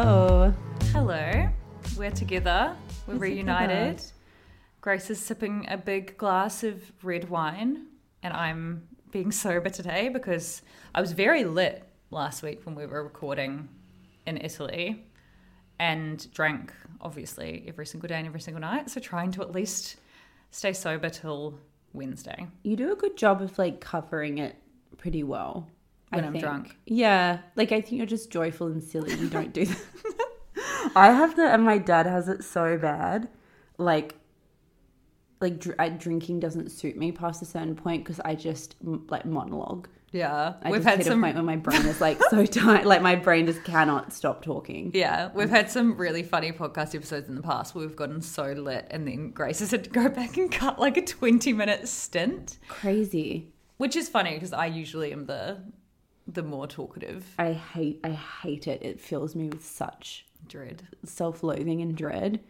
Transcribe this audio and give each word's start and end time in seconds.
Hello. 0.00 0.54
Hello. 0.92 1.48
We're 1.96 2.12
together. 2.12 2.76
We're, 3.08 3.14
We're 3.14 3.20
reunited. 3.20 3.98
together. 3.98 4.12
Grace 4.80 5.10
is 5.10 5.18
sipping 5.18 5.66
a 5.68 5.76
big 5.76 6.16
glass 6.16 6.62
of 6.62 6.92
red 7.02 7.28
wine, 7.28 7.86
and 8.22 8.32
I'm 8.32 8.86
being 9.10 9.32
sober 9.32 9.70
today 9.70 10.08
because 10.08 10.62
I 10.94 11.00
was 11.00 11.10
very 11.10 11.42
lit 11.42 11.82
last 12.12 12.44
week 12.44 12.64
when 12.64 12.76
we 12.76 12.86
were 12.86 13.02
recording 13.02 13.68
in 14.24 14.36
Italy 14.36 15.04
and 15.80 16.32
drank, 16.32 16.72
obviously, 17.00 17.64
every 17.66 17.84
single 17.84 18.06
day 18.06 18.18
and 18.18 18.26
every 18.28 18.40
single 18.40 18.60
night. 18.60 18.90
So 18.90 19.00
trying 19.00 19.32
to 19.32 19.42
at 19.42 19.50
least 19.50 19.96
stay 20.52 20.74
sober 20.74 21.08
till 21.08 21.58
Wednesday. 21.92 22.46
You 22.62 22.76
do 22.76 22.92
a 22.92 22.96
good 22.96 23.16
job 23.16 23.42
of 23.42 23.58
like 23.58 23.80
covering 23.80 24.38
it 24.38 24.54
pretty 24.96 25.24
well. 25.24 25.66
When 26.10 26.24
I 26.24 26.26
I'm 26.26 26.32
think. 26.32 26.44
drunk. 26.44 26.76
Yeah. 26.86 27.40
Like 27.56 27.72
I 27.72 27.80
think 27.80 27.92
you're 27.98 28.06
just 28.06 28.30
joyful 28.30 28.66
and 28.68 28.82
silly. 28.82 29.14
You 29.14 29.28
don't 29.28 29.52
do 29.52 29.66
that. 29.66 29.80
I 30.96 31.06
have 31.12 31.36
the 31.36 31.42
and 31.46 31.64
my 31.64 31.78
dad 31.78 32.06
has 32.06 32.28
it 32.28 32.44
so 32.44 32.78
bad. 32.78 33.28
Like 33.76 34.14
like 35.40 35.60
dr- 35.60 35.98
drinking 35.98 36.40
doesn't 36.40 36.70
suit 36.70 36.96
me 36.96 37.12
past 37.12 37.42
a 37.42 37.44
certain 37.44 37.76
point 37.76 38.04
because 38.04 38.20
I 38.24 38.34
just 38.34 38.76
m- 38.84 39.06
like 39.08 39.24
monologue. 39.24 39.88
Yeah. 40.10 40.54
I 40.62 40.70
we've 40.70 40.82
had 40.82 41.04
some 41.04 41.22
a 41.22 41.26
point 41.26 41.34
where 41.36 41.44
my 41.44 41.56
brain 41.56 41.82
is 41.82 42.00
like 42.00 42.18
so 42.30 42.44
tight. 42.46 42.86
Like 42.86 43.02
my 43.02 43.14
brain 43.14 43.46
just 43.46 43.62
cannot 43.62 44.12
stop 44.12 44.42
talking. 44.42 44.90
Yeah, 44.94 45.30
we've 45.34 45.50
had 45.50 45.70
some 45.70 45.96
really 45.96 46.22
funny 46.22 46.50
podcast 46.50 46.94
episodes 46.94 47.28
in 47.28 47.34
the 47.34 47.42
past 47.42 47.74
where 47.74 47.86
we've 47.86 47.94
gotten 47.94 48.22
so 48.22 48.52
lit, 48.52 48.86
and 48.90 49.06
then 49.06 49.30
Grace 49.30 49.58
has 49.60 49.70
had 49.70 49.84
to 49.84 49.90
go 49.90 50.08
back 50.20 50.36
and 50.38 50.50
cut 50.50 50.78
like 50.80 50.96
a 50.96 51.02
20 51.04 51.52
minute 51.52 51.86
stint, 51.88 52.58
Crazy. 52.68 53.52
which 53.76 53.94
is 53.96 54.08
funny 54.08 54.32
because 54.34 54.54
I 54.54 54.66
usually 54.66 55.12
am 55.12 55.26
the 55.26 55.58
the 56.30 56.42
more 56.42 56.66
talkative 56.66 57.24
I 57.38 57.52
hate 57.54 58.00
I 58.04 58.10
hate 58.10 58.66
it. 58.68 58.82
It 58.82 59.00
fills 59.00 59.34
me 59.34 59.48
with 59.48 59.64
such 59.64 60.26
dread. 60.46 60.86
self-loathing 61.04 61.80
and 61.80 61.96
dread. 61.96 62.40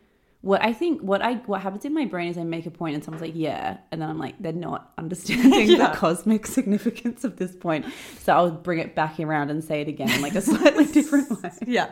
What 0.40 0.62
I 0.64 0.72
think, 0.72 1.00
what 1.00 1.20
I 1.22 1.34
what 1.46 1.60
happens 1.62 1.84
in 1.84 1.92
my 1.94 2.04
brain 2.04 2.28
is 2.28 2.38
I 2.38 2.44
make 2.44 2.66
a 2.66 2.70
point 2.70 2.94
and 2.94 3.02
someone's 3.04 3.22
like, 3.22 3.34
"Yeah," 3.34 3.78
and 3.90 4.00
then 4.00 4.08
I'm 4.08 4.18
like, 4.18 4.36
they're 4.40 4.52
not 4.52 4.92
understanding 4.96 5.68
Yeah. 5.76 5.90
the 5.90 5.96
cosmic 5.96 6.46
significance 6.58 7.24
of 7.24 7.36
this 7.38 7.56
point. 7.56 7.86
So 8.20 8.32
I'll 8.34 8.50
bring 8.52 8.78
it 8.78 8.94
back 8.94 9.18
around 9.18 9.50
and 9.50 9.64
say 9.64 9.80
it 9.80 9.88
again 9.88 10.10
in 10.10 10.22
like 10.22 10.36
a 10.36 10.40
slightly 10.52 10.84
different 10.86 11.42
way. 11.42 11.50
Yeah. 11.66 11.90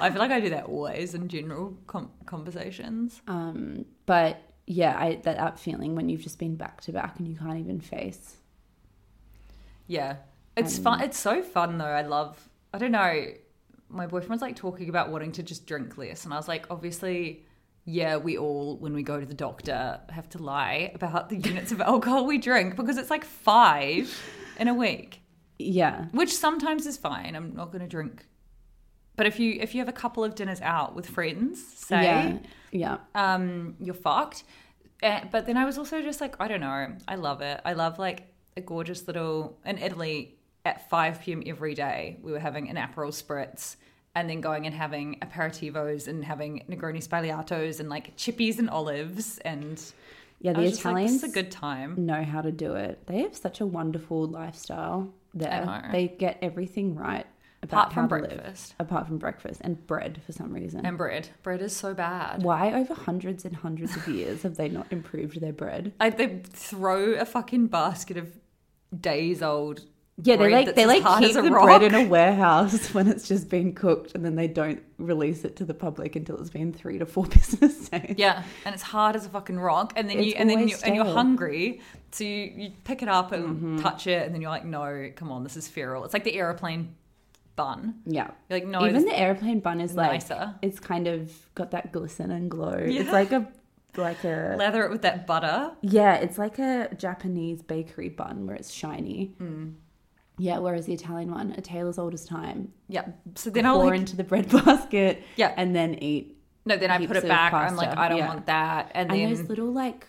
I 0.00 0.10
feel 0.10 0.18
like 0.18 0.30
I 0.32 0.40
do 0.40 0.50
that 0.50 0.64
always 0.64 1.14
in 1.14 1.28
general 1.28 1.76
com- 1.86 2.10
conversations. 2.26 3.20
Um, 3.26 3.86
but 4.06 4.42
yeah, 4.66 4.94
I 4.98 5.14
that, 5.24 5.36
that 5.38 5.58
feeling 5.58 5.94
when 5.94 6.08
you've 6.10 6.22
just 6.22 6.38
been 6.38 6.56
back 6.56 6.82
to 6.82 6.92
back 6.92 7.18
and 7.18 7.26
you 7.28 7.36
can't 7.36 7.58
even 7.58 7.80
face. 7.80 8.36
Yeah. 9.86 10.16
It's 10.56 10.78
fun. 10.78 11.02
It's 11.02 11.18
so 11.18 11.42
fun 11.42 11.78
though. 11.78 11.84
I 11.84 12.02
love, 12.02 12.48
I 12.72 12.78
don't 12.78 12.92
know. 12.92 13.26
My 13.88 14.06
boyfriend's 14.06 14.42
like 14.42 14.56
talking 14.56 14.88
about 14.88 15.10
wanting 15.10 15.32
to 15.32 15.42
just 15.42 15.66
drink 15.66 15.96
less. 15.98 16.24
And 16.24 16.32
I 16.32 16.36
was 16.36 16.48
like, 16.48 16.66
obviously, 16.70 17.44
yeah, 17.84 18.16
we 18.16 18.38
all, 18.38 18.76
when 18.78 18.94
we 18.94 19.02
go 19.02 19.20
to 19.20 19.26
the 19.26 19.34
doctor, 19.34 20.00
have 20.10 20.28
to 20.30 20.38
lie 20.42 20.90
about 20.94 21.28
the 21.28 21.36
units 21.36 21.70
of 21.72 21.80
alcohol 21.92 22.26
we 22.26 22.38
drink 22.38 22.76
because 22.76 22.96
it's 22.96 23.10
like 23.10 23.24
five 23.24 24.16
in 24.58 24.68
a 24.68 24.74
week, 24.74 25.20
Yeah, 25.58 26.06
which 26.12 26.34
sometimes 26.34 26.86
is 26.86 26.96
fine. 26.96 27.36
I'm 27.36 27.54
not 27.54 27.72
going 27.72 27.82
to 27.82 27.88
drink. 27.88 28.26
But 29.16 29.26
if 29.26 29.38
you 29.38 29.58
if 29.60 29.74
you 29.74 29.80
have 29.80 29.88
a 29.88 29.92
couple 29.92 30.24
of 30.24 30.34
dinners 30.34 30.60
out 30.60 30.96
with 30.96 31.06
friends, 31.06 31.64
say, 31.64 32.02
yeah, 32.02 32.38
yeah. 32.72 32.96
um, 33.14 33.76
you're 33.80 33.94
fucked. 33.94 34.42
Uh, 35.02 35.20
but 35.30 35.46
then 35.46 35.56
I 35.56 35.64
was 35.64 35.78
also 35.78 36.02
just 36.02 36.20
like, 36.20 36.34
I 36.40 36.48
don't 36.48 36.60
know. 36.60 36.96
I 37.06 37.14
love 37.14 37.40
it. 37.40 37.60
I 37.64 37.74
love 37.74 37.98
like 37.98 38.32
a 38.56 38.60
gorgeous 38.60 39.06
little 39.06 39.58
in 39.64 39.78
Italy 39.78 40.36
at 40.64 40.88
5 40.88 41.20
p.m. 41.20 41.42
every 41.46 41.74
day. 41.74 42.18
We 42.22 42.32
were 42.32 42.38
having 42.38 42.68
an 42.68 42.76
Aperol 42.76 43.10
spritz 43.12 43.76
and 44.14 44.30
then 44.30 44.40
going 44.40 44.66
and 44.66 44.74
having 44.74 45.18
aperitivos 45.20 46.08
and 46.08 46.24
having 46.24 46.62
Negroni 46.68 47.06
Sbagliatos 47.06 47.80
and 47.80 47.88
like 47.88 48.16
chippies 48.16 48.58
and 48.58 48.70
olives 48.70 49.38
and 49.38 49.82
Yeah, 50.40 50.52
the 50.52 50.62
just 50.62 50.84
like, 50.84 50.92
Italians 50.92 51.24
a 51.24 51.28
good 51.28 51.50
time. 51.50 52.06
know 52.06 52.22
how 52.22 52.40
to 52.40 52.52
do 52.52 52.74
it. 52.74 53.06
They 53.06 53.22
have 53.22 53.36
such 53.36 53.60
a 53.60 53.66
wonderful 53.66 54.26
lifestyle 54.26 55.12
there. 55.34 55.88
They 55.92 56.08
get 56.08 56.38
everything 56.42 56.94
right 56.94 57.26
about 57.62 57.90
Apart 57.90 57.94
from 57.94 58.08
breakfast. 58.08 58.74
Apart 58.78 59.06
from 59.06 59.18
breakfast 59.18 59.60
and 59.64 59.84
bread 59.86 60.20
for 60.24 60.32
some 60.32 60.52
reason. 60.52 60.86
And 60.86 60.96
bread. 60.96 61.28
Bread 61.42 61.60
is 61.62 61.74
so 61.74 61.92
bad. 61.94 62.42
Why 62.42 62.72
over 62.72 62.94
hundreds 62.94 63.44
and 63.44 63.56
hundreds 63.56 63.96
of 63.96 64.06
years 64.06 64.42
have 64.42 64.56
they 64.56 64.68
not 64.68 64.86
improved 64.90 65.40
their 65.40 65.52
bread? 65.52 65.92
I, 65.98 66.10
they 66.10 66.40
throw 66.44 67.14
a 67.14 67.24
fucking 67.24 67.66
basket 67.68 68.16
of 68.16 68.38
days 68.98 69.42
old. 69.42 69.86
Yeah, 70.22 70.36
they 70.36 70.48
like 70.48 70.74
they 70.76 70.86
like 70.86 71.04
keep 71.18 71.34
the 71.34 71.42
rock. 71.42 71.64
bread 71.64 71.82
in 71.82 71.94
a 71.94 72.08
warehouse 72.08 72.88
when 72.94 73.08
it's 73.08 73.26
just 73.26 73.48
been 73.48 73.74
cooked, 73.74 74.14
and 74.14 74.24
then 74.24 74.36
they 74.36 74.46
don't 74.46 74.80
release 74.98 75.44
it 75.44 75.56
to 75.56 75.64
the 75.64 75.74
public 75.74 76.14
until 76.14 76.38
it's 76.40 76.50
been 76.50 76.72
three 76.72 76.98
to 76.98 77.06
four 77.06 77.26
business 77.36 77.88
days. 77.88 78.14
Yeah, 78.16 78.44
and 78.64 78.72
it's 78.74 78.82
hard 78.84 79.16
as 79.16 79.26
a 79.26 79.28
fucking 79.28 79.58
rock, 79.58 79.92
and 79.96 80.08
then 80.08 80.22
you 80.22 80.34
and 80.36 80.48
then 80.48 80.68
you 80.68 80.76
and 80.84 80.94
you're 80.94 81.04
hungry, 81.04 81.80
so 82.12 82.22
you, 82.22 82.52
you 82.56 82.70
pick 82.84 83.02
it 83.02 83.08
up 83.08 83.32
and 83.32 83.44
Mm-hmm. 83.56 83.78
touch 83.80 84.06
it, 84.06 84.24
and 84.24 84.32
then 84.34 84.40
you're 84.40 84.50
like, 84.52 84.64
no, 84.64 85.10
come 85.16 85.32
on, 85.32 85.42
this 85.42 85.56
is 85.56 85.66
feral. 85.66 86.04
It's 86.04 86.14
like 86.14 86.24
the 86.24 86.34
aeroplane 86.36 86.94
bun. 87.56 87.94
Yeah. 88.06 88.30
You're 88.48 88.60
like, 88.60 88.68
no, 88.68 88.86
Even 88.86 89.04
the 89.04 89.18
airplane 89.18 89.60
bun 89.60 89.80
is 89.80 89.94
like 89.94 90.12
nicer. 90.12 90.54
it's 90.62 90.78
kind 90.80 91.06
of 91.08 91.32
got 91.56 91.72
that 91.72 91.90
glisten 91.92 92.30
and 92.30 92.50
glow. 92.50 92.78
Yeah. 92.86 93.00
It's 93.02 93.12
like 93.12 93.32
a 93.32 93.48
like 93.96 94.22
a 94.24 94.54
lather 94.58 94.84
it 94.84 94.90
with 94.90 95.02
that 95.02 95.26
butter. 95.26 95.72
yeah, 95.82 96.14
it's 96.16 96.38
like 96.38 96.58
a 96.60 96.88
Japanese 96.96 97.62
bakery 97.62 98.08
bun 98.10 98.46
where 98.46 98.54
it's 98.56 98.72
shiny. 98.72 99.34
Mm. 99.40 99.74
Yeah, 100.36 100.58
whereas 100.58 100.86
the 100.86 100.92
Italian 100.92 101.30
one, 101.30 101.52
a 101.56 101.60
tale 101.60 101.88
as 101.88 101.98
old 101.98 102.12
as 102.12 102.24
time. 102.24 102.72
Yeah. 102.88 103.06
So 103.36 103.50
then 103.50 103.66
I'll 103.66 103.76
Pour 103.76 103.90
like, 103.90 104.00
into 104.00 104.16
the 104.16 104.24
bread 104.24 104.48
basket. 104.64 105.22
Yeah. 105.36 105.54
and 105.56 105.74
then 105.74 105.94
eat. 105.94 106.36
no, 106.64 106.76
then 106.76 106.90
I 106.90 107.06
put 107.06 107.16
it 107.16 107.28
back. 107.28 107.52
I'm 107.52 107.76
like, 107.76 107.96
I 107.96 108.08
don't 108.08 108.18
yeah. 108.18 108.28
want 108.28 108.46
that, 108.46 108.90
and, 108.94 109.10
And 109.10 109.20
then 109.20 109.34
those 109.34 109.48
little 109.48 109.72
like, 109.72 110.08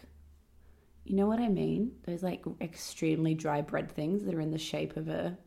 you 1.04 1.16
know 1.16 1.28
what 1.28 1.40
I 1.40 1.48
mean? 1.48 1.92
Those 2.08 2.24
like 2.24 2.44
extremely 2.60 3.36
dry 3.36 3.62
bread 3.62 3.92
things 3.92 4.24
that 4.24 4.34
are 4.34 4.42
in 4.42 4.52
the 4.52 4.58
shape 4.58 4.98
of 4.98 5.08
a 5.08 5.38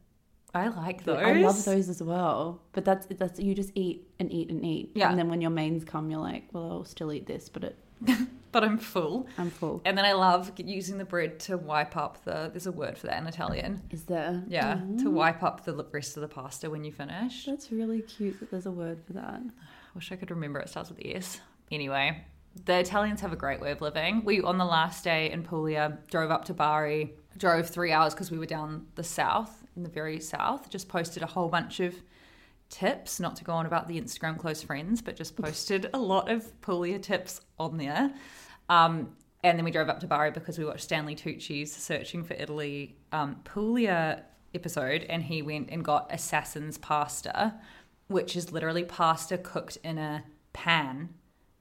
I 0.55 0.69
like 0.69 1.05
those. 1.05 1.19
I 1.19 1.33
love 1.35 1.65
those 1.65 1.89
as 1.89 2.03
well. 2.03 2.63
But 2.73 2.85
that's 2.85 3.07
that's 3.07 3.39
you 3.39 3.55
just 3.55 3.71
eat 3.75 4.09
and 4.19 4.33
eat 4.33 4.51
and 4.51 4.65
eat. 4.65 4.93
Yeah. 4.95 5.11
And 5.11 5.19
then 5.19 5.29
when 5.29 5.41
your 5.41 5.51
mains 5.51 5.85
come, 5.85 6.11
you're 6.11 6.21
like, 6.21 6.45
well, 6.53 6.71
I'll 6.71 6.85
still 6.85 7.13
eat 7.13 7.27
this, 7.27 7.49
but 7.49 7.65
it, 7.65 7.79
But 8.51 8.65
I'm 8.65 8.79
full. 8.79 9.29
I'm 9.37 9.51
full. 9.51 9.83
And 9.85 9.97
then 9.97 10.05
I 10.05 10.13
love 10.13 10.53
using 10.57 10.99
the 10.99 11.05
bread 11.05 11.39
to 11.41 11.57
wipe 11.57 11.97
up 11.97 12.25
the. 12.25 12.51
There's 12.51 12.67
a 12.67 12.73
word 12.73 12.97
for 12.97 13.07
that 13.09 13.21
in 13.21 13.27
Italian. 13.27 13.83
Is 13.91 14.05
there? 14.05 14.43
Yeah, 14.49 14.75
to 14.75 14.81
mm-hmm. 14.81 15.13
wipe 15.13 15.43
up 15.43 15.65
the 15.65 15.75
rest 15.93 16.17
of 16.17 16.23
the 16.23 16.29
pasta 16.29 16.71
when 16.71 16.85
you 16.85 16.93
finish. 16.93 17.45
That's 17.45 17.71
really 17.71 18.03
cute 18.03 18.41
that 18.41 18.51
there's 18.51 18.67
a 18.67 18.71
word 18.71 19.01
for 19.07 19.13
that. 19.15 19.41
I 19.43 19.51
wish 19.95 20.13
I 20.13 20.17
could 20.17 20.31
remember. 20.31 20.61
It 20.61 20.69
starts 20.69 20.91
with 20.91 21.01
S. 21.05 21.41
Anyway, 21.71 22.25
the 22.65 22.79
Italians 22.79 23.21
have 23.21 23.33
a 23.33 23.37
great 23.37 23.61
way 23.61 23.71
of 23.71 23.81
living. 23.81 24.25
We 24.25 24.41
on 24.41 24.59
the 24.59 24.65
last 24.65 25.05
day 25.05 25.31
in 25.31 25.43
Puglia 25.43 25.99
drove 26.11 26.31
up 26.31 26.45
to 26.47 26.55
Bari, 26.55 27.15
drove 27.37 27.69
three 27.69 27.93
hours 27.93 28.15
because 28.15 28.31
we 28.31 28.39
were 28.39 28.47
down 28.47 28.87
the 28.95 29.05
south, 29.05 29.65
in 29.77 29.83
the 29.83 29.89
very 29.89 30.21
south. 30.21 30.71
Just 30.71 30.89
posted 30.89 31.23
a 31.23 31.27
whole 31.27 31.49
bunch 31.49 31.81
of 31.81 31.95
tips, 32.71 33.21
not 33.21 33.37
to 33.37 33.45
go 33.45 33.53
on 33.53 33.67
about 33.67 33.89
the 33.89 34.01
Instagram 34.01 34.39
close 34.39 34.63
friends, 34.63 35.01
but 35.01 35.17
just 35.17 35.37
posted 35.37 35.91
a 35.95 35.99
lot 35.99 36.31
of 36.31 36.61
Puglia 36.61 36.99
tips 36.99 37.41
on 37.59 37.77
there. 37.77 38.13
Um, 38.69 39.17
and 39.45 39.57
then 39.57 39.65
we 39.65 39.71
drove 39.71 39.89
up 39.89 40.01
to 40.01 40.07
Bari 40.07 40.31
because 40.31 40.59
we 40.59 40.65
watched 40.65 40.83
Stanley 40.83 41.15
Tucci's 41.15 41.75
Searching 41.75 42.25
for 42.25 42.35
Italy 42.35 42.97
um, 43.13 43.37
Puglia 43.45 44.25
episode, 44.55 45.05
and 45.05 45.23
he 45.23 45.43
went 45.43 45.71
and 45.71 45.85
got 45.85 46.13
Assassin's 46.13 46.79
Pasta, 46.79 47.55
which 48.09 48.37
is 48.37 48.53
literally 48.53 48.85
pasta 48.85 49.39
cooked 49.39 49.79
in 49.85 49.99
a 49.99 50.25
pan, 50.53 51.11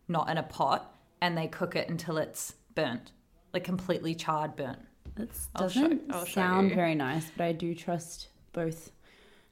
not 0.07 0.30
in 0.30 0.38
a 0.38 0.44
pot, 0.44 0.95
and 1.21 1.38
they 1.38 1.48
cook 1.48 1.75
it 1.75 1.89
until 1.89 2.18
it's 2.18 2.56
burnt, 2.74 3.12
like 3.53 3.63
completely 3.63 4.15
charred 4.15 4.56
burnt. 4.56 4.80
It 5.18 5.30
doesn't 5.56 6.12
show 6.12 6.25
sound 6.25 6.74
very 6.74 6.95
nice, 6.95 7.30
but 7.36 7.44
I 7.45 7.51
do 7.51 7.74
trust 7.74 8.30
both 8.53 8.92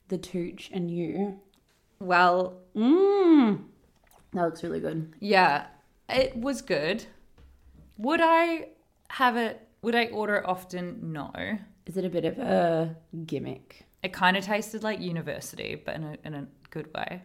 the 0.10 0.18
Tooch 0.18 0.70
and 0.74 0.90
you. 0.92 1.40
Well, 2.00 2.58
Mmm. 2.76 3.64
That 4.34 4.42
looks 4.44 4.64
really 4.64 4.80
good. 4.80 5.14
yeah, 5.20 5.68
it 6.10 6.36
was 6.36 6.62
good. 6.62 7.06
Would 7.98 8.20
I 8.22 8.68
have 9.10 9.38
it? 9.38 9.66
Would 9.82 9.96
I 9.96 10.08
order 10.08 10.36
it 10.36 10.46
often? 10.46 11.14
No. 11.14 11.32
Is 11.86 11.96
it 11.98 12.04
a 12.06 12.10
bit 12.10 12.26
of 12.26 12.38
a 12.40 12.96
gimmick? 13.26 13.86
It 14.04 14.12
kind 14.12 14.36
of 14.36 14.44
tasted 14.44 14.84
like 14.84 15.00
university, 15.00 15.76
but 15.76 15.96
in 15.96 16.04
a 16.04 16.18
in 16.26 16.34
a 16.34 16.48
good 16.70 16.94
way. 16.94 17.22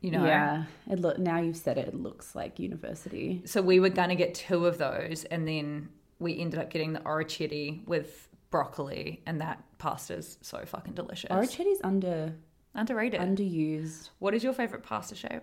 You 0.00 0.12
know. 0.12 0.24
Yeah. 0.24 0.64
It 0.88 1.00
look 1.00 1.18
now 1.18 1.40
you've 1.40 1.56
said 1.56 1.76
it, 1.78 1.88
it 1.88 1.94
looks 1.94 2.34
like 2.34 2.58
university. 2.58 3.42
So 3.44 3.60
we 3.60 3.80
were 3.80 3.88
gonna 3.90 4.14
get 4.14 4.34
two 4.34 4.66
of 4.66 4.78
those, 4.78 5.24
and 5.24 5.46
then 5.48 5.88
we 6.20 6.38
ended 6.38 6.60
up 6.60 6.70
getting 6.70 6.92
the 6.92 7.00
orecchiette 7.00 7.86
with 7.86 8.28
broccoli, 8.50 9.22
and 9.26 9.40
that 9.40 9.62
pasta's 9.78 10.38
so 10.42 10.64
fucking 10.64 10.94
delicious. 10.94 11.30
Orecchiette's 11.30 11.80
under 11.84 12.34
Underrated. 12.74 13.20
underused. 13.20 14.10
what 14.18 14.34
is 14.34 14.44
your 14.44 14.52
favorite 14.52 14.82
pasta 14.82 15.14
shape? 15.14 15.42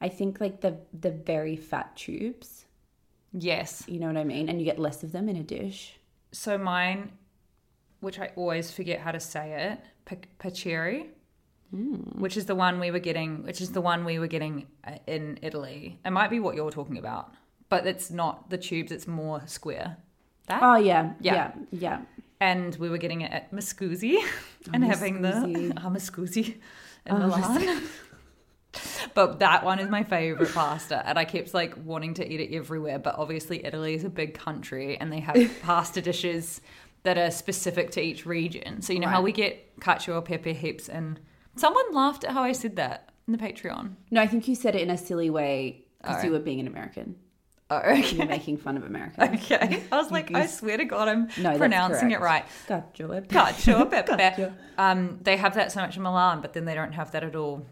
I 0.00 0.08
think 0.08 0.40
like 0.40 0.60
the 0.60 0.78
the 0.98 1.10
very 1.10 1.56
fat 1.56 1.96
tubes. 1.96 2.66
Yes. 3.32 3.84
You 3.88 3.98
know 4.00 4.06
what 4.06 4.16
I 4.16 4.24
mean? 4.24 4.48
And 4.48 4.58
you 4.60 4.64
get 4.64 4.78
less 4.78 5.02
of 5.02 5.12
them 5.12 5.28
in 5.28 5.36
a 5.36 5.42
dish. 5.42 5.98
So 6.32 6.56
mine, 6.56 7.12
which 8.00 8.18
I 8.18 8.30
always 8.36 8.70
forget 8.70 9.00
how 9.00 9.12
to 9.12 9.20
say 9.20 9.52
it, 9.72 9.80
pa- 10.04 10.28
paccheri, 10.48 11.06
which 11.70 12.36
is 12.36 12.46
the 12.46 12.54
one 12.54 12.80
we 12.80 12.90
were 12.90 12.98
getting, 13.00 13.42
which 13.42 13.60
is 13.60 13.72
the 13.72 13.80
one 13.82 14.04
we 14.04 14.18
were 14.18 14.28
getting 14.28 14.66
uh, 14.86 14.92
in 15.06 15.38
Italy. 15.42 15.98
It 16.04 16.10
might 16.10 16.30
be 16.30 16.40
what 16.40 16.54
you're 16.54 16.70
talking 16.70 16.96
about, 16.96 17.34
but 17.68 17.86
it's 17.86 18.10
not 18.10 18.48
the 18.50 18.56
tubes. 18.58 18.90
It's 18.92 19.06
more 19.06 19.42
square. 19.46 19.96
That 20.46 20.62
Oh 20.62 20.76
yeah, 20.76 21.12
Yeah. 21.20 21.34
yeah, 21.34 21.52
yeah. 21.70 22.00
And 22.40 22.74
we 22.76 22.88
were 22.88 22.98
getting 22.98 23.22
it 23.22 23.32
at 23.32 23.52
Miscusi 23.52 24.18
and 24.72 24.84
having 24.84 25.22
the 25.22 25.30
Miscusi. 25.30 25.72
ah, 25.76 25.90
Miscusi 25.90 26.56
in 27.06 27.18
Milan. 27.18 27.82
but 29.14 29.38
that 29.40 29.64
one 29.64 29.78
is 29.78 29.88
my 29.88 30.04
favorite 30.04 30.52
pasta, 30.52 31.06
and 31.06 31.18
I 31.18 31.24
kept 31.24 31.54
like 31.54 31.74
wanting 31.84 32.14
to 32.14 32.32
eat 32.32 32.40
it 32.40 32.54
everywhere. 32.54 32.98
But 32.98 33.16
obviously, 33.18 33.64
Italy 33.64 33.94
is 33.94 34.04
a 34.04 34.10
big 34.10 34.34
country, 34.34 34.98
and 34.98 35.12
they 35.12 35.20
have 35.20 35.50
pasta 35.62 36.00
dishes 36.00 36.60
that 37.02 37.18
are 37.18 37.30
specific 37.30 37.90
to 37.92 38.00
each 38.00 38.26
region. 38.26 38.82
So 38.82 38.92
you 38.92 39.00
know 39.00 39.08
how 39.08 39.22
we 39.22 39.32
get 39.32 39.80
cacio 39.80 40.20
e 40.20 40.24
pepe 40.24 40.52
heaps, 40.52 40.88
and 40.88 41.18
someone 41.56 41.92
laughed 41.92 42.24
at 42.24 42.32
how 42.32 42.42
I 42.42 42.52
said 42.52 42.76
that 42.76 43.10
in 43.26 43.32
the 43.32 43.38
Patreon. 43.38 43.94
No, 44.10 44.20
I 44.20 44.26
think 44.26 44.48
you 44.48 44.54
said 44.54 44.74
it 44.74 44.82
in 44.82 44.90
a 44.90 44.98
silly 44.98 45.30
way 45.30 45.84
because 45.98 46.16
Alright. 46.16 46.26
you 46.26 46.32
were 46.32 46.38
being 46.38 46.60
an 46.60 46.66
American. 46.66 47.16
Oh, 47.70 47.92
You're 47.92 48.26
making 48.26 48.56
fun 48.58 48.76
of 48.78 48.84
America. 48.84 49.30
Okay. 49.34 49.82
I 49.92 49.96
was 49.96 50.10
like, 50.10 50.34
I 50.34 50.46
swear 50.46 50.78
to 50.78 50.84
God, 50.86 51.06
I'm 51.08 51.28
No, 51.38 51.56
pronouncing 51.58 52.12
it 52.12 52.20
right. 52.20 52.44
correct. 52.66 52.96
Gotcha. 52.96 53.22
Cacio 53.28 53.90
pepe. 53.90 54.08
Gotcha. 54.16 54.54
Um, 54.78 55.18
they 55.22 55.36
have 55.36 55.54
that 55.54 55.70
so 55.72 55.80
much 55.80 55.96
in 55.96 56.02
Milan, 56.02 56.40
but 56.40 56.54
then 56.54 56.64
they 56.64 56.74
don't 56.74 56.92
have 56.92 57.10
that 57.12 57.24
at 57.24 57.36
all 57.36 57.66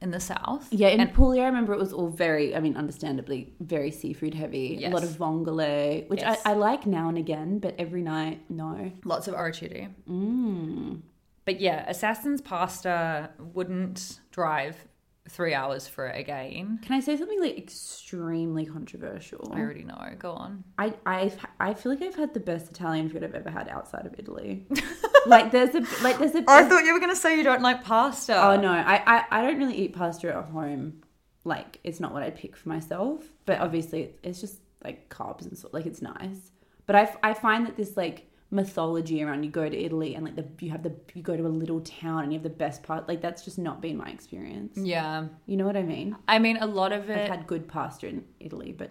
in 0.00 0.10
the 0.12 0.20
south. 0.20 0.68
Yeah, 0.70 0.88
in 0.88 1.00
And- 1.00 1.12
Puglia, 1.12 1.42
I 1.42 1.46
remember 1.46 1.72
it 1.72 1.78
was 1.78 1.92
all 1.92 2.08
very, 2.08 2.54
I 2.54 2.60
mean, 2.60 2.76
understandably, 2.76 3.52
very 3.58 3.90
seafood 3.90 4.34
heavy. 4.34 4.84
A 4.84 4.90
lot 4.90 5.02
of 5.02 5.10
vongole, 5.10 6.08
which 6.08 6.20
Yes. 6.20 6.40
I, 6.44 6.50
I 6.50 6.54
like 6.54 6.86
now 6.86 7.08
and 7.08 7.18
again, 7.18 7.58
but 7.58 7.74
every 7.78 8.02
night, 8.02 8.42
no. 8.48 8.92
Lots 9.04 9.26
of 9.26 9.34
orecchiette. 9.34 9.88
Mm. 10.08 11.00
But 11.44 11.60
yeah, 11.60 11.84
Assassin's 11.88 12.40
Pasta 12.40 13.30
wouldn't 13.54 14.20
drive 14.30 14.76
three 15.28 15.54
hours 15.54 15.86
for 15.88 16.06
it 16.06 16.18
again. 16.18 16.78
Can 16.82 16.94
I 16.94 17.00
say 17.00 17.16
something 17.16 17.40
like 17.40 17.58
extremely 17.58 18.66
controversial? 18.66 19.50
I 19.52 19.60
already 19.60 19.84
know. 19.84 19.98
Go 20.18 20.32
on. 20.32 20.64
I 20.78 20.94
I've, 21.04 21.36
I 21.60 21.74
feel 21.74 21.92
like 21.92 22.02
I've 22.02 22.14
had 22.14 22.34
the 22.34 22.40
best 22.40 22.70
Italian 22.70 23.08
food 23.08 23.24
I've 23.24 23.34
ever 23.34 23.50
had 23.50 23.68
outside 23.68 24.06
of 24.06 24.14
Italy. 24.18 24.66
like 25.26 25.50
there's 25.50 25.74
a 25.74 25.80
like 26.02 26.18
there's 26.18 26.34
a 26.34 26.44
I 26.48 26.64
thought 26.64 26.84
you 26.84 26.92
were 26.92 27.00
going 27.00 27.14
to 27.14 27.20
say 27.20 27.36
you 27.36 27.44
don't 27.44 27.62
like 27.62 27.84
pasta. 27.84 28.40
Oh 28.40 28.56
no, 28.60 28.70
I, 28.70 29.02
I 29.06 29.24
I 29.30 29.42
don't 29.42 29.58
really 29.58 29.76
eat 29.76 29.94
pasta 29.94 30.28
at 30.28 30.44
home. 30.46 31.02
Like 31.44 31.80
it's 31.84 32.00
not 32.00 32.12
what 32.12 32.22
I'd 32.22 32.36
pick 32.36 32.56
for 32.56 32.68
myself. 32.68 33.24
But 33.44 33.60
obviously 33.60 34.14
it's 34.22 34.40
just 34.40 34.60
like 34.84 35.08
carbs 35.08 35.42
and 35.42 35.56
so 35.56 35.68
like 35.72 35.86
it's 35.86 36.02
nice. 36.02 36.52
But 36.86 36.96
I, 36.96 37.02
f- 37.02 37.18
I 37.22 37.34
find 37.34 37.66
that 37.66 37.76
this 37.76 37.96
like 37.96 38.30
mythology 38.50 39.22
around 39.22 39.42
you 39.42 39.50
go 39.50 39.68
to 39.68 39.76
Italy 39.76 40.14
and 40.14 40.24
like 40.24 40.36
the 40.36 40.46
you 40.64 40.70
have 40.70 40.82
the 40.82 40.94
you 41.14 41.22
go 41.22 41.36
to 41.36 41.46
a 41.46 41.48
little 41.48 41.80
town 41.80 42.22
and 42.22 42.32
you 42.32 42.38
have 42.38 42.44
the 42.44 42.48
best 42.50 42.82
part 42.82 43.08
like 43.08 43.20
that's 43.20 43.44
just 43.44 43.58
not 43.58 43.80
been 43.82 43.96
my 43.96 44.08
experience. 44.08 44.76
Yeah. 44.76 45.26
You 45.46 45.56
know 45.56 45.66
what 45.66 45.76
I 45.76 45.82
mean? 45.82 46.16
I 46.28 46.38
mean, 46.38 46.56
a 46.58 46.66
lot 46.66 46.92
of 46.92 47.04
I've 47.04 47.10
it. 47.10 47.28
had 47.28 47.46
good 47.46 47.66
pasta 47.66 48.06
in 48.06 48.24
Italy, 48.38 48.72
but 48.72 48.90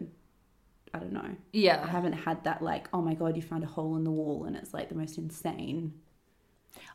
I 0.93 0.99
don't 0.99 1.13
know. 1.13 1.35
Yeah. 1.53 1.81
I 1.83 1.87
haven't 1.87 2.13
had 2.13 2.43
that 2.43 2.61
like 2.61 2.89
oh 2.93 3.01
my 3.01 3.13
god 3.13 3.35
you 3.37 3.41
found 3.41 3.63
a 3.63 3.67
hole 3.67 3.95
in 3.95 4.03
the 4.03 4.11
wall 4.11 4.43
and 4.45 4.55
it's 4.57 4.73
like 4.73 4.89
the 4.89 4.95
most 4.95 5.17
insane. 5.17 5.93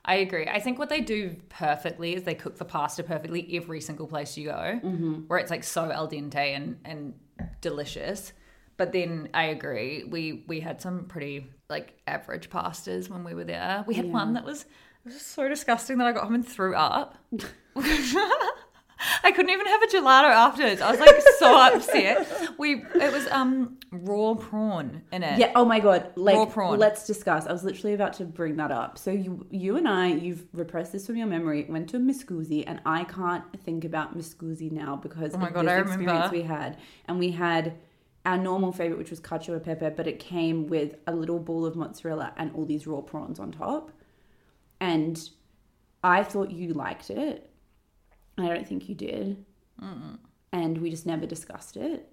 I 0.05 0.17
agree. 0.17 0.47
I 0.47 0.61
think 0.61 0.79
what 0.79 0.91
they 0.91 1.01
do 1.01 1.37
perfectly 1.49 2.15
is 2.15 2.25
they 2.25 2.35
cook 2.35 2.59
the 2.59 2.65
pasta 2.67 3.03
perfectly 3.03 3.49
every 3.57 3.81
single 3.81 4.07
place 4.07 4.37
you 4.37 4.49
go, 4.49 4.81
Mm-hmm. 4.85 5.15
where 5.29 5.39
it's 5.39 5.51
like 5.51 5.65
so 5.65 5.91
al 5.91 6.07
dente 6.09 6.37
and, 6.37 6.79
and 6.85 7.15
delicious. 7.63 8.35
But 8.77 8.93
then 8.93 9.31
I 9.33 9.45
agree, 9.45 10.05
we 10.05 10.45
we 10.47 10.61
had 10.61 10.81
some 10.83 11.05
pretty 11.07 11.47
like 11.71 11.95
average 12.07 12.51
pastas 12.51 13.09
when 13.09 13.25
we 13.25 13.33
were 13.35 13.45
there. 13.45 13.85
We 13.87 13.95
had 13.95 14.13
one 14.13 14.35
that 14.35 14.45
was, 14.45 14.63
it 14.63 14.67
was 15.07 15.21
so 15.23 15.49
disgusting 15.49 15.99
that 15.99 16.07
I 16.07 16.13
got 16.13 16.25
home 16.25 16.35
and 16.35 16.47
threw 16.47 16.75
up. 16.75 17.17
I 19.23 19.33
couldn't 19.33 19.51
even 19.51 19.67
have 19.67 19.83
a 19.83 19.87
gelato 19.87 20.29
afterwards. 20.31 20.83
I 20.83 20.91
was 20.91 21.01
like 21.01 21.15
so 21.39 21.57
upset. 21.75 22.59
We 22.59 22.83
it 22.95 23.11
was 23.13 23.27
um 23.29 23.79
raw 23.91 24.35
prawn 24.35 25.01
in 25.11 25.23
it. 25.23 25.39
Yeah. 25.39 25.53
Oh 25.55 25.65
my 25.65 25.81
god. 25.81 26.11
Like, 26.17 26.37
Raw 26.37 26.45
prawn. 26.45 26.79
let's 26.79 27.07
discuss. 27.07 27.47
I 27.47 27.53
was 27.53 27.65
literally 27.65 27.95
about 27.95 28.13
to 28.15 28.25
bring 28.25 28.57
that 28.57 28.71
up. 28.71 28.99
So 28.99 29.11
you, 29.11 29.47
you 29.51 29.77
and 29.79 29.89
I, 29.89 30.09
you've 30.09 30.45
repressed 30.53 30.93
this 30.93 31.07
from 31.07 31.17
your 31.17 31.27
memory. 31.27 31.65
Went 31.69 31.89
to 31.91 31.99
Miscusi, 31.99 32.63
and 32.67 32.81
I 32.85 33.05
can't 33.05 33.45
think 33.63 33.87
about 33.87 34.17
Miscusi 34.19 34.71
now 34.71 34.97
because 34.97 35.35
Oh 35.35 35.39
my 35.39 35.49
of 35.49 35.55
God, 35.55 35.65
this 35.65 35.73
I 35.73 35.79
experience 35.81 36.07
remember. 36.07 36.37
we 36.37 36.43
had. 36.43 36.77
And 37.07 37.19
we 37.19 37.31
had 37.31 37.79
our 38.27 38.37
normal 38.37 38.73
favorite, 38.73 38.99
which 38.99 39.11
was 39.11 39.21
cacio 39.21 39.57
e 39.57 39.61
pepe, 39.61 39.91
but 39.97 40.07
it 40.07 40.19
came 40.19 40.67
with 40.69 40.97
a 41.07 41.15
little 41.15 41.39
ball 41.39 41.65
of 41.65 41.75
mozzarella 41.77 42.33
and 42.37 42.53
all 42.55 42.65
these 42.67 42.87
raw 42.87 43.01
prawns 43.01 43.39
on 43.41 43.51
top. 43.53 43.91
And 44.81 45.19
I 46.03 46.23
thought 46.23 46.51
you 46.51 46.73
liked 46.75 47.11
it. 47.11 47.51
I 48.39 48.47
don't 48.49 48.67
think 48.67 48.89
you 48.89 48.95
did. 48.95 49.45
And 50.53 50.79
we 50.79 50.91
just 50.91 51.07
never 51.07 51.25
discussed 51.27 51.77
it 51.77 52.13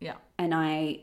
Yeah. 0.00 0.14
and 0.38 0.54
I 0.54 1.00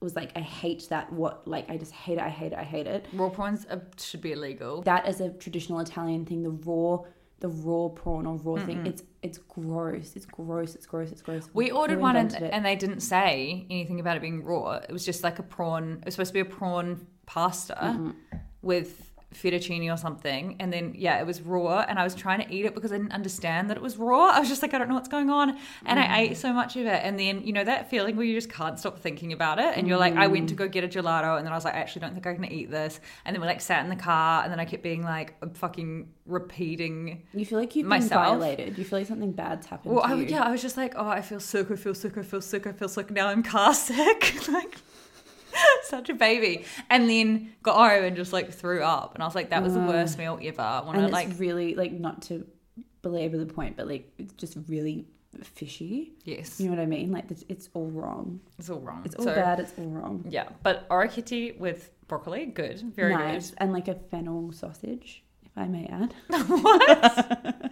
was 0.00 0.14
like, 0.14 0.30
I 0.36 0.40
hate 0.40 0.88
that. 0.90 1.12
What 1.12 1.48
like 1.48 1.68
I 1.70 1.76
just 1.76 1.92
hate 1.92 2.18
it. 2.18 2.20
I 2.20 2.28
hate 2.28 2.52
it. 2.52 2.58
I 2.58 2.62
hate 2.64 2.86
it. 2.86 3.06
Raw 3.14 3.30
prawns 3.30 3.66
should 3.98 4.20
be 4.20 4.32
illegal. 4.32 4.82
That 4.82 5.08
is 5.08 5.20
a 5.20 5.30
traditional 5.30 5.80
Italian 5.80 6.24
thing. 6.24 6.42
The 6.42 6.50
raw, 6.50 7.00
the 7.40 7.48
raw 7.48 7.88
prawn 7.88 8.26
or 8.26 8.36
raw 8.36 8.56
thing. 8.64 8.86
It's 8.86 9.02
it's 9.22 9.38
gross. 9.38 10.14
It's 10.16 10.26
gross. 10.26 10.74
It's 10.74 10.86
gross. 10.86 11.10
It's 11.12 11.22
gross. 11.22 11.48
We 11.54 11.70
ordered 11.70 12.00
one 12.00 12.16
and, 12.16 12.34
and 12.34 12.64
they 12.64 12.76
didn't 12.76 13.00
say 13.00 13.66
anything 13.70 14.00
about 14.00 14.16
it 14.16 14.20
being 14.20 14.42
raw. 14.44 14.72
It 14.88 14.92
was 14.92 15.04
just 15.04 15.22
like 15.22 15.38
a 15.38 15.42
prawn. 15.42 15.98
It 16.00 16.04
was 16.06 16.14
supposed 16.14 16.30
to 16.30 16.34
be 16.34 16.40
a 16.40 16.44
prawn 16.44 17.06
pasta 17.26 17.76
Mm-hmm. 17.80 18.10
with 18.62 19.07
fettuccine 19.34 19.92
or 19.92 19.96
something, 19.96 20.56
and 20.58 20.72
then 20.72 20.94
yeah, 20.96 21.20
it 21.20 21.26
was 21.26 21.42
raw, 21.42 21.84
and 21.88 21.98
I 21.98 22.04
was 22.04 22.14
trying 22.14 22.40
to 22.46 22.54
eat 22.54 22.64
it 22.64 22.74
because 22.74 22.92
I 22.92 22.96
didn't 22.96 23.12
understand 23.12 23.68
that 23.68 23.76
it 23.76 23.82
was 23.82 23.96
raw. 23.96 24.30
I 24.30 24.40
was 24.40 24.48
just 24.48 24.62
like, 24.62 24.72
I 24.72 24.78
don't 24.78 24.88
know 24.88 24.94
what's 24.94 25.08
going 25.08 25.28
on, 25.28 25.58
and 25.84 26.00
I 26.00 26.06
mm. 26.06 26.18
ate 26.18 26.36
so 26.36 26.52
much 26.52 26.76
of 26.76 26.86
it, 26.86 27.00
and 27.04 27.18
then 27.18 27.42
you 27.42 27.52
know 27.52 27.64
that 27.64 27.90
feeling 27.90 28.16
where 28.16 28.24
you 28.24 28.34
just 28.34 28.50
can't 28.50 28.78
stop 28.78 28.98
thinking 28.98 29.32
about 29.32 29.58
it, 29.58 29.76
and 29.76 29.86
you're 29.86 29.98
like, 29.98 30.16
I 30.16 30.26
went 30.28 30.48
to 30.48 30.54
mm. 30.54 30.58
go 30.58 30.68
get 30.68 30.84
a 30.84 30.88
gelato, 30.88 31.36
and 31.36 31.44
then 31.44 31.52
I 31.52 31.56
was 31.56 31.64
like, 31.64 31.74
I 31.74 31.78
actually 31.78 32.00
don't 32.00 32.14
think 32.14 32.26
I 32.26 32.34
can 32.34 32.44
eat 32.46 32.70
this, 32.70 33.00
and 33.24 33.34
then 33.34 33.40
we 33.40 33.46
like 33.46 33.60
sat 33.60 33.84
in 33.84 33.90
the 33.90 33.96
car, 33.96 34.42
and 34.42 34.50
then 34.50 34.60
I 34.60 34.64
kept 34.64 34.82
being 34.82 35.02
like, 35.02 35.34
fucking 35.56 36.08
repeating. 36.24 37.22
You 37.34 37.44
feel 37.44 37.58
like 37.58 37.76
you've 37.76 37.86
Myself. 37.86 38.10
been 38.10 38.40
violated. 38.40 38.78
You 38.78 38.84
feel 38.84 39.00
like 39.00 39.08
something 39.08 39.32
bad's 39.32 39.66
happened 39.66 39.94
Well, 39.94 40.04
to 40.04 40.14
I, 40.14 40.20
yeah, 40.20 40.42
I 40.42 40.50
was 40.50 40.62
just 40.62 40.76
like, 40.76 40.94
oh, 40.96 41.08
I 41.08 41.20
feel 41.20 41.40
sick, 41.40 41.70
I 41.70 41.76
feel 41.76 41.94
sick, 41.94 42.16
I 42.16 42.22
feel 42.22 42.40
sick, 42.40 42.66
I 42.66 42.72
feel 42.72 42.88
sick. 42.88 43.10
Now 43.10 43.28
I'm 43.28 43.42
car 43.42 43.74
sick, 43.74 44.48
like 44.48 44.76
such 45.84 46.08
a 46.08 46.14
baby. 46.14 46.64
And 46.90 47.08
then 47.08 47.52
got 47.62 47.76
home 47.76 48.04
and 48.04 48.16
just 48.16 48.32
like 48.32 48.52
threw 48.52 48.82
up, 48.82 49.14
and 49.14 49.22
I 49.22 49.26
was 49.26 49.34
like, 49.34 49.50
that 49.50 49.62
was 49.62 49.74
the 49.74 49.80
worst 49.80 50.16
mm. 50.16 50.20
meal 50.20 50.38
ever. 50.42 50.62
I 50.62 50.80
want 50.80 50.98
and 50.98 50.98
to 50.98 51.04
it's 51.04 51.12
like, 51.12 51.38
really 51.38 51.74
like 51.74 51.92
not 51.92 52.22
to 52.22 52.46
belabor 53.02 53.38
the 53.38 53.46
point, 53.46 53.76
but 53.76 53.86
like 53.86 54.10
it's 54.18 54.32
just 54.34 54.56
really 54.68 55.06
fishy. 55.42 56.12
yes, 56.24 56.58
You 56.58 56.66
know 56.66 56.76
what 56.76 56.82
I 56.82 56.86
mean? 56.86 57.12
Like 57.12 57.30
it's, 57.30 57.44
it's 57.48 57.68
all 57.74 57.90
wrong. 57.90 58.40
it's 58.58 58.70
all 58.70 58.80
wrong. 58.80 59.02
It's 59.04 59.14
all 59.14 59.24
So, 59.24 59.34
bad. 59.34 59.60
It's 59.60 59.72
all 59.78 59.86
wrong. 59.86 60.24
Yeah, 60.28 60.48
but 60.62 60.88
orecchiette 60.88 61.58
with 61.58 61.90
broccoli, 62.08 62.46
good, 62.46 62.80
very 62.94 63.14
nice 63.14 63.52
and 63.58 63.72
like 63.72 63.88
a 63.88 63.94
fennel 63.94 64.52
sausage, 64.52 65.22
if 65.44 65.52
I 65.56 65.66
may 65.66 65.86
add. 65.86 66.14
what? 66.48 66.88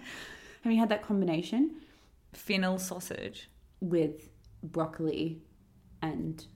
Have 0.63 0.73
you 0.73 0.81
had 0.81 0.89
that 0.89 1.03
combination 1.03 1.77
Fennel 2.33 2.79
sausage? 2.79 3.49
with 3.81 4.31
broccoli 4.63 5.39
and 6.03 6.47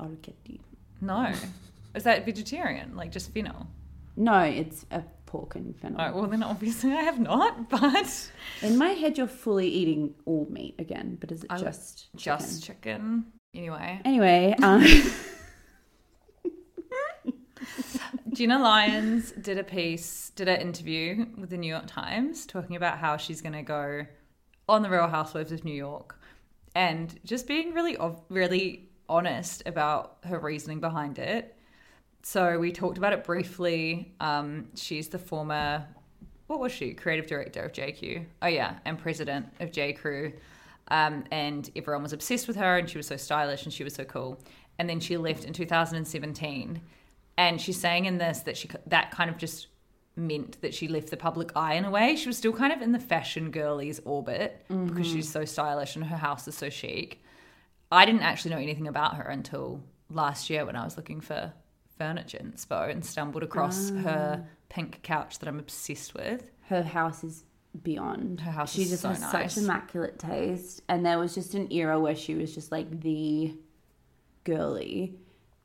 orecchiette? 0.00 0.60
No, 1.00 1.32
is 1.94 2.04
that 2.04 2.24
vegetarian? 2.24 2.96
Like 2.96 3.10
just 3.12 3.32
fennel? 3.32 3.66
No, 4.16 4.40
it's 4.40 4.84
a 4.90 5.02
pork 5.26 5.54
and 5.54 5.74
fennel. 5.78 6.00
Oh, 6.00 6.12
well, 6.20 6.26
then 6.26 6.42
obviously 6.42 6.92
I 6.92 7.02
have 7.02 7.18
not, 7.20 7.70
but 7.80 8.30
In 8.62 8.76
my 8.76 8.88
head, 8.90 9.16
you're 9.16 9.26
fully 9.26 9.68
eating 9.68 10.14
all 10.26 10.46
meat 10.50 10.74
again, 10.78 11.16
but 11.20 11.30
is 11.32 11.44
it 11.44 11.50
I 11.52 11.58
just 11.58 12.08
just 12.16 12.62
chicken? 12.64 12.76
chicken. 12.82 13.24
Anyway, 13.54 14.00
Anyway, 14.04 14.54
um, 14.62 14.84
Jenna 18.32 18.58
Lyons 18.60 19.32
did 19.32 19.58
a 19.58 19.64
piece, 19.64 20.30
did 20.30 20.48
an 20.48 20.60
interview 20.60 21.26
with 21.36 21.50
the 21.50 21.56
New 21.56 21.66
York 21.68 21.86
Times 21.86 22.46
talking 22.46 22.76
about 22.76 22.98
how 22.98 23.16
she's 23.16 23.40
going 23.42 23.54
to 23.54 23.62
go 23.62 24.06
on 24.68 24.82
the 24.82 24.90
Real 24.90 25.08
Housewives 25.08 25.50
of 25.52 25.64
New 25.64 25.74
York 25.74 26.18
and 26.76 27.18
just 27.24 27.48
being 27.48 27.74
really, 27.74 27.96
really 28.28 28.89
honest 29.10 29.62
about 29.66 30.16
her 30.24 30.38
reasoning 30.38 30.80
behind 30.80 31.18
it. 31.18 31.56
So 32.22 32.58
we 32.58 32.72
talked 32.72 32.98
about 32.98 33.12
it 33.12 33.24
briefly. 33.24 34.14
Um, 34.20 34.68
she's 34.74 35.08
the 35.08 35.18
former, 35.18 35.84
what 36.46 36.60
was 36.60 36.72
she? 36.72 36.94
Creative 36.94 37.26
director 37.26 37.62
of 37.62 37.72
J 37.72 37.92
Crew. 37.92 38.26
Oh 38.42 38.46
yeah, 38.46 38.78
and 38.84 38.98
president 38.98 39.46
of 39.60 39.72
J 39.72 39.92
Crew. 39.92 40.32
Um, 40.88 41.24
and 41.30 41.70
everyone 41.76 42.02
was 42.02 42.12
obsessed 42.12 42.48
with 42.48 42.56
her, 42.56 42.78
and 42.78 42.88
she 42.88 42.98
was 42.98 43.06
so 43.06 43.16
stylish 43.16 43.64
and 43.64 43.72
she 43.72 43.84
was 43.84 43.94
so 43.94 44.04
cool. 44.04 44.40
And 44.78 44.88
then 44.88 45.00
she 45.00 45.16
left 45.16 45.44
in 45.44 45.52
2017, 45.52 46.80
and 47.36 47.60
she's 47.60 47.78
saying 47.78 48.06
in 48.06 48.18
this 48.18 48.40
that 48.40 48.56
she 48.56 48.68
that 48.86 49.10
kind 49.10 49.30
of 49.30 49.36
just 49.36 49.68
meant 50.16 50.60
that 50.60 50.74
she 50.74 50.88
left 50.88 51.10
the 51.10 51.16
public 51.16 51.52
eye 51.56 51.74
in 51.74 51.84
a 51.84 51.90
way. 51.90 52.16
She 52.16 52.28
was 52.28 52.36
still 52.36 52.52
kind 52.52 52.72
of 52.72 52.82
in 52.82 52.92
the 52.92 52.98
fashion 52.98 53.50
girlies 53.50 54.00
orbit 54.04 54.64
because 54.68 55.06
she's 55.06 55.30
so 55.30 55.44
stylish 55.44 55.96
and 55.96 56.04
her 56.04 56.16
house 56.16 56.46
is 56.48 56.56
so 56.56 56.68
chic. 56.68 57.22
I 57.90 58.06
didn't 58.06 58.22
actually 58.22 58.52
know 58.52 58.60
anything 58.60 58.86
about 58.86 59.16
her 59.16 59.24
until 59.24 59.82
last 60.08 60.50
year 60.50 60.64
when 60.64 60.76
I 60.76 60.84
was 60.84 60.96
looking 60.96 61.20
for 61.20 61.52
furniture 61.98 62.38
in 62.38 62.52
Spo 62.52 62.90
and 62.90 63.04
stumbled 63.04 63.42
across 63.42 63.90
ah. 63.90 63.94
her 63.96 64.48
pink 64.68 65.00
couch 65.02 65.38
that 65.38 65.48
I'm 65.48 65.58
obsessed 65.58 66.14
with. 66.14 66.50
her 66.68 66.82
house 66.82 67.24
is 67.24 67.44
beyond. 67.82 68.40
Her 68.40 68.50
house 68.50 68.72
she 68.72 68.82
is 68.82 68.90
just 68.90 69.02
so 69.02 69.08
has 69.08 69.20
nice. 69.20 69.54
such 69.54 69.62
immaculate 69.62 70.18
taste, 70.18 70.82
and 70.88 71.04
there 71.04 71.18
was 71.18 71.34
just 71.34 71.54
an 71.54 71.72
era 71.72 71.98
where 72.00 72.16
she 72.16 72.34
was 72.34 72.54
just 72.54 72.72
like 72.72 73.00
the 73.00 73.54
girly, 74.44 75.16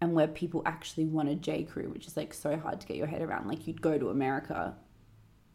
and 0.02 0.14
where 0.14 0.28
people 0.28 0.62
actually 0.66 1.06
wanted 1.06 1.42
J 1.42 1.64
Crew, 1.64 1.90
which 1.90 2.08
is 2.08 2.18
like 2.18 2.34
so 2.34 2.58
hard 2.58 2.82
to 2.82 2.88
get 2.88 2.98
your 2.98 3.08
head 3.08 3.22
around. 3.22 3.48
Like 3.48 3.68
you'd 3.68 3.82
go 3.82 3.98
to 3.98 4.10
America 4.10 4.76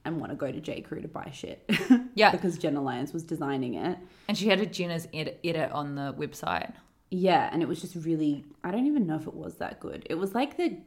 and 0.05 0.21
want 0.21 0.31
to 0.33 0.37
go 0.37 0.51
to 0.51 0.61
J 0.61 0.81
Crew 0.81 1.01
to 1.01 1.09
buy 1.09 1.31
shit. 1.33 1.69
Yeah. 2.15 2.33
because 2.33 2.59
Jenna 2.59 2.83
Lyons 2.83 3.13
was 3.13 3.23
designing 3.23 3.75
it. 3.75 3.97
And 4.29 4.37
she 4.37 4.49
had 4.49 4.61
a 4.61 4.67
Jenna's 4.67 5.09
edit, 5.15 5.39
edit 5.45 5.71
on 5.71 5.95
the 5.95 6.13
website. 6.19 6.73
Yeah, 7.11 7.49
and 7.53 7.63
it 7.63 7.69
was 7.69 7.81
just 7.81 7.95
really 7.95 8.45
I 8.63 8.71
don't 8.71 8.87
even 8.87 9.07
know 9.07 9.17
if 9.17 9.27
it 9.27 9.35
was 9.35 9.57
that 9.57 9.81
good. 9.81 10.07
It 10.11 10.17
was 10.17 10.35
like 10.35 10.57
the 10.57 10.79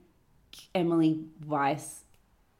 Emily 0.75 1.25
Weiss 1.46 2.01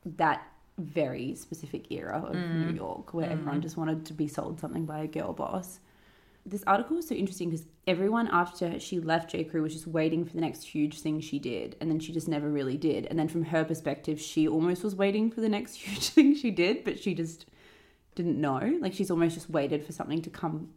that 0.06 0.48
very 0.78 1.36
specific 1.36 1.92
era 1.92 2.24
of 2.26 2.36
mm. 2.36 2.66
New 2.66 2.76
York 2.76 3.14
where 3.14 3.28
mm. 3.28 3.32
everyone 3.32 3.62
just 3.62 3.78
wanted 3.78 4.06
to 4.08 4.14
be 4.14 4.28
sold 4.28 4.60
something 4.60 4.86
by 4.86 5.00
a 5.00 5.08
girl 5.08 5.34
boss. 5.34 5.80
This 6.46 6.64
article 6.68 6.98
was 6.98 7.08
so 7.08 7.16
interesting 7.16 7.50
because 7.50 7.66
everyone 7.88 8.28
after 8.28 8.80
she 8.80 9.00
left 9.00 9.30
J. 9.30 9.46
Crew 9.46 9.62
was 9.62 9.74
just 9.74 9.88
waiting 9.88 10.26
for 10.26 10.34
the 10.34 10.42
next 10.42 10.64
huge 10.64 11.00
thing 11.00 11.22
she 11.22 11.40
did, 11.40 11.78
and 11.80 11.90
then 11.90 12.00
she 12.00 12.12
just 12.12 12.28
never 12.28 12.50
really 12.50 12.78
did. 12.78 13.06
And 13.06 13.18
then 13.18 13.30
from 13.30 13.46
her 13.46 13.64
perspective, 13.64 14.20
she 14.20 14.48
almost 14.48 14.84
was 14.84 14.96
waiting 14.96 15.32
for 15.32 15.42
the 15.42 15.50
next 15.50 15.76
huge 15.76 16.10
thing 16.10 16.36
she 16.36 16.52
did, 16.52 16.84
but 16.84 17.00
she 17.00 17.14
just 17.14 17.46
didn't 18.16 18.40
know. 18.40 18.78
Like 18.82 18.94
she's 18.94 19.10
almost 19.10 19.36
just 19.36 19.50
waited 19.50 19.86
for 19.86 19.92
something 19.94 20.22
to 20.22 20.30
come 20.30 20.70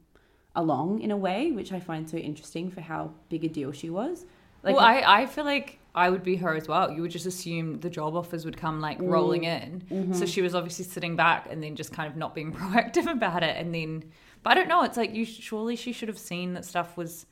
along 0.55 1.01
in 1.01 1.11
a 1.11 1.17
way, 1.17 1.53
which 1.53 1.73
I 1.73 1.81
find 1.81 2.09
so 2.09 2.17
interesting 2.17 2.71
for 2.71 2.81
how 2.81 3.13
big 3.29 3.45
a 3.45 3.49
deal 3.49 3.73
she 3.73 3.91
was. 3.91 4.25
Like 4.63 4.77
well, 4.77 4.85
I, 4.85 5.23
I 5.23 5.27
feel 5.27 5.45
like 5.45 5.79
I 5.95 6.11
would 6.11 6.23
be 6.23 6.37
her 6.37 6.55
as 6.55 6.67
well. 6.67 6.91
You 6.91 7.03
would 7.03 7.11
just 7.11 7.27
assume 7.27 7.81
the 7.81 7.91
job 7.91 8.17
offers 8.17 8.45
would 8.45 8.57
come 8.57 8.81
like 8.81 8.99
rolling 9.01 9.43
mm. 9.43 9.63
in. 9.63 9.85
So 9.89 9.95
mm-hmm. 9.95 10.25
she 10.27 10.43
was 10.43 10.55
obviously 10.55 10.85
sitting 10.85 11.15
back 11.15 11.47
and 11.51 11.63
then 11.63 11.77
just 11.77 11.93
kind 11.93 12.11
of 12.11 12.17
not 12.17 12.35
being 12.35 12.53
proactive 12.55 13.11
about 13.11 13.43
it. 13.43 13.57
And 13.57 13.75
then, 13.75 14.05
but 14.47 14.53
I 14.53 14.61
don't 14.61 14.69
know. 14.69 14.85
It's 14.85 14.97
like 14.97 15.12
you 15.12 15.25
surely 15.25 15.75
she 15.75 15.93
should 15.93 16.07
have 16.07 16.21
seen 16.21 16.55
that 16.55 16.65
stuff 16.65 16.97
was 16.97 17.26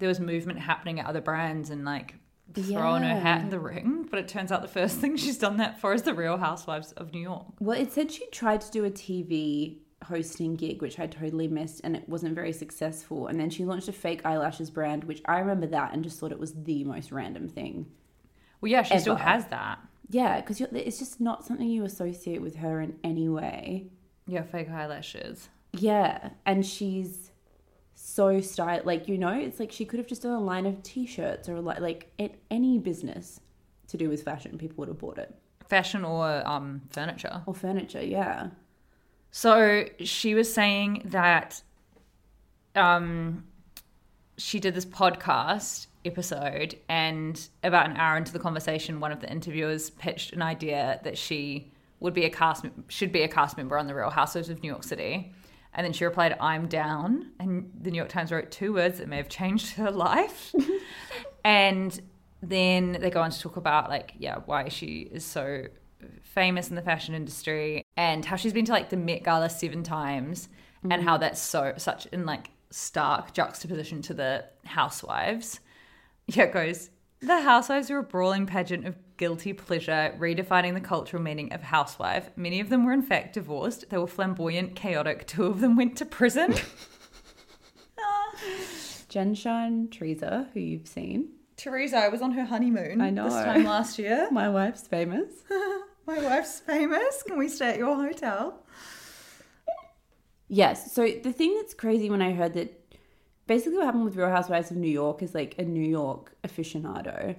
there 0.00 0.08
was 0.08 0.18
movement 0.18 0.58
happening 0.58 0.98
at 0.98 1.06
other 1.06 1.20
brands 1.20 1.70
and 1.70 1.84
like 1.84 2.16
thrown 2.52 3.04
her 3.04 3.20
hat 3.20 3.42
in 3.42 3.50
the 3.50 3.60
ring. 3.60 4.08
But 4.10 4.18
it 4.18 4.26
turns 4.26 4.50
out 4.50 4.62
the 4.62 4.66
first 4.66 4.96
thing 5.00 5.16
she's 5.16 5.38
done 5.38 5.58
that 5.58 5.80
for 5.80 5.94
is 5.94 6.02
the 6.02 6.14
Real 6.14 6.36
Housewives 6.36 6.90
of 6.90 7.12
New 7.12 7.20
York. 7.20 7.46
Well, 7.60 7.80
it 7.80 7.92
said 7.92 8.10
she 8.10 8.26
tried 8.30 8.60
to 8.62 8.72
do 8.72 8.84
a 8.84 8.90
TV 8.90 9.76
hosting 10.02 10.56
gig, 10.56 10.82
which 10.82 10.98
I 10.98 11.06
totally 11.06 11.46
missed, 11.46 11.80
and 11.84 11.94
it 11.94 12.08
wasn't 12.08 12.34
very 12.34 12.52
successful. 12.52 13.28
And 13.28 13.38
then 13.38 13.50
she 13.50 13.64
launched 13.64 13.86
a 13.86 13.92
fake 13.92 14.26
eyelashes 14.26 14.68
brand, 14.68 15.04
which 15.04 15.22
I 15.26 15.38
remember 15.38 15.68
that 15.68 15.92
and 15.92 16.02
just 16.02 16.18
thought 16.18 16.32
it 16.32 16.40
was 16.40 16.54
the 16.54 16.82
most 16.82 17.12
random 17.12 17.48
thing. 17.48 17.86
Well, 18.60 18.72
yeah, 18.72 18.82
she 18.82 18.98
still 18.98 19.14
has 19.14 19.46
that. 19.46 19.78
Yeah, 20.10 20.40
because 20.40 20.60
it's 20.60 20.98
just 20.98 21.20
not 21.20 21.46
something 21.46 21.68
you 21.68 21.84
associate 21.84 22.42
with 22.42 22.56
her 22.56 22.80
in 22.80 22.96
any 23.04 23.28
way. 23.28 23.92
Yeah, 24.26 24.42
fake 24.42 24.70
eyelashes. 24.70 25.50
Yeah, 25.72 26.30
and 26.46 26.64
she's 26.64 27.30
so 27.94 28.40
style 28.40 28.80
Like 28.84 29.08
you 29.08 29.18
know, 29.18 29.32
it's 29.32 29.60
like 29.60 29.72
she 29.72 29.84
could 29.84 29.98
have 29.98 30.06
just 30.06 30.22
done 30.22 30.32
a 30.32 30.40
line 30.40 30.66
of 30.66 30.82
t-shirts 30.82 31.48
or 31.48 31.60
like 31.60 31.80
like 31.80 32.12
at 32.18 32.34
any 32.50 32.78
business 32.78 33.40
to 33.88 33.96
do 33.96 34.08
with 34.08 34.22
fashion, 34.22 34.58
people 34.58 34.76
would 34.78 34.88
have 34.88 34.98
bought 34.98 35.18
it 35.18 35.34
Fashion 35.68 36.04
or 36.04 36.46
um, 36.48 36.80
furniture. 36.90 37.42
or 37.44 37.54
furniture. 37.54 38.02
Yeah. 38.02 38.48
So 39.30 39.84
she 40.00 40.34
was 40.34 40.52
saying 40.52 41.02
that 41.06 41.62
um, 42.74 43.44
she 44.38 44.60
did 44.60 44.74
this 44.74 44.86
podcast 44.86 45.88
episode, 46.04 46.78
and 46.88 47.48
about 47.62 47.90
an 47.90 47.96
hour 47.96 48.16
into 48.16 48.32
the 48.32 48.38
conversation, 48.38 49.00
one 49.00 49.12
of 49.12 49.20
the 49.20 49.30
interviewers 49.30 49.90
pitched 49.90 50.32
an 50.32 50.40
idea 50.40 51.00
that 51.04 51.18
she 51.18 51.70
would 52.00 52.14
be 52.14 52.24
a 52.24 52.30
cast 52.30 52.64
should 52.88 53.12
be 53.12 53.22
a 53.22 53.28
cast 53.28 53.56
member 53.56 53.76
on 53.76 53.86
the 53.86 53.94
Real 53.94 54.10
Housewives 54.10 54.48
of 54.48 54.62
New 54.62 54.68
York 54.68 54.84
City. 54.84 55.34
And 55.74 55.84
then 55.84 55.92
she 55.92 56.04
replied, 56.04 56.36
"I'm 56.40 56.66
down." 56.66 57.32
And 57.38 57.70
the 57.80 57.90
New 57.90 57.96
York 57.96 58.08
Times 58.08 58.32
wrote 58.32 58.50
two 58.50 58.72
words 58.72 58.98
that 58.98 59.08
may 59.08 59.16
have 59.16 59.28
changed 59.28 59.70
her 59.76 59.90
life. 59.90 60.54
and 61.44 62.00
then 62.42 62.92
they 63.00 63.10
go 63.10 63.20
on 63.20 63.30
to 63.30 63.40
talk 63.40 63.56
about 63.56 63.88
like, 63.88 64.14
yeah, 64.18 64.38
why 64.46 64.68
she 64.68 65.08
is 65.10 65.24
so 65.24 65.64
famous 66.22 66.68
in 66.68 66.76
the 66.76 66.82
fashion 66.82 67.14
industry 67.14 67.84
and 67.96 68.24
how 68.24 68.36
she's 68.36 68.52
been 68.52 68.64
to 68.64 68.72
like 68.72 68.90
the 68.90 68.96
Met 68.96 69.24
Gala 69.24 69.50
seven 69.50 69.82
times 69.82 70.48
and 70.88 71.02
how 71.02 71.16
mm. 71.16 71.20
that's 71.20 71.40
so 71.40 71.74
such 71.76 72.06
in 72.06 72.24
like 72.24 72.50
stark 72.70 73.32
juxtaposition 73.32 74.02
to 74.02 74.14
the 74.14 74.44
housewives. 74.64 75.60
Yeah, 76.26 76.44
it 76.44 76.52
goes, 76.52 76.90
the 77.20 77.40
housewives 77.40 77.90
are 77.90 77.98
a 77.98 78.02
brawling 78.02 78.46
pageant 78.46 78.86
of 78.86 78.96
guilty 79.18 79.52
pleasure, 79.52 80.14
redefining 80.18 80.72
the 80.74 80.80
cultural 80.80 81.22
meaning 81.22 81.52
of 81.52 81.62
housewife. 81.62 82.30
Many 82.36 82.60
of 82.60 82.70
them 82.70 82.86
were 82.86 82.92
in 82.92 83.02
fact 83.02 83.34
divorced. 83.34 83.90
They 83.90 83.98
were 83.98 84.06
flamboyant, 84.06 84.74
chaotic. 84.74 85.26
Two 85.26 85.44
of 85.46 85.60
them 85.60 85.76
went 85.76 85.96
to 85.98 86.06
prison. 86.06 86.54
Jen 89.08 89.34
Shine 89.34 89.88
Teresa, 89.90 90.48
who 90.54 90.60
you've 90.60 90.86
seen. 90.86 91.30
Teresa 91.56 91.96
I 91.96 92.08
was 92.08 92.22
on 92.22 92.32
her 92.32 92.44
honeymoon 92.44 93.00
I 93.00 93.10
know. 93.10 93.24
this 93.24 93.34
time 93.34 93.64
last 93.64 93.98
year. 93.98 94.28
My 94.32 94.48
wife's 94.48 94.86
famous. 94.86 95.32
My 96.06 96.22
wife's 96.22 96.60
famous. 96.60 97.22
Can 97.24 97.36
we 97.36 97.48
stay 97.48 97.70
at 97.70 97.78
your 97.78 97.96
hotel? 97.96 98.62
Yes. 100.46 100.92
So 100.92 101.02
the 101.02 101.32
thing 101.32 101.56
that's 101.56 101.74
crazy 101.74 102.08
when 102.10 102.22
I 102.22 102.32
heard 102.32 102.54
that 102.54 102.96
basically 103.46 103.78
what 103.78 103.86
happened 103.86 104.04
with 104.04 104.16
Real 104.16 104.30
Housewives 104.30 104.70
of 104.70 104.76
New 104.76 104.90
York 104.90 105.22
is 105.22 105.34
like 105.34 105.56
a 105.58 105.64
New 105.64 105.86
York 105.86 106.34
aficionado 106.44 107.34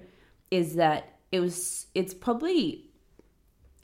is 0.50 0.74
that 0.74 1.19
it 1.32 1.40
was 1.40 1.86
it's 1.94 2.14
probably 2.14 2.86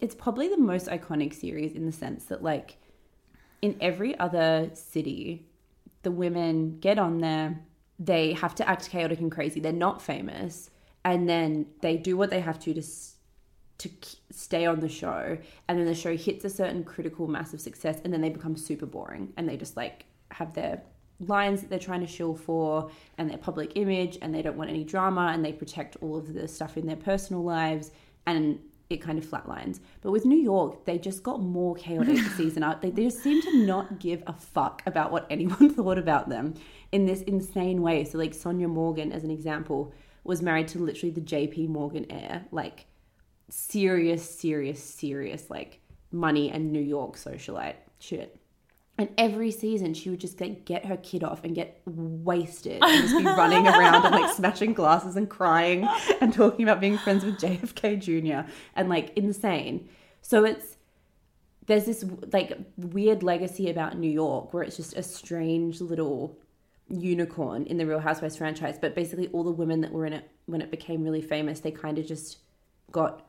it's 0.00 0.14
probably 0.14 0.48
the 0.48 0.58
most 0.58 0.86
iconic 0.88 1.34
series 1.34 1.72
in 1.72 1.86
the 1.86 1.92
sense 1.92 2.24
that 2.26 2.42
like 2.42 2.78
in 3.62 3.76
every 3.80 4.18
other 4.18 4.70
city, 4.74 5.46
the 6.02 6.10
women 6.10 6.78
get 6.78 6.98
on 6.98 7.18
there, 7.18 7.58
they 7.98 8.34
have 8.34 8.54
to 8.56 8.68
act 8.68 8.90
chaotic 8.90 9.18
and 9.20 9.32
crazy. 9.32 9.60
They're 9.60 9.72
not 9.72 10.02
famous, 10.02 10.70
and 11.04 11.28
then 11.28 11.66
they 11.80 11.96
do 11.96 12.16
what 12.16 12.30
they 12.30 12.40
have 12.40 12.58
to 12.60 12.74
to 12.74 12.82
to 13.78 13.90
stay 14.30 14.64
on 14.66 14.80
the 14.80 14.88
show, 14.88 15.36
and 15.68 15.78
then 15.78 15.86
the 15.86 15.94
show 15.94 16.16
hits 16.16 16.44
a 16.44 16.50
certain 16.50 16.84
critical 16.84 17.26
mass 17.26 17.52
of 17.52 17.60
success, 17.60 18.00
and 18.04 18.12
then 18.12 18.20
they 18.20 18.30
become 18.30 18.56
super 18.56 18.86
boring, 18.86 19.32
and 19.36 19.48
they 19.48 19.56
just 19.56 19.76
like 19.76 20.04
have 20.30 20.54
their 20.54 20.82
lines 21.20 21.60
that 21.60 21.70
they're 21.70 21.78
trying 21.78 22.00
to 22.00 22.06
shill 22.06 22.34
for 22.34 22.90
and 23.18 23.30
their 23.30 23.38
public 23.38 23.72
image 23.74 24.18
and 24.20 24.34
they 24.34 24.42
don't 24.42 24.56
want 24.56 24.70
any 24.70 24.84
drama 24.84 25.30
and 25.32 25.44
they 25.44 25.52
protect 25.52 25.96
all 26.02 26.16
of 26.16 26.34
the 26.34 26.46
stuff 26.46 26.76
in 26.76 26.86
their 26.86 26.96
personal 26.96 27.42
lives 27.42 27.90
and 28.26 28.58
it 28.88 28.98
kind 28.98 29.18
of 29.18 29.26
flatlines. 29.26 29.80
But 30.00 30.12
with 30.12 30.24
New 30.24 30.38
York, 30.38 30.84
they 30.84 30.98
just 30.98 31.22
got 31.22 31.40
more 31.40 31.74
chaotic 31.74 32.18
season 32.36 32.62
out. 32.62 32.82
They, 32.82 32.90
they 32.90 33.04
just 33.04 33.22
seem 33.22 33.42
to 33.42 33.64
not 33.64 33.98
give 33.98 34.22
a 34.26 34.32
fuck 34.32 34.82
about 34.86 35.10
what 35.10 35.26
anyone 35.28 35.70
thought 35.74 35.98
about 35.98 36.28
them 36.28 36.54
in 36.92 37.06
this 37.06 37.22
insane 37.22 37.82
way. 37.82 38.04
So, 38.04 38.18
like 38.18 38.32
Sonja 38.32 38.68
Morgan, 38.68 39.12
as 39.12 39.24
an 39.24 39.30
example, 39.30 39.92
was 40.22 40.40
married 40.40 40.68
to 40.68 40.78
literally 40.78 41.10
the 41.10 41.20
JP 41.20 41.68
Morgan 41.68 42.06
heir. 42.10 42.44
Like, 42.52 42.86
serious, 43.48 44.28
serious, 44.28 44.82
serious, 44.82 45.50
like 45.50 45.80
money 46.12 46.50
and 46.50 46.72
New 46.72 46.80
York 46.80 47.16
socialite 47.16 47.76
shit. 47.98 48.38
And 48.98 49.10
every 49.18 49.50
season, 49.50 49.92
she 49.92 50.08
would 50.08 50.20
just 50.20 50.40
like 50.40 50.64
get 50.64 50.86
her 50.86 50.96
kid 50.96 51.22
off 51.22 51.44
and 51.44 51.54
get 51.54 51.82
wasted 51.84 52.82
and 52.82 53.02
just 53.02 53.16
be 53.16 53.24
running 53.24 53.66
around 53.66 54.06
and 54.06 54.14
like 54.14 54.34
smashing 54.34 54.72
glasses 54.72 55.16
and 55.16 55.28
crying 55.28 55.86
and 56.20 56.32
talking 56.32 56.62
about 56.62 56.80
being 56.80 56.96
friends 56.96 57.22
with 57.22 57.38
JFK 57.38 58.00
Jr. 58.00 58.50
and 58.74 58.88
like 58.88 59.12
insane. 59.16 59.88
So 60.22 60.44
it's 60.44 60.76
there's 61.66 61.84
this 61.84 62.04
like 62.32 62.56
weird 62.78 63.22
legacy 63.22 63.68
about 63.68 63.98
New 63.98 64.10
York 64.10 64.54
where 64.54 64.62
it's 64.62 64.76
just 64.76 64.96
a 64.96 65.02
strange 65.02 65.80
little 65.80 66.38
unicorn 66.88 67.64
in 67.64 67.76
the 67.76 67.86
Real 67.86 67.98
Housewives 67.98 68.36
franchise. 68.36 68.78
But 68.80 68.94
basically, 68.94 69.28
all 69.28 69.44
the 69.44 69.50
women 69.50 69.82
that 69.82 69.92
were 69.92 70.06
in 70.06 70.14
it 70.14 70.30
when 70.46 70.62
it 70.62 70.70
became 70.70 71.02
really 71.02 71.20
famous, 71.20 71.60
they 71.60 71.70
kind 71.70 71.98
of 71.98 72.06
just 72.06 72.38
got 72.92 73.25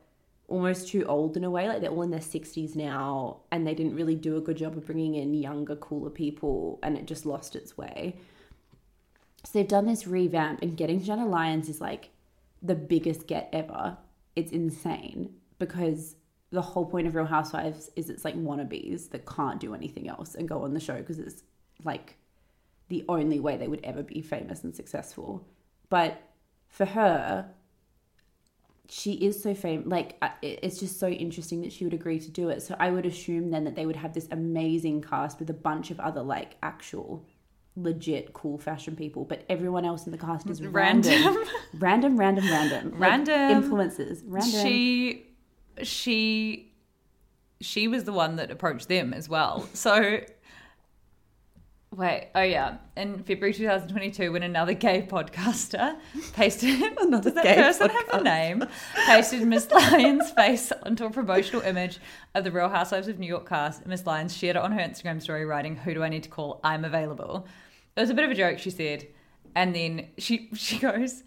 almost 0.48 0.88
too 0.88 1.04
old 1.06 1.36
in 1.38 1.44
a 1.44 1.50
way. 1.50 1.68
Like 1.68 1.82
they're 1.82 1.92
all 1.92 2.04
in 2.04 2.12
their 2.12 2.20
60s 2.20 2.75
now 2.75 3.42
and 3.51 3.68
they 3.68 3.74
didn't 3.74 3.96
really 3.96 4.16
do 4.16 4.38
a 4.38 4.42
good 4.42 4.58
job 4.58 4.77
of 4.77 4.86
bringing 4.86 5.16
in 5.16 5.34
younger, 5.34 5.75
cooler 5.75 6.10
people 6.10 6.80
and 6.84 6.98
it 6.98 7.06
just 7.06 7.25
lost 7.25 7.56
its 7.56 7.77
way. 7.77 8.16
So 9.44 9.60
they've 9.60 9.68
done 9.68 9.86
this 9.86 10.08
revamp 10.08 10.62
and 10.62 10.75
getting 10.75 11.04
Jenna 11.04 11.25
Lyons 11.25 11.70
is 11.70 11.82
like 11.82 12.10
the 12.62 12.75
biggest 12.75 13.27
get 13.27 13.50
ever. 13.54 13.98
It's 14.36 14.51
insane 14.51 15.34
because 15.60 16.16
the 16.51 16.62
whole 16.62 16.86
point 16.86 17.08
of 17.08 17.16
Real 17.16 17.25
Housewives 17.25 17.89
is 17.96 18.10
it's 18.10 18.24
like 18.24 18.36
wannabes 18.36 19.10
that 19.10 19.25
can't 19.25 19.60
do 19.60 19.74
anything 19.74 20.08
else 20.08 20.36
and 20.36 20.48
go 20.48 20.63
on 20.63 20.74
the 20.74 20.80
show 20.80 20.98
because 20.98 21.20
it's 21.20 21.44
like 21.84 22.16
the 22.88 23.04
only 23.10 23.39
way 23.39 23.58
they 23.58 23.68
would 23.68 23.84
ever 23.84 24.01
be 24.01 24.22
famous 24.22 24.63
and 24.63 24.74
successful. 24.74 25.46
But 25.89 26.22
for 26.70 26.86
her, 26.86 27.50
she 28.89 29.13
is 29.13 29.41
so 29.41 29.53
famous. 29.53 29.88
Like, 29.88 30.17
uh, 30.22 30.29
it's 30.41 30.79
just 30.79 31.00
so 31.00 31.08
interesting 31.10 31.62
that 31.62 31.72
she 31.74 31.84
would 31.84 31.94
agree 31.94 32.20
to 32.20 32.32
do 32.32 32.50
it. 32.50 32.62
So 32.62 32.75
I 32.79 32.91
would 32.91 33.06
assume 33.06 33.51
then 33.51 33.63
that 33.65 33.75
they 33.75 33.86
would 33.86 33.96
have 33.96 34.13
this 34.13 34.27
amazing 34.32 35.01
cast 35.01 35.39
with 35.39 35.50
a 35.50 35.53
bunch 35.53 35.91
of 35.91 36.00
other, 36.00 36.22
like, 36.22 36.56
actual, 36.63 37.25
legit, 37.75 38.34
cool 38.34 38.58
fashion 38.58 38.96
people. 38.96 39.25
But 39.25 39.44
everyone 39.50 39.86
else 39.86 40.06
in 40.06 40.12
the 40.12 40.17
cast 40.17 40.50
is 40.50 40.62
random. 40.62 41.12
Random. 41.12 41.44
Random, 41.79 42.17
random, 42.17 42.46
random. 42.50 42.91
Like, 42.91 43.00
Random. 43.00 43.51
influences. 43.51 44.24
Random. 44.25 44.62
She, 44.62 45.25
she, 45.84 46.72
she 47.60 47.88
was 47.88 48.06
the 48.06 48.13
one 48.13 48.38
that 48.38 48.51
approached 48.51 48.88
them 48.88 49.13
as 49.13 49.27
well. 49.27 49.67
So, 49.74 50.22
wait, 51.98 52.30
oh 52.36 52.42
yeah, 52.44 52.77
in 52.96 53.24
February 53.24 53.54
2022, 53.54 54.32
when 54.32 54.44
another 54.44 54.74
gay 54.74 55.01
podcaster 55.01 55.98
pasted, 56.34 56.80
Another 57.01 57.32
does 57.32 57.34
that 57.34 57.44
gay 57.44 57.56
person 57.56 57.89
have 57.89 58.10
a 58.13 58.24
name? 58.24 58.63
Pasted 59.06 59.46
Miss 59.48 59.70
Lyons' 59.72 60.32
face 60.32 60.72
onto 60.84 61.06
a 61.06 61.10
promotional 61.10 61.62
image 61.63 62.00
of 62.36 62.44
the 62.44 62.51
Real 62.51 62.70
Housewives 62.70 63.08
of 63.08 63.20
New 63.20 63.27
York 63.27 63.50
cast. 63.50 63.86
Miss 63.86 64.06
Lyons 64.06 64.36
shared 64.36 64.56
it 64.56 64.62
on 64.62 64.72
her 64.72 64.80
Instagram 64.80 65.22
story, 65.22 65.44
writing, 65.46 65.75
"Who 65.75 65.94
do 65.94 66.04
I 66.04 66.10
need 66.10 66.24
to 66.24 66.30
call? 66.30 66.60
I'm 66.63 66.86
available." 66.86 67.48
It 67.96 68.00
was 68.00 68.10
a 68.12 68.13
bit 68.13 68.25
of 68.25 68.32
a 68.32 68.36
joke, 68.36 68.60
she 68.60 68.70
said, 68.70 69.08
and 69.56 69.75
then 69.75 70.08
she 70.18 70.50
she 70.54 70.80
goes. 70.80 71.24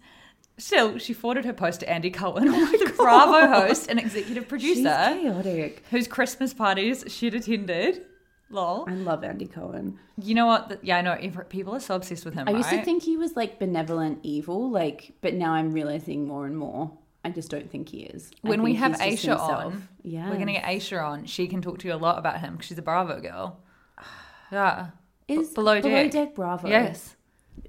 Still, 0.57 0.99
she 0.99 1.13
forwarded 1.13 1.45
her 1.45 1.53
post 1.53 1.79
to 1.79 1.89
Andy 1.89 2.11
Cohen, 2.11 2.47
oh 2.47 2.65
the 2.71 2.93
Bravo 2.95 3.47
host 3.47 3.89
and 3.89 3.97
executive 3.99 4.43
She's 4.43 4.49
producer, 4.49 4.83
chaotic. 4.83 5.83
whose 5.89 6.07
Christmas 6.07 6.53
parties 6.53 7.03
she'd 7.07 7.33
attended. 7.33 8.05
Lol. 8.51 8.85
I 8.87 8.93
love 8.93 9.23
Andy 9.23 9.45
Cohen. 9.47 9.97
You 10.21 10.35
know 10.35 10.45
what? 10.45 10.79
Yeah, 10.83 10.97
I 10.97 11.01
know. 11.01 11.17
People 11.49 11.73
are 11.75 11.79
so 11.79 11.95
obsessed 11.95 12.25
with 12.25 12.33
him. 12.33 12.47
I 12.47 12.51
used 12.51 12.69
to 12.69 12.83
think 12.83 13.03
he 13.03 13.17
was 13.17 13.35
like 13.35 13.59
benevolent 13.59 14.19
evil, 14.23 14.69
like, 14.69 15.13
but 15.21 15.33
now 15.33 15.53
I'm 15.53 15.71
realizing 15.71 16.27
more 16.27 16.45
and 16.45 16.57
more. 16.57 16.91
I 17.23 17.29
just 17.29 17.49
don't 17.51 17.69
think 17.69 17.89
he 17.89 17.99
is. 18.01 18.31
When 18.41 18.63
we 18.63 18.73
have 18.75 18.93
Aisha 18.93 19.37
on, 19.39 19.87
yeah, 20.03 20.29
we're 20.29 20.37
gonna 20.39 20.53
get 20.53 20.63
Aisha 20.63 21.03
on. 21.03 21.25
She 21.25 21.47
can 21.47 21.61
talk 21.61 21.77
to 21.79 21.87
you 21.87 21.93
a 21.93 21.95
lot 21.95 22.17
about 22.17 22.39
him 22.39 22.53
because 22.53 22.67
she's 22.67 22.77
a 22.77 22.81
Bravo 22.81 23.19
girl. 23.21 23.59
Yeah. 24.51 24.87
is 25.27 25.49
below 25.53 25.79
deck. 25.79 26.35
Bravo. 26.35 26.67
Yes. 26.67 27.15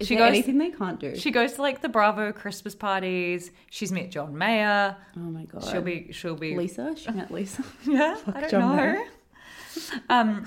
Is 0.00 0.08
She 0.08 0.16
there 0.16 0.24
goes- 0.26 0.34
anything 0.34 0.58
they 0.58 0.70
can't 0.70 0.98
do? 0.98 1.14
She 1.16 1.30
goes 1.30 1.52
to 1.54 1.62
like 1.62 1.80
the 1.82 1.88
Bravo 1.88 2.32
Christmas 2.32 2.74
parties. 2.74 3.50
She's 3.70 3.92
met 3.92 4.10
John 4.10 4.36
Mayer. 4.36 4.96
oh 5.16 5.20
my 5.20 5.44
god. 5.44 5.64
She'll 5.64 5.82
be. 5.82 6.08
She'll 6.12 6.34
be. 6.34 6.56
Lisa. 6.56 6.94
She 6.96 7.10
met 7.10 7.30
Lisa. 7.30 7.62
Yeah, 7.86 8.16
I 8.34 8.40
don't 8.40 8.50
John 8.50 8.60
know. 8.76 8.82
Mayer. 8.82 9.04
Um, 10.08 10.46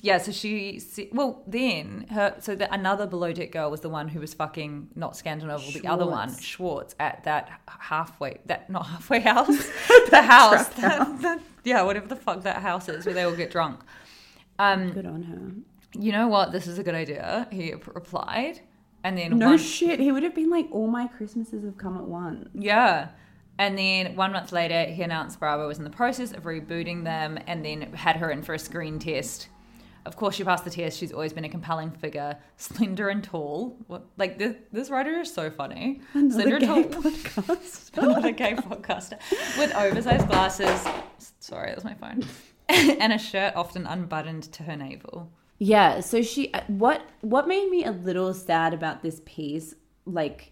yeah, 0.00 0.16
so 0.18 0.32
she, 0.32 0.80
well, 1.12 1.42
then 1.46 2.06
her, 2.10 2.34
so 2.40 2.54
the, 2.54 2.72
another 2.72 3.06
below 3.06 3.30
deck 3.32 3.52
girl 3.52 3.70
was 3.70 3.80
the 3.82 3.90
one 3.90 4.08
who 4.08 4.20
was 4.20 4.32
fucking 4.32 4.88
not 4.94 5.14
Scandinavian, 5.16 5.82
the 5.82 5.86
other 5.86 6.06
one, 6.06 6.28
Schwartz. 6.30 6.44
Schwartz, 6.46 6.94
at 6.98 7.24
that 7.24 7.50
halfway, 7.66 8.38
that 8.46 8.70
not 8.70 8.86
halfway 8.86 9.20
house, 9.32 9.48
the 10.10 10.22
house, 10.22 10.68
that, 10.70 11.20
that- 11.20 11.40
yeah, 11.64 11.82
whatever 11.82 12.06
the 12.06 12.16
fuck 12.16 12.42
that 12.44 12.62
house 12.62 12.88
is 12.88 13.04
where 13.04 13.14
they 13.14 13.22
all 13.22 13.36
get 13.36 13.50
drunk. 13.50 13.80
Um, 14.58 14.92
Good 14.92 15.06
on 15.06 15.22
her. 15.24 16.00
you 16.00 16.10
know 16.12 16.26
what? 16.28 16.52
This 16.52 16.66
is 16.66 16.78
a 16.78 16.82
good 16.82 16.94
idea. 16.94 17.46
He 17.52 17.72
replied, 17.74 18.60
and 19.04 19.18
then 19.18 19.38
No 19.38 19.50
one, 19.50 19.58
shit. 19.58 20.00
He 20.00 20.10
would 20.10 20.22
have 20.22 20.34
been 20.34 20.48
like, 20.50 20.68
all 20.72 20.86
my 20.86 21.06
Christmases 21.06 21.64
have 21.64 21.76
come 21.76 21.96
at 21.98 22.04
once. 22.04 22.48
Yeah. 22.54 23.08
And 23.58 23.78
then 23.78 24.16
one 24.16 24.32
month 24.32 24.50
later, 24.52 24.84
he 24.84 25.02
announced 25.02 25.38
Bravo 25.38 25.68
was 25.68 25.78
in 25.78 25.84
the 25.84 25.90
process 25.90 26.32
of 26.32 26.44
rebooting 26.44 27.04
them 27.04 27.38
and 27.46 27.64
then 27.64 27.92
had 27.92 28.16
her 28.16 28.30
in 28.30 28.42
for 28.42 28.54
a 28.54 28.58
screen 28.58 28.98
test. 28.98 29.48
Of 30.04 30.16
course, 30.16 30.34
she 30.34 30.42
passed 30.42 30.64
the 30.64 30.70
test. 30.70 30.98
She's 30.98 31.12
always 31.12 31.32
been 31.32 31.44
a 31.44 31.48
compelling 31.48 31.92
figure, 31.92 32.36
slender 32.56 33.08
and 33.08 33.22
tall. 33.22 33.76
What, 33.86 34.06
like, 34.16 34.36
this, 34.36 34.56
this 34.72 34.90
writer 34.90 35.20
is 35.20 35.32
so 35.32 35.48
funny. 35.50 36.00
slender 36.12 36.58
gay 36.58 36.66
and 36.82 36.92
tall. 36.92 37.56
Another 37.96 38.32
gay 38.32 38.54
podcaster. 38.54 39.18
With 39.58 39.72
oversized 39.76 40.26
glasses. 40.28 40.84
Sorry, 41.38 41.70
that's 41.70 41.84
my 41.84 41.94
phone. 41.94 42.24
and 42.68 43.12
a 43.12 43.18
shirt 43.18 43.54
often 43.54 43.86
unbuttoned 43.86 44.44
to 44.54 44.64
her 44.64 44.74
navel. 44.76 45.30
Yeah. 45.58 46.00
So 46.00 46.20
she. 46.22 46.52
uh, 46.52 46.62
What 46.66 47.02
What 47.20 47.46
made 47.46 47.70
me 47.70 47.84
a 47.84 47.92
little 47.92 48.34
sad 48.34 48.74
about 48.74 49.02
this 49.02 49.20
piece, 49.24 49.76
like, 50.04 50.51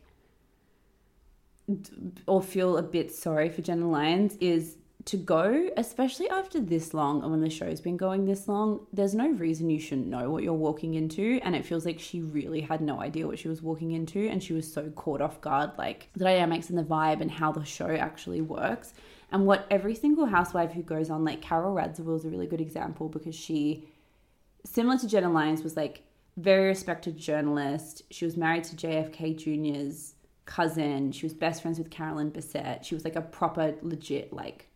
or 2.27 2.43
feel 2.43 2.77
a 2.77 2.83
bit 2.83 3.13
sorry 3.13 3.49
for 3.49 3.63
Jenna 3.63 3.89
Lyons, 3.89 4.37
is 4.41 4.77
to 5.07 5.17
go, 5.17 5.71
especially 5.77 6.29
after 6.29 6.61
this 6.61 6.93
long 6.93 7.23
and 7.23 7.31
when 7.31 7.41
the 7.41 7.51
show's 7.51 7.81
been 7.81 7.97
going 7.97 8.27
this 8.27 8.47
long. 8.49 8.87
There's 8.93 9.15
no 9.15 9.31
reason 9.31 9.71
you 9.71 9.81
shouldn't 9.81 10.07
know 10.07 10.31
what 10.31 10.43
you're 10.43 10.53
walking 10.53 10.95
into, 10.95 11.41
and 11.43 11.57
it 11.57 11.65
feels 11.65 11.87
like 11.87 11.99
she 11.99 12.21
really 12.21 12.61
had 12.61 12.81
no 12.81 13.01
idea 13.01 13.27
what 13.27 13.39
she 13.39 13.49
was 13.49 13.63
walking 13.63 13.93
into, 13.93 14.29
and 14.29 14.43
she 14.43 14.53
was 14.53 14.71
so 14.71 14.91
caught 14.91 15.21
off 15.21 15.41
guard, 15.41 15.71
like 15.79 16.09
the 16.15 16.25
dynamics 16.25 16.69
and 16.69 16.79
the 16.79 16.85
vibe 16.85 17.21
and 17.21 17.31
how 17.31 17.51
the 17.51 17.65
show 17.65 17.89
actually 17.89 18.41
works. 18.41 18.93
And 19.33 19.47
what 19.47 19.67
every 19.71 19.95
single 19.95 20.27
housewife 20.27 20.73
who 20.73 20.83
goes 20.83 21.09
on, 21.09 21.25
like 21.25 21.41
Carole 21.41 21.75
Radziwill 21.75 22.17
is 22.17 22.25
a 22.25 22.29
really 22.29 22.47
good 22.47 22.61
example 22.61 23.09
because 23.09 23.35
she 23.35 23.89
similar 24.65 24.99
to 24.99 25.09
Jenna 25.09 25.31
Lyons, 25.31 25.63
was 25.63 25.77
like 25.77 26.03
very 26.37 26.69
respected 26.69 27.17
journalist. 27.17 28.03
She 28.11 28.25
was 28.25 28.37
married 28.37 28.65
to 28.65 28.77
JFK 28.77 29.37
Jr.'s 29.37 30.15
cousin. 30.47 31.13
She 31.13 31.27
was 31.27 31.35
best 31.35 31.63
friends 31.63 31.79
with 31.79 31.91
Carolyn 31.91 32.31
Bessette. 32.31 32.85
She 32.85 32.95
was 32.95 33.05
like 33.05 33.17
a 33.17 33.23
proper, 33.23 33.75
legit, 33.83 34.33
like 34.33 34.69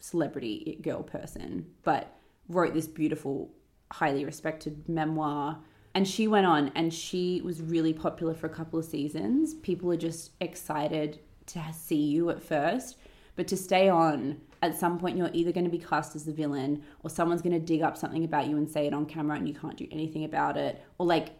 celebrity 0.00 0.78
girl 0.82 1.02
person, 1.02 1.66
but 1.82 2.16
wrote 2.48 2.74
this 2.74 2.86
beautiful, 2.86 3.50
highly 3.92 4.24
respected 4.24 4.88
memoir. 4.88 5.58
And 5.94 6.06
she 6.06 6.28
went 6.28 6.46
on 6.46 6.70
and 6.74 6.92
she 6.92 7.40
was 7.42 7.60
really 7.60 7.92
popular 7.92 8.34
for 8.34 8.46
a 8.46 8.50
couple 8.50 8.78
of 8.78 8.84
seasons. 8.84 9.54
People 9.54 9.90
are 9.92 9.96
just 9.96 10.32
excited 10.40 11.20
to 11.46 11.62
see 11.72 11.96
you 11.96 12.30
at 12.30 12.42
first, 12.42 12.98
but 13.36 13.48
to 13.48 13.56
stay 13.56 13.88
on, 13.88 14.40
at 14.60 14.78
some 14.78 14.98
point 14.98 15.16
you're 15.16 15.30
either 15.32 15.52
going 15.52 15.64
to 15.64 15.70
be 15.70 15.78
cast 15.78 16.14
as 16.14 16.24
the 16.24 16.32
villain 16.32 16.82
or 17.02 17.10
someone's 17.10 17.42
going 17.42 17.58
to 17.58 17.64
dig 17.64 17.82
up 17.82 17.96
something 17.96 18.24
about 18.24 18.48
you 18.48 18.56
and 18.56 18.68
say 18.68 18.86
it 18.86 18.94
on 18.94 19.06
camera 19.06 19.36
and 19.36 19.48
you 19.48 19.54
can't 19.54 19.76
do 19.76 19.86
anything 19.90 20.24
about 20.24 20.56
it. 20.56 20.82
Or 20.98 21.06
like, 21.06 21.30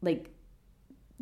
like 0.00 0.30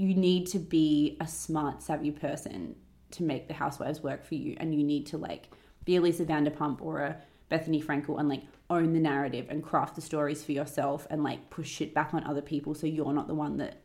you 0.00 0.14
need 0.14 0.46
to 0.46 0.58
be 0.58 1.16
a 1.20 1.26
smart, 1.26 1.82
savvy 1.82 2.10
person 2.10 2.74
to 3.12 3.22
make 3.22 3.48
the 3.48 3.54
housewives 3.54 4.02
work 4.02 4.24
for 4.24 4.34
you, 4.36 4.56
and 4.58 4.74
you 4.74 4.82
need 4.82 5.04
to 5.06 5.18
like 5.18 5.48
be 5.84 5.96
a 5.96 6.00
Lisa 6.00 6.24
Vanderpump 6.24 6.80
or 6.80 7.00
a 7.00 7.16
Bethenny 7.50 7.84
Frankel 7.84 8.18
and 8.18 8.28
like 8.28 8.44
own 8.70 8.92
the 8.92 9.00
narrative 9.00 9.46
and 9.50 9.62
craft 9.62 9.96
the 9.96 10.00
stories 10.00 10.42
for 10.44 10.52
yourself 10.52 11.06
and 11.10 11.22
like 11.22 11.50
push 11.50 11.68
shit 11.68 11.92
back 11.92 12.14
on 12.14 12.22
other 12.24 12.40
people 12.40 12.72
so 12.74 12.86
you're 12.86 13.12
not 13.12 13.26
the 13.28 13.34
one 13.34 13.56
that 13.58 13.82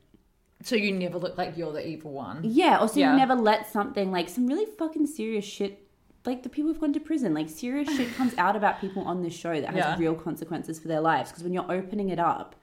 So 0.63 0.75
you 0.75 0.91
never 0.93 1.17
look 1.17 1.37
like 1.37 1.57
you're 1.57 1.73
the 1.73 1.85
evil 1.85 2.11
one. 2.13 2.41
yeah, 2.43 2.79
or 2.79 2.87
so 2.87 2.99
Yeah. 2.99 3.11
you 3.11 3.17
never 3.17 3.35
let 3.35 3.67
something 3.69 4.11
like 4.11 4.29
some 4.29 4.45
really 4.47 4.67
fucking 4.77 5.07
serious 5.07 5.43
shit 5.45 5.81
like 6.25 6.43
the 6.43 6.49
people 6.49 6.69
who've 6.71 6.79
gone 6.81 6.93
to 6.93 6.99
prison, 6.99 7.33
like 7.33 7.49
serious 7.49 7.89
shit 7.95 8.13
comes 8.15 8.33
out 8.37 8.55
about 8.55 8.79
people 8.79 9.03
on 9.03 9.21
this 9.21 9.33
show 9.33 9.59
that 9.59 9.69
has 9.69 9.77
Yeah. 9.77 9.97
real 9.97 10.15
consequences 10.15 10.79
for 10.79 10.87
their 10.87 11.01
lives. 11.01 11.29
Because 11.31 11.43
when 11.43 11.53
you're 11.53 11.71
opening 11.71 12.09
it 12.09 12.19
up, 12.19 12.55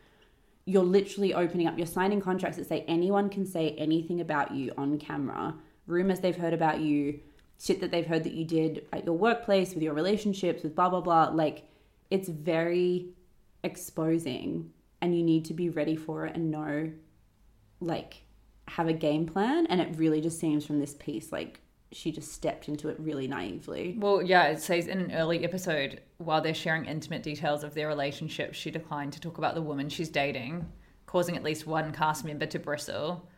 you're 0.64 0.84
literally 0.84 1.34
opening 1.34 1.66
up, 1.66 1.76
you're 1.76 1.86
signing 1.86 2.20
contracts 2.20 2.56
that 2.56 2.68
say 2.68 2.84
anyone 2.86 3.28
can 3.28 3.44
say 3.46 3.70
anything 3.78 4.20
about 4.20 4.54
you 4.54 4.72
on 4.78 4.98
camera, 4.98 5.54
rumors 5.86 6.20
they've 6.20 6.36
heard 6.36 6.54
about 6.54 6.80
you, 6.80 7.20
shit 7.60 7.80
that 7.80 7.90
they've 7.90 8.06
heard 8.06 8.24
that 8.24 8.32
you 8.32 8.44
did 8.44 8.86
at 8.92 9.04
your 9.04 9.16
workplace, 9.16 9.74
with 9.74 9.82
your 9.82 9.94
relationships, 9.94 10.62
with 10.62 10.74
blah, 10.74 10.88
blah, 10.88 11.00
blah. 11.00 11.30
Like, 11.30 11.64
it's 12.10 12.28
very 12.28 13.08
exposing, 13.64 14.70
and 15.00 15.16
you 15.16 15.22
need 15.22 15.44
to 15.46 15.54
be 15.54 15.68
ready 15.68 15.96
for 15.96 16.26
it 16.26 16.36
and 16.36 16.50
know 16.50 16.92
like 17.80 18.22
have 18.68 18.88
a 18.88 18.92
game 18.92 19.26
plan 19.26 19.66
and 19.66 19.80
it 19.80 19.96
really 19.96 20.20
just 20.20 20.38
seems 20.38 20.64
from 20.64 20.78
this 20.78 20.94
piece 20.94 21.32
like 21.32 21.60
she 21.92 22.10
just 22.10 22.32
stepped 22.32 22.68
into 22.68 22.88
it 22.88 22.96
really 22.98 23.28
naively 23.28 23.96
Well, 23.98 24.22
yeah, 24.22 24.44
it 24.48 24.60
says 24.60 24.86
in 24.86 24.98
an 25.00 25.12
early 25.12 25.44
episode, 25.44 26.00
while 26.18 26.40
they're 26.40 26.54
sharing 26.54 26.86
intimate 26.86 27.22
details 27.22 27.62
of 27.62 27.74
their 27.74 27.86
relationship, 27.88 28.54
she 28.54 28.70
declined 28.70 29.12
to 29.12 29.20
talk 29.20 29.38
about 29.38 29.54
the 29.54 29.62
woman 29.62 29.88
she's 29.88 30.08
dating, 30.08 30.66
causing 31.06 31.36
at 31.36 31.42
least 31.42 31.66
one 31.66 31.92
cast 31.92 32.24
member 32.24 32.46
to 32.46 32.58
bristle. 32.58 33.28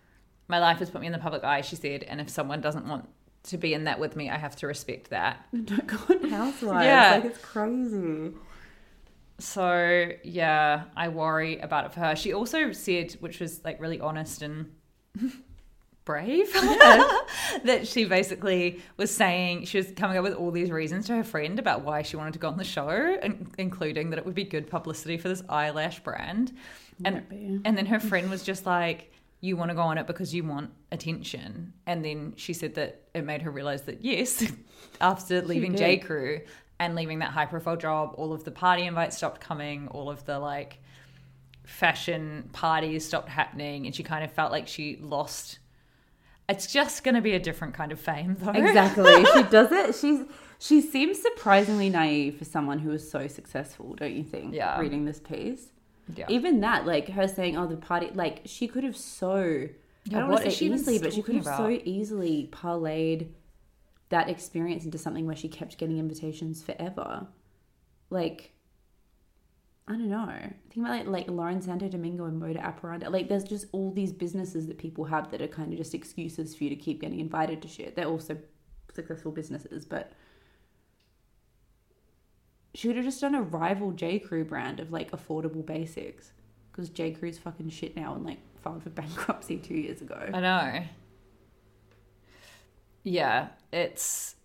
My 0.49 0.59
life 0.59 0.79
has 0.79 0.91
put 0.91 1.01
me 1.01 1.07
in 1.09 1.13
the 1.13 1.19
public 1.19 1.43
eye, 1.45 1.63
she 1.63 1.77
said, 1.77 2.03
and 2.05 2.21
if 2.21 2.29
someone 2.31 2.61
doesn't 2.61 2.87
want 2.87 3.09
to 3.45 3.59
be 3.59 3.75
in 3.75 3.85
that 3.85 3.99
with 3.99 4.15
me, 4.17 4.31
I 4.31 4.39
have 4.39 4.57
to 4.57 4.67
respect 4.67 5.11
that. 5.11 5.47
don't 5.65 5.87
go 5.87 5.97
on 6.09 6.31
housewives 6.31 6.87
Yeah. 6.87 7.11
like 7.17 7.25
it's 7.25 7.39
crazy 7.39 8.33
So, 9.39 10.11
yeah, 10.23 10.85
I 10.97 11.09
worry 11.09 11.59
about 11.59 11.87
it 11.87 11.93
for 11.93 12.01
her. 12.01 12.15
She 12.17 12.33
also 12.33 12.73
said, 12.73 13.13
which 13.21 13.41
was 13.41 13.63
like 13.65 13.81
really 13.81 14.01
honest 14.01 14.43
and 14.43 14.71
brave, 16.05 16.53
that 17.65 17.83
she 17.85 18.05
basically 18.05 18.83
was 18.97 19.15
saying 19.15 19.65
she 19.65 19.79
was 19.79 19.91
coming 19.93 20.17
up 20.17 20.23
with 20.23 20.35
all 20.35 20.51
these 20.51 20.71
reasons 20.71 21.07
to 21.07 21.17
her 21.17 21.25
friend 21.25 21.59
about 21.59 21.83
why 21.83 22.03
she 22.03 22.17
wanted 22.17 22.33
to 22.35 22.39
go 22.39 22.49
on 22.49 22.57
the 22.57 22.65
show, 22.65 23.19
including 23.59 24.11
that 24.11 24.19
it 24.19 24.27
would 24.27 24.35
be 24.35 24.45
good 24.45 24.69
publicity 24.69 25.17
for 25.17 25.29
this 25.29 25.43
eyelash 25.49 26.01
brand. 26.01 26.53
And, 27.05 27.63
and 27.65 27.77
then 27.77 27.87
her 27.87 27.99
friend 27.99 28.31
was 28.31 28.43
just 28.43 28.67
like, 28.67 29.13
you 29.41 29.57
want 29.57 29.71
to 29.71 29.75
go 29.75 29.83
on 29.83 29.99
it 29.99 30.07
because 30.07 30.35
you 30.35 30.43
want 30.43 30.71
attention. 30.91 31.75
And 31.87 32.03
then 32.03 32.33
she 32.37 32.55
said 32.55 32.75
that 32.77 33.03
it 33.15 33.25
made 33.25 33.43
her 33.43 33.51
realize 33.51 33.83
that 33.83 34.03
yes, 34.03 34.43
after 35.01 35.43
leaving. 35.43 35.77
J. 35.77 35.99
Crew 35.99 36.41
and 36.79 36.95
leaving 36.95 37.21
that 37.21 37.31
high 37.31 37.47
profile 37.47 37.77
job, 37.77 38.15
all 38.17 38.33
of 38.33 38.45
the 38.45 38.51
party 38.51 38.85
invites 38.85 39.17
stopped 39.17 39.41
coming, 39.41 39.89
all 39.89 40.11
of 40.11 40.25
the 40.25 40.39
like 40.39 40.81
fashion 41.65 42.49
parties 42.53 43.07
stopped 43.07 43.29
happening, 43.29 43.87
and 43.87 43.95
she 43.95 44.03
kind 44.03 44.25
of 44.25 44.33
felt 44.33 44.51
like 44.51 44.67
she 44.67 44.99
lost. 45.01 45.59
It's 46.49 46.67
just 46.73 47.05
going 47.05 47.15
to 47.15 47.21
be 47.23 47.33
a 47.33 47.39
different 47.41 47.73
kind 47.75 47.91
of 47.91 47.99
fame, 47.99 48.37
though. 48.39 48.51
exactly 48.53 49.25
she 49.35 49.43
does 49.45 49.73
it 49.73 49.95
she's 49.95 50.21
she 50.59 50.81
seems 50.81 51.21
surprisingly 51.21 51.89
naive 51.91 52.37
for 52.37 52.45
someone 52.45 52.79
who 52.79 52.91
is 52.93 53.09
so 53.11 53.27
successful 53.27 53.95
don't 53.95 54.13
you 54.15 54.23
think 54.25 54.55
Yeah. 54.55 54.79
reading 54.79 55.05
this 55.05 55.21
piece 55.21 55.69
Yeah. 56.15 56.27
even 56.29 56.61
that 56.61 56.87
like 56.87 57.09
her 57.09 57.27
saying 57.29 57.57
oh 57.57 57.67
the 57.67 57.77
party 57.77 58.11
like 58.15 58.43
she 58.45 58.69
could 58.69 58.85
have 58.85 58.97
so 58.97 59.37
Yeah, 60.05 60.19
i 60.19 60.21
don't 60.21 60.23
what 60.29 60.35
want 60.35 60.45
to 60.45 60.51
say 60.51 60.57
she 60.57 60.67
easily 60.73 60.99
but 60.99 61.13
she 61.13 61.23
could 61.23 61.35
have 61.37 61.45
talking 61.45 61.79
so 61.81 61.83
easily 61.85 62.49
parlayed 62.53 63.29
that 64.11 64.29
experience 64.29 64.85
into 64.85 64.99
something 64.99 65.27
where 65.27 65.37
she 65.37 65.49
kept 65.49 65.77
getting 65.79 65.99
invitations 65.99 66.63
forever 66.63 67.27
like 68.11 68.53
I 69.87 69.93
don't 69.93 70.09
know. 70.09 70.33
Think 70.71 70.87
about 70.87 70.91
like, 70.91 71.07
like 71.07 71.29
Lauren 71.29 71.61
Santo 71.61 71.89
Domingo 71.89 72.25
and 72.25 72.41
Moda 72.41 72.65
Operandi. 72.65 73.07
Like, 73.09 73.29
there's 73.29 73.45
just 73.45 73.67
all 73.73 73.91
these 73.93 74.13
businesses 74.13 74.67
that 74.69 74.79
people 74.79 75.05
have 75.05 75.31
that 75.31 75.43
are 75.43 75.47
kind 75.49 75.73
of 75.73 75.79
just 75.79 75.95
excuses 75.95 76.55
for 76.55 76.65
you 76.65 76.71
to 76.71 76.77
keep 76.77 77.03
getting 77.03 77.21
invited 77.21 77.61
to 77.63 77.69
shit. 77.69 77.95
They're 77.95 78.07
also 78.07 78.39
successful 78.95 79.31
businesses, 79.31 79.85
but 79.85 80.13
she 82.75 82.89
would 82.89 82.97
have 82.97 83.05
just 83.05 83.21
done 83.21 83.35
a 83.35 83.43
rival 83.43 83.93
J 83.93 84.19
Crew 84.19 84.45
brand 84.45 84.81
of 84.81 84.91
like 84.91 85.11
affordable 85.11 85.65
basics 85.65 86.33
because 86.73 86.89
J 86.89 87.13
Crew's 87.13 87.39
fucking 87.39 87.69
shit 87.69 87.97
now 87.97 88.15
and 88.15 88.25
like 88.25 88.39
filed 88.63 88.83
for 88.83 88.91
bankruptcy 88.91 89.59
two 89.59 89.75
years 89.75 90.01
ago. 90.01 90.31
I 90.33 90.41
know. 90.41 90.85
Yeah, 93.03 93.49
it's 93.71 94.37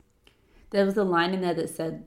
There 0.72 0.86
was 0.86 0.98
a 0.98 1.04
line 1.04 1.34
in 1.34 1.42
there 1.42 1.54
that 1.54 1.70
said 1.70 2.06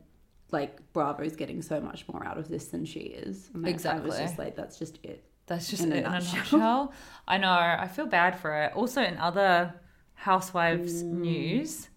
like 0.52 0.92
Bravo's 0.92 1.34
getting 1.34 1.62
so 1.62 1.80
much 1.80 2.06
more 2.12 2.24
out 2.24 2.38
of 2.38 2.48
this 2.48 2.66
than 2.68 2.84
she 2.84 3.00
is. 3.00 3.50
And 3.54 3.64
I- 3.64 3.70
I 3.70 3.72
was 3.72 3.74
Exactly. 3.74 4.10
just 4.18 4.38
like, 4.38 4.54
that's 4.54 4.78
just 4.78 4.98
it. 5.02 5.24
That's 5.46 5.68
just 5.68 5.82
In 5.82 5.92
it 5.92 6.04
a 6.04 6.10
nutshell. 6.10 6.36
nutshell. 6.38 6.92
I 7.26 7.38
know. 7.38 7.50
I 7.50 7.88
feel 7.88 8.06
bad 8.06 8.38
for 8.38 8.54
it. 8.62 8.72
Also, 8.76 9.02
in 9.02 9.16
other 9.18 9.74
housewives 10.14 11.02
Mm. 11.02 11.12
news, 11.20 11.88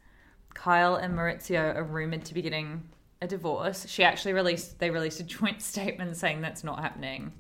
Kyle 0.54 0.96
and 0.96 1.14
Mauricio 1.14 1.76
are 1.76 1.84
rumored 1.84 2.26
to 2.26 2.34
be 2.34 2.42
getting 2.42 2.90
a 3.22 3.28
divorce. 3.28 3.86
She 3.88 4.04
actually 4.04 4.34
released. 4.34 4.80
They 4.80 4.90
released 4.90 5.20
a 5.20 5.24
joint 5.24 5.62
statement 5.74 6.16
saying 6.18 6.42
that's 6.42 6.64
not 6.64 6.80
happening 6.82 7.34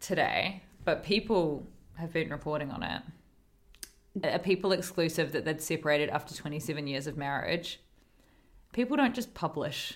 today, 0.00 0.62
but 0.84 1.02
people 1.02 1.66
have 1.96 2.12
been 2.12 2.30
reporting 2.30 2.70
on 2.70 2.82
it. 2.82 3.02
A 4.24 4.38
people 4.38 4.72
exclusive 4.72 5.32
that 5.32 5.44
they'd 5.44 5.60
separated 5.60 6.10
after 6.10 6.34
27 6.34 6.86
years 6.86 7.06
of 7.06 7.16
marriage. 7.16 7.80
People 8.72 8.96
don't 8.96 9.14
just 9.14 9.34
publish 9.34 9.94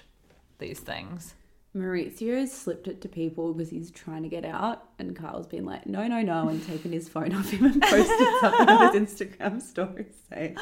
these 0.59 0.81
things. 0.81 1.35
Mauricio's 1.75 2.53
slipped 2.53 2.87
it 2.87 3.01
to 3.01 3.09
people 3.09 3.53
because 3.53 3.69
he's 3.69 3.91
trying 3.91 4.23
to 4.23 4.29
get 4.29 4.45
out, 4.45 4.85
and 5.01 5.17
Kyle's 5.17 5.49
been 5.49 5.65
like, 5.65 5.87
no, 5.87 6.07
no, 6.07 6.23
no, 6.23 6.49
and 6.49 6.65
taken 6.65 6.93
his 6.93 7.09
phone 7.09 7.35
off 7.35 7.51
him 7.51 7.65
and 7.65 7.83
posted 7.83 8.29
something 8.41 8.69
on 8.69 8.95
his 8.95 9.03
Instagram 9.03 9.61
story 9.61 10.07
saying, 10.31 10.57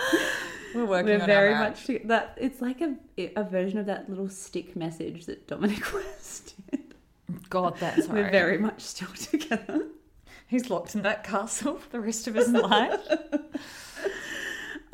We're 0.75 0.87
working 0.87 1.09
We're 1.09 1.21
on 1.21 1.27
very 1.27 1.55
much 1.55 1.87
that. 2.05 2.39
It's 2.41 2.63
like 2.63 2.81
a 2.81 2.97
a 3.37 3.45
version 3.45 3.79
of 3.79 3.87
that 3.87 4.09
little 4.09 4.31
stick 4.31 4.75
message 4.75 5.27
that 5.27 5.47
Dominic 5.47 5.93
West 5.95 6.55
did. 6.71 6.95
God, 7.51 7.77
that's 7.79 8.09
We're 8.09 8.31
very 8.31 8.57
much 8.57 8.81
still 8.81 9.09
together. 9.09 9.89
He's 10.47 10.71
locked 10.71 10.95
in 10.95 11.03
that 11.03 11.25
castle 11.25 11.77
for 11.77 11.91
the 11.91 12.01
rest 12.01 12.27
of 12.27 12.35
his 12.35 12.49
life. 12.49 13.07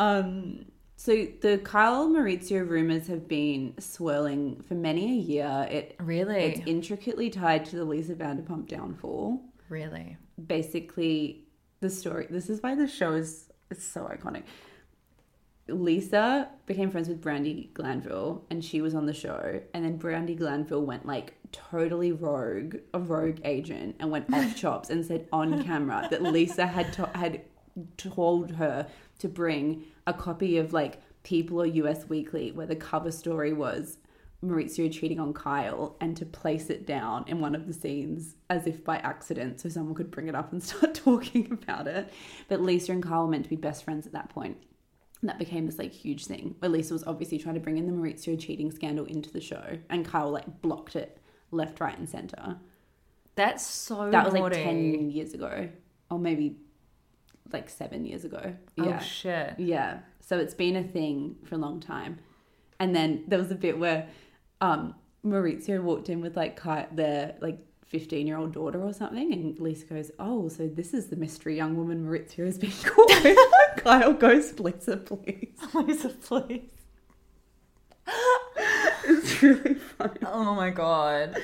Um, 0.00 0.66
so 1.00 1.26
the 1.42 1.58
Kyle 1.62 2.08
Mauricio 2.08 2.68
rumors 2.68 3.06
have 3.06 3.28
been 3.28 3.72
swirling 3.78 4.60
for 4.66 4.74
many 4.74 5.04
a 5.12 5.14
year. 5.14 5.68
It 5.70 5.94
Really? 6.00 6.36
it's 6.42 6.60
intricately 6.66 7.30
tied 7.30 7.64
to 7.66 7.76
the 7.76 7.84
Lisa 7.84 8.14
Vanderpump 8.16 8.66
downfall. 8.66 9.40
really? 9.68 10.16
basically 10.46 11.44
the 11.80 11.90
story 11.90 12.26
this 12.30 12.48
is 12.48 12.62
why 12.62 12.74
the 12.74 12.86
show 12.86 13.12
is 13.12 13.48
it's 13.72 13.82
so 13.84 14.02
iconic 14.04 14.44
lisa 15.68 16.48
became 16.66 16.90
friends 16.90 17.08
with 17.08 17.20
brandi 17.20 17.72
glanville 17.74 18.44
and 18.50 18.64
she 18.64 18.80
was 18.80 18.94
on 18.94 19.04
the 19.04 19.12
show 19.12 19.60
and 19.74 19.84
then 19.84 19.98
brandi 19.98 20.36
glanville 20.38 20.84
went 20.86 21.04
like 21.04 21.34
totally 21.52 22.12
rogue 22.12 22.76
a 22.94 23.00
rogue 23.00 23.38
agent 23.44 23.94
and 24.00 24.10
went 24.10 24.32
off 24.32 24.56
chops 24.62 24.88
and 24.90 25.04
said 25.04 25.26
on 25.32 25.62
camera 25.64 26.06
that 26.10 26.22
lisa 26.22 26.66
had 26.66 26.92
to- 26.92 27.10
had 27.14 27.42
told 27.96 28.52
her 28.52 28.86
to 29.18 29.28
bring 29.28 29.84
a 30.08 30.12
copy 30.14 30.56
of 30.56 30.72
like 30.72 31.00
people 31.22 31.60
or 31.60 31.66
us 31.66 32.08
weekly 32.08 32.50
where 32.50 32.66
the 32.66 32.74
cover 32.74 33.12
story 33.12 33.52
was 33.52 33.98
Mauricio 34.44 34.90
cheating 34.90 35.20
on 35.20 35.34
Kyle 35.34 35.96
and 36.00 36.16
to 36.16 36.24
place 36.24 36.70
it 36.70 36.86
down 36.86 37.24
in 37.26 37.40
one 37.40 37.54
of 37.54 37.66
the 37.66 37.72
scenes 37.72 38.36
as 38.48 38.66
if 38.66 38.82
by 38.82 38.96
accident 38.98 39.60
so 39.60 39.68
someone 39.68 39.94
could 39.94 40.10
bring 40.10 40.28
it 40.28 40.34
up 40.34 40.52
and 40.52 40.62
start 40.64 40.94
talking 40.94 41.58
about 41.62 41.86
it. 41.86 42.12
But 42.48 42.62
Lisa 42.62 42.92
and 42.92 43.02
Kyle 43.02 43.24
were 43.24 43.30
meant 43.30 43.44
to 43.44 43.50
be 43.50 43.56
best 43.56 43.84
friends 43.84 44.06
at 44.06 44.12
that 44.12 44.30
point. 44.30 44.56
And 45.20 45.28
that 45.28 45.38
became 45.38 45.66
this 45.66 45.78
like 45.78 45.92
huge 45.92 46.26
thing 46.26 46.54
where 46.60 46.70
Lisa 46.70 46.94
was 46.94 47.04
obviously 47.04 47.38
trying 47.38 47.56
to 47.56 47.60
bring 47.60 47.76
in 47.76 47.86
the 47.86 47.92
Mauricio 47.92 48.38
cheating 48.38 48.70
scandal 48.70 49.04
into 49.04 49.30
the 49.30 49.40
show 49.40 49.78
and 49.90 50.06
Kyle 50.06 50.30
like 50.30 50.62
blocked 50.62 50.96
it 50.96 51.18
left, 51.50 51.80
right, 51.80 51.98
and 51.98 52.08
center. 52.08 52.56
That's 53.34 53.66
so 53.66 54.10
That 54.10 54.24
was 54.24 54.34
like 54.34 54.52
10 54.52 55.10
years 55.10 55.34
ago 55.34 55.68
or 56.10 56.18
maybe 56.18 56.56
like 57.52 57.68
seven 57.68 58.04
years 58.04 58.24
ago. 58.24 58.54
Oh 58.78 58.98
shit. 59.00 59.54
Yeah. 59.58 60.00
So 60.20 60.38
it's 60.38 60.54
been 60.54 60.76
a 60.76 60.84
thing 60.84 61.36
for 61.44 61.54
a 61.54 61.58
long 61.58 61.80
time. 61.80 62.18
And 62.80 62.94
then 62.94 63.24
there 63.26 63.38
was 63.38 63.50
a 63.50 63.54
bit 63.54 63.78
where 63.78 64.08
um, 64.60 64.94
Mauricio 65.24 65.82
walked 65.82 66.08
in 66.08 66.20
with 66.20 66.36
like 66.36 66.60
their 66.94 67.34
like 67.40 67.58
15 67.86 68.26
year 68.26 68.36
old 68.36 68.52
daughter 68.52 68.82
or 68.82 68.92
something. 68.92 69.32
And 69.32 69.58
Lisa 69.58 69.86
goes, 69.86 70.10
Oh, 70.18 70.48
so 70.48 70.68
this 70.68 70.94
is 70.94 71.06
the 71.06 71.16
mystery 71.16 71.56
young 71.56 71.76
woman 71.76 72.04
Mauricio 72.04 72.44
has 72.44 72.58
been 72.58 72.70
called. 72.84 73.10
Kyle 73.78 74.12
goes, 74.12 74.58
Lisa, 74.60 74.96
please. 74.96 75.54
Lisa, 75.74 76.10
please. 76.10 76.70
It's 79.04 79.42
really 79.42 79.74
funny. 79.74 80.18
Oh 80.26 80.54
my 80.54 80.70
god. 80.70 81.38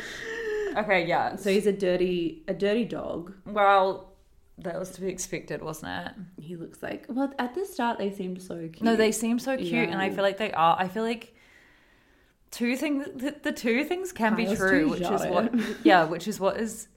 Okay, 0.77 1.07
yeah. 1.07 1.37
So 1.37 1.51
he's 1.51 1.67
a 1.67 1.73
dirty, 1.73 2.43
a 2.49 2.55
dirty 2.55 2.85
dog. 2.85 3.33
Well, 3.47 4.14
that 4.59 4.79
was 4.79 4.91
to 4.91 5.01
be 5.01 5.09
expected, 5.09 5.63
wasn't 5.63 6.07
it? 6.07 6.13
He 6.43 6.57
looks 6.57 6.83
like, 6.83 7.07
well, 7.09 7.33
at 7.39 7.55
the 7.55 7.65
start 7.67 7.99
they 7.99 8.11
seemed 8.11 8.41
so 8.41 8.57
cute. 8.57 8.83
No, 8.83 8.97
they 8.97 9.13
seem 9.13 9.39
so 9.39 9.57
cute, 9.57 9.89
and 9.89 10.01
I 10.01 10.11
feel 10.11 10.23
like 10.23 10.39
they 10.39 10.53
are. 10.53 10.77
I 10.79 10.89
feel 10.89 11.03
like 11.03 11.35
two 12.51 12.77
things 12.77 13.07
the, 13.17 13.35
the 13.43 13.53
two 13.53 13.85
things 13.85 14.13
can 14.13 14.37
be 14.37 14.47
true, 14.55 14.89
which 14.89 15.01
is 15.03 15.27
what 15.27 15.53
yeah, 15.85 16.05
which 16.05 16.29
is 16.29 16.39
what 16.39 16.57
is 16.59 16.89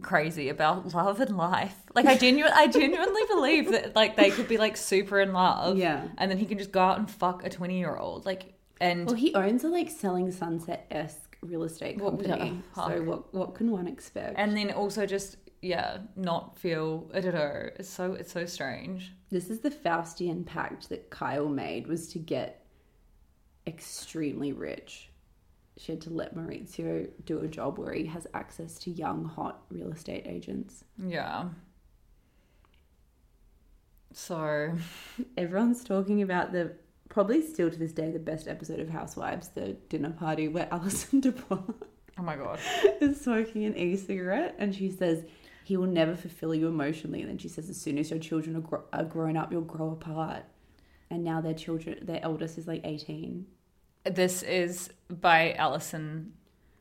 crazy 0.00 0.48
about 0.48 0.94
love 0.94 1.20
and 1.20 1.36
life. 1.36 1.76
Like 1.94 2.06
I 2.06 2.16
genuinely 2.16 2.56
I 2.56 2.68
genuinely 2.68 3.22
believe 3.28 3.70
that 3.72 3.94
like 3.94 4.16
they 4.16 4.30
could 4.30 4.48
be 4.48 4.56
like 4.56 4.76
super 4.76 5.20
in 5.20 5.32
love. 5.32 5.76
Yeah. 5.76 6.08
And 6.16 6.30
then 6.30 6.38
he 6.38 6.46
can 6.46 6.58
just 6.58 6.72
go 6.72 6.80
out 6.80 6.98
and 6.98 7.10
fuck 7.10 7.44
a 7.44 7.50
twenty 7.50 7.78
year 7.78 7.94
old. 7.96 8.24
Like 8.24 8.54
and 8.80 9.06
Well, 9.06 9.14
he 9.14 9.34
owns 9.34 9.62
a 9.64 9.68
like 9.68 9.90
selling 9.90 10.32
sunset 10.32 10.86
esque 10.90 11.36
real 11.42 11.64
estate 11.64 11.98
company. 12.00 12.28
yeah, 12.76 12.86
so 12.86 13.02
what 13.02 13.34
what 13.34 13.54
can 13.54 13.70
one 13.70 13.86
expect? 13.86 14.38
and 14.38 14.56
then 14.56 14.70
also 14.70 15.04
just 15.04 15.36
yeah, 15.64 15.98
not 16.14 16.58
feel 16.58 17.10
I 17.14 17.20
don't 17.20 17.34
know. 17.34 17.70
It's 17.76 17.88
so 17.88 18.12
it's 18.12 18.32
so 18.32 18.44
strange. 18.44 19.12
this 19.30 19.48
is 19.48 19.60
the 19.60 19.70
Faustian 19.70 20.44
pact 20.44 20.90
that 20.90 21.08
Kyle 21.10 21.48
made 21.48 21.86
was 21.86 22.08
to 22.08 22.18
get 22.18 22.66
extremely 23.66 24.52
rich. 24.52 25.08
She 25.78 25.90
had 25.90 26.02
to 26.02 26.10
let 26.10 26.36
Mauricio 26.36 27.08
do 27.24 27.40
a 27.40 27.48
job 27.48 27.78
where 27.78 27.94
he 27.94 28.04
has 28.06 28.26
access 28.34 28.78
to 28.80 28.90
young, 28.90 29.24
hot 29.24 29.62
real 29.70 29.90
estate 29.90 30.26
agents. 30.26 30.84
Yeah. 31.02 31.46
So 34.12 34.74
Everyone's 35.36 35.82
talking 35.82 36.20
about 36.22 36.52
the 36.52 36.76
probably 37.08 37.40
still 37.40 37.70
to 37.70 37.78
this 37.78 37.92
day 37.92 38.10
the 38.10 38.18
best 38.18 38.48
episode 38.48 38.80
of 38.80 38.90
Housewives, 38.90 39.48
the 39.48 39.72
dinner 39.88 40.10
party 40.10 40.46
where 40.46 40.68
Alison 40.72 41.20
Dubois 41.20 41.62
oh 42.18 42.22
my 42.22 42.36
god. 42.36 42.58
is 43.00 43.20
smoking 43.20 43.64
an 43.64 43.76
e-cigarette 43.76 44.54
and 44.58 44.74
she 44.74 44.90
says 44.90 45.24
he 45.64 45.76
will 45.76 45.86
never 45.86 46.14
fulfill 46.14 46.54
you 46.54 46.68
emotionally 46.68 47.20
and 47.22 47.30
then 47.30 47.38
she 47.38 47.48
says 47.48 47.68
as 47.70 47.80
soon 47.80 47.98
as 47.98 48.10
your 48.10 48.18
children 48.20 48.54
are, 48.56 48.60
gro- 48.60 48.84
are 48.92 49.04
grown 49.04 49.36
up 49.36 49.50
you'll 49.50 49.62
grow 49.62 49.90
apart 49.90 50.44
and 51.10 51.24
now 51.24 51.40
their 51.40 51.54
children 51.54 51.98
their 52.02 52.20
eldest 52.22 52.56
is 52.58 52.66
like 52.68 52.82
18 52.84 53.46
This 54.04 54.42
is 54.42 54.90
by 55.10 55.52
Alison. 55.54 56.32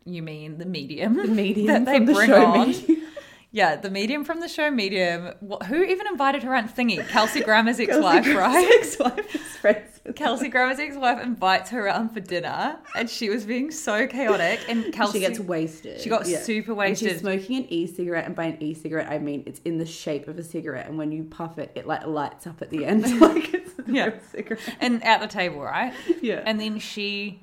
You 0.05 0.21
mean 0.21 0.57
the 0.57 0.65
medium? 0.65 1.15
The 1.15 1.23
medium 1.27 1.67
that 1.67 1.85
they 1.85 1.95
from 1.97 2.05
the 2.07 2.13
bring 2.13 2.27
show 2.29 2.45
on. 2.45 2.67
Medium. 2.69 3.01
Yeah, 3.55 3.75
the 3.75 3.91
medium 3.91 4.23
from 4.25 4.39
the 4.39 4.47
show 4.47 4.71
Medium. 4.71 5.31
Wh- 5.47 5.63
Who 5.67 5.83
even 5.83 6.07
invited 6.07 6.41
her 6.41 6.55
on 6.55 6.67
Thingy? 6.67 7.07
Kelsey 7.07 7.41
Grammer's 7.41 7.79
ex-wife, 7.85 8.23
Kelsey 8.25 8.35
right? 8.35 8.67
Ex-wife 8.79 9.29
friends 9.61 9.92
Kelsey 10.15 10.49
Grammer's 10.49 10.79
ex-wife 10.79 11.21
invites 11.21 11.69
her 11.69 11.85
around 11.85 12.09
for 12.09 12.19
dinner, 12.19 12.77
and 12.93 13.09
she 13.09 13.29
was 13.29 13.45
being 13.45 13.71
so 13.71 14.05
chaotic. 14.05 14.59
And 14.67 14.93
Kelsey 14.93 15.19
she 15.21 15.25
gets 15.25 15.39
wasted. 15.39 16.01
She 16.01 16.09
got 16.09 16.27
super 16.27 16.71
And 16.71 16.77
wasted. 16.77 17.09
she's 17.11 17.19
smoking 17.21 17.57
an 17.59 17.65
e-cigarette, 17.69 18.25
and 18.25 18.35
by 18.35 18.45
an 18.45 18.57
e-cigarette, 18.61 19.09
I 19.09 19.19
mean 19.19 19.43
it's 19.45 19.59
in 19.61 19.77
the 19.77 19.85
shape 19.85 20.27
of 20.27 20.37
a 20.37 20.43
cigarette, 20.43 20.87
and 20.87 20.97
when 20.97 21.11
you 21.13 21.23
puff 21.23 21.57
it, 21.57 21.71
it 21.75 21.87
like 21.87 22.05
lights 22.05 22.45
up 22.47 22.61
at 22.61 22.69
the 22.69 22.85
end, 22.85 23.03
like 23.21 23.53
it's 23.53 23.71
a 23.79 23.83
Yeah. 23.87 24.11
cigarette. 24.31 24.59
and 24.81 25.01
at 25.05 25.21
the 25.21 25.27
table, 25.27 25.61
right? 25.61 25.93
Yeah. 26.21 26.43
And 26.45 26.59
then 26.59 26.79
she 26.79 27.41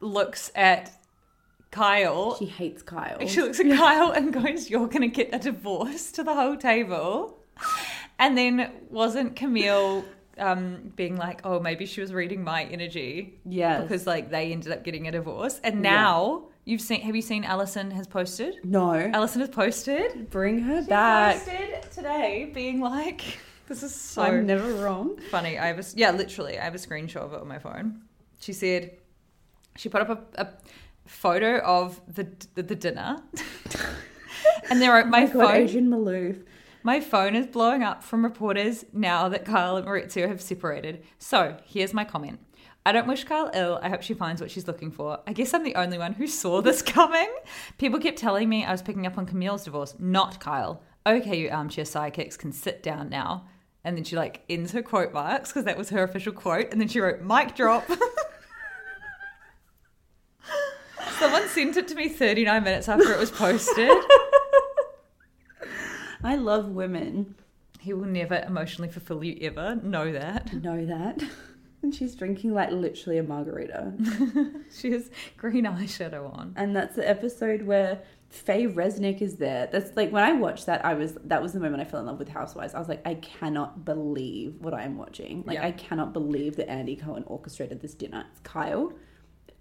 looks 0.00 0.50
at 0.56 0.90
Kyle. 1.70 2.36
She 2.36 2.46
hates 2.46 2.82
Kyle. 2.82 3.24
She 3.28 3.40
looks 3.40 3.60
at 3.60 3.66
Kyle 3.76 4.10
and 4.10 4.32
goes, 4.32 4.68
You're 4.68 4.88
going 4.88 5.02
to 5.02 5.08
get 5.08 5.30
a 5.32 5.38
divorce 5.38 6.10
to 6.12 6.24
the 6.24 6.34
whole 6.34 6.56
table. 6.56 7.38
And 8.18 8.36
then 8.36 8.70
wasn't 8.90 9.36
Camille 9.36 10.04
um, 10.38 10.92
being 10.96 11.16
like, 11.16 11.40
Oh, 11.44 11.60
maybe 11.60 11.86
she 11.86 12.00
was 12.00 12.12
reading 12.12 12.42
my 12.44 12.64
energy? 12.64 13.38
Yeah. 13.44 13.80
Because 13.82 14.06
like 14.06 14.30
they 14.30 14.52
ended 14.52 14.72
up 14.72 14.84
getting 14.84 15.08
a 15.08 15.12
divorce. 15.12 15.60
And 15.64 15.82
now 15.82 16.44
you've 16.64 16.80
seen, 16.80 17.00
have 17.02 17.14
you 17.16 17.22
seen 17.22 17.44
Alison 17.44 17.90
has 17.92 18.06
posted? 18.06 18.56
no, 18.64 18.92
Alison 18.92 19.40
has 19.40 19.50
posted. 19.50 20.30
bring 20.30 20.60
her 20.60 20.82
She 20.82 20.88
back. 20.88 21.36
posted 21.44 21.90
today 21.92 22.50
being 22.54 22.80
like, 22.80 23.38
This 23.68 23.82
is 23.82 23.94
so 23.94 24.22
I'm 24.22 24.46
never 24.46 24.72
wrong. 24.74 25.16
funny. 25.30 25.58
I 25.58 25.66
have 25.68 25.78
a, 25.78 25.84
yeah, 25.94 26.10
literally, 26.10 26.58
I 26.58 26.64
have 26.64 26.74
a 26.74 26.78
screenshot 26.78 27.16
of 27.22 27.32
it 27.32 27.40
on 27.40 27.48
my 27.48 27.58
phone. 27.58 28.02
She 28.40 28.52
said, 28.52 28.90
she 29.76 29.88
put 29.88 30.02
up 30.02 30.10
a, 30.36 30.42
a 30.42 30.48
photo 31.06 31.58
of 31.60 32.00
the 32.12 32.26
the, 32.54 32.62
the 32.64 32.74
dinner, 32.74 33.22
and 34.70 34.82
there 34.82 34.92
are 34.92 35.04
my 35.06 35.22
Oh 35.24 35.26
God, 35.28 35.32
phone. 35.32 35.62
Adrienne 35.62 35.88
Maloof. 35.88 36.42
My 36.84 37.00
phone 37.00 37.36
is 37.36 37.46
blowing 37.46 37.84
up 37.84 38.02
from 38.02 38.24
reporters 38.24 38.84
now 38.92 39.28
that 39.28 39.44
Kyle 39.44 39.76
and 39.76 39.86
Mauricio 39.86 40.26
have 40.26 40.40
separated. 40.42 41.04
So 41.18 41.56
here's 41.64 41.94
my 41.94 42.04
comment. 42.04 42.40
I 42.84 42.90
don't 42.90 43.06
wish 43.06 43.22
Kyle 43.22 43.52
ill. 43.54 43.78
I 43.80 43.88
hope 43.88 44.02
she 44.02 44.14
finds 44.14 44.40
what 44.40 44.50
she's 44.50 44.66
looking 44.66 44.90
for. 44.90 45.20
I 45.24 45.32
guess 45.32 45.54
I'm 45.54 45.62
the 45.62 45.76
only 45.76 45.96
one 45.96 46.14
who 46.14 46.26
saw 46.26 46.60
this 46.60 46.82
coming. 46.96 47.32
People 47.78 48.00
kept 48.00 48.18
telling 48.18 48.48
me 48.48 48.64
I 48.64 48.72
was 48.72 48.82
picking 48.82 49.06
up 49.06 49.16
on 49.16 49.26
Camille's 49.26 49.62
divorce, 49.64 49.94
not 50.00 50.40
Kyle. 50.40 50.82
Okay, 51.06 51.38
you 51.38 51.50
armchair 51.50 51.84
sidekicks 51.84 52.36
can 52.36 52.50
sit 52.50 52.82
down 52.82 53.08
now. 53.08 53.46
And 53.84 53.96
then 53.96 54.02
she 54.02 54.16
like 54.16 54.42
ends 54.50 54.72
her 54.72 54.82
quote 54.82 55.12
marks 55.12 55.50
because 55.50 55.64
that 55.64 55.78
was 55.78 55.90
her 55.90 56.02
official 56.02 56.32
quote. 56.32 56.72
And 56.72 56.80
then 56.80 56.88
she 56.88 56.98
wrote, 56.98 57.20
mic 57.22 57.54
drop. 57.54 57.88
Someone 61.20 61.46
sent 61.48 61.76
it 61.76 61.86
to 61.88 61.94
me 61.94 62.08
39 62.08 62.64
minutes 62.64 62.88
after 62.88 63.12
it 63.12 63.18
was 63.20 63.30
posted. 63.30 63.88
I 66.24 66.36
love 66.36 66.68
women. 66.68 67.34
He 67.80 67.92
will 67.92 68.06
never 68.06 68.36
emotionally 68.46 68.88
fulfill 68.90 69.24
you 69.24 69.36
ever. 69.42 69.76
Know 69.76 70.12
that. 70.12 70.52
Know 70.62 70.84
that. 70.86 71.22
And 71.84 71.92
she's 71.92 72.14
drinking 72.14 72.54
like 72.54 72.70
literally 72.70 73.18
a 73.18 73.24
margarita. 73.24 73.92
She 74.72 74.92
has 74.92 75.10
green 75.36 75.64
eyeshadow 75.64 76.32
on. 76.38 76.54
and 76.56 76.76
that's 76.76 76.94
the 76.94 77.08
episode 77.08 77.62
where 77.62 78.00
Faye 78.28 78.68
Resnick 78.68 79.20
is 79.20 79.34
there. 79.38 79.68
That's 79.72 79.96
like 79.96 80.12
when 80.12 80.22
I 80.22 80.32
watched 80.32 80.66
that, 80.66 80.84
I 80.84 80.94
was 80.94 81.14
that 81.24 81.42
was 81.42 81.54
the 81.54 81.58
moment 81.58 81.82
I 81.82 81.84
fell 81.84 81.98
in 81.98 82.06
love 82.06 82.20
with 82.20 82.28
Housewives. 82.28 82.76
I 82.76 82.78
was 82.78 82.88
like, 82.88 83.04
I 83.04 83.14
cannot 83.16 83.84
believe 83.84 84.54
what 84.60 84.74
I 84.74 84.84
am 84.84 84.96
watching. 84.96 85.42
Like, 85.44 85.56
Yeah. 85.56 85.66
I 85.66 85.72
cannot 85.72 86.12
believe 86.12 86.54
that 86.54 86.70
Andy 86.70 86.94
Cohen 86.94 87.24
orchestrated 87.26 87.80
this 87.80 87.94
dinner. 87.94 88.26
It's 88.30 88.38
Kyle, 88.44 88.92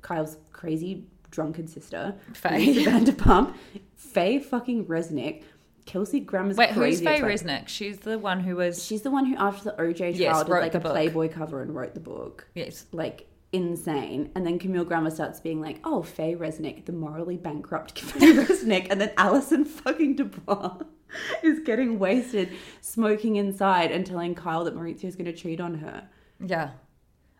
Kyle's 0.04 0.38
crazy 0.54 1.08
drunken 1.32 1.66
sister, 1.66 2.14
Faye. 2.36 2.86
Vanderpump, 2.86 3.56
Faye 3.96 4.38
fucking 4.40 4.86
Resnick, 4.86 5.42
Kelsey 5.86 6.20
Grammer's 6.20 6.58
Wait, 6.58 6.72
who's. 6.72 7.02
Faye. 7.02 7.22
Resnick? 7.22 7.68
She's 7.68 8.00
the 8.00 8.18
one 8.20 8.40
who 8.40 8.56
was. 8.56 8.84
She's 8.84 9.02
the 9.02 9.12
one 9.12 9.26
who, 9.26 9.36
after 9.38 9.66
the 9.66 9.72
OJ 9.74 9.98
trial, 9.98 10.12
Yes, 10.14 10.44
did 10.44 10.50
like 10.50 10.72
the 10.72 10.78
a 10.78 10.82
book. 10.82 10.92
Playboy 10.92 11.30
cover 11.30 11.62
and 11.62 11.76
wrote 11.76 11.94
the 11.94 12.00
book 12.00 12.48
yes. 12.56 12.86
like 12.92 13.28
insane. 13.52 14.32
And 14.36 14.46
then 14.46 14.60
Camille 14.60 14.86
Grammer 14.86 15.10
starts 15.12 15.40
being 15.40 15.62
like, 15.62 15.80
"Oh, 15.84 16.02
Faye 16.04 16.36
Resnick, 16.36 16.86
the 16.86 16.92
morally 16.94 17.38
bankrupt 17.38 18.00
Faye 18.00 18.34
Resnick," 18.34 18.88
and 18.90 19.00
then 19.02 19.12
Alison 19.18 19.66
fucking 19.66 20.16
Dubois 20.16 20.78
is 21.44 21.60
getting 21.60 22.00
wasted, 22.00 22.50
smoking 22.82 23.36
inside, 23.36 23.92
and 23.92 24.06
telling 24.06 24.36
Kyle 24.36 24.64
that 24.64 24.76
Mauricio's 24.76 25.16
going 25.16 25.26
to 25.26 25.34
cheat 25.34 25.60
on 25.60 25.76
her. 25.76 26.08
Yeah. 26.40 26.72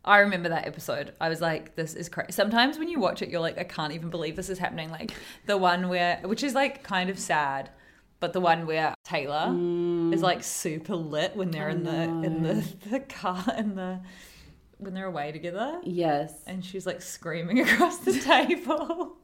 I 0.04 0.18
remember 0.20 0.50
that 0.50 0.66
episode. 0.66 1.14
I 1.22 1.30
was 1.30 1.42
like, 1.42 1.76
this 1.76 1.94
is 1.94 2.10
crazy. 2.10 2.32
Sometimes 2.32 2.80
when 2.80 2.88
you 2.88 3.00
watch 3.00 3.22
it, 3.22 3.30
you're 3.30 3.40
like, 3.40 3.60
I 3.60 3.64
can't 3.64 3.94
even 3.94 4.10
believe 4.10 4.36
this 4.36 4.50
is 4.50 4.58
happening. 4.58 4.90
Like 4.90 5.12
the 5.46 5.58
one 5.58 5.90
where, 5.90 6.20
which 6.26 6.42
is 6.42 6.56
like 6.56 6.82
kind 6.82 7.12
of 7.12 7.20
sad, 7.20 7.70
but 8.22 8.32
the 8.32 8.40
one 8.40 8.66
where 8.66 8.94
Taylor 9.04 9.48
is 9.48 9.52
mm. 9.52 10.22
like 10.22 10.44
super 10.44 10.96
lit 10.96 11.36
when 11.36 11.52
they're 11.52 11.70
in 11.70 11.84
the 11.84 12.04
in 12.26 12.44
the, 12.44 12.66
the 12.90 13.00
car 13.02 13.44
in 13.58 13.76
the 13.76 14.00
when 14.78 14.94
they're 14.94 15.08
away 15.08 15.32
together, 15.32 15.80
Yes, 15.84 16.34
and 16.48 16.64
she's 16.64 16.86
like 16.86 17.02
screaming 17.02 17.60
across 17.68 17.98
the 18.00 18.18
table. 18.20 19.18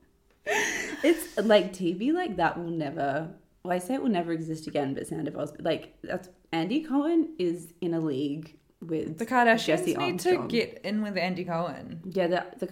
it's 0.46 1.38
like 1.38 1.74
TV 1.74 2.12
like 2.12 2.36
that 2.36 2.58
will 2.58 2.72
never. 2.72 3.30
Well, 3.64 3.74
I 3.74 3.80
say 3.80 3.96
it 3.96 4.02
will 4.02 4.10
never 4.10 4.32
exist 4.32 4.68
again, 4.68 4.94
but 4.94 5.08
Sound 5.08 5.28
of 5.28 5.38
Oz, 5.38 5.54
like 5.60 5.96
that's 6.04 6.30
Andy 6.52 6.84
Cohen 6.84 7.36
is 7.40 7.74
in 7.82 7.94
a 7.94 8.00
league 8.00 8.58
with 8.82 9.18
The 9.18 9.26
Kardashians 9.26 9.66
Jesse 9.66 9.96
need 9.96 10.20
to 10.20 10.48
get 10.48 10.82
in 10.84 11.02
with 11.02 11.18
Andy 11.18 11.44
Cohen. 11.44 12.02
yeah 12.06 12.28
the, 12.28 12.46
the 12.60 12.72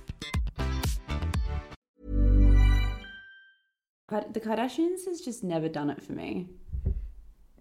But 4.11 4.33
the 4.33 4.41
Kardashians 4.41 5.05
has 5.07 5.21
just 5.21 5.41
never 5.41 5.69
done 5.69 5.89
it 5.89 6.03
for 6.03 6.11
me. 6.11 6.49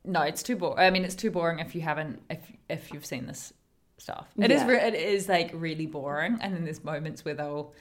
No, 0.04 0.22
it's 0.22 0.42
too 0.42 0.56
boring. 0.56 0.80
I 0.80 0.90
mean, 0.90 1.04
it's 1.04 1.14
too 1.14 1.30
boring 1.30 1.60
if 1.60 1.76
you 1.76 1.80
haven't 1.80 2.20
if 2.28 2.40
if 2.68 2.92
you've 2.92 3.06
seen 3.06 3.26
this 3.26 3.52
stuff. 3.98 4.26
It 4.36 4.50
is 4.50 4.62
Yeah. 4.62 4.66
re- 4.66 4.80
it 4.80 4.94
is 4.94 5.28
like 5.28 5.52
really 5.54 5.86
boring, 5.86 6.38
and 6.40 6.52
then 6.52 6.64
there's 6.64 6.82
moments 6.82 7.24
where 7.24 7.34
they'll 7.34 7.72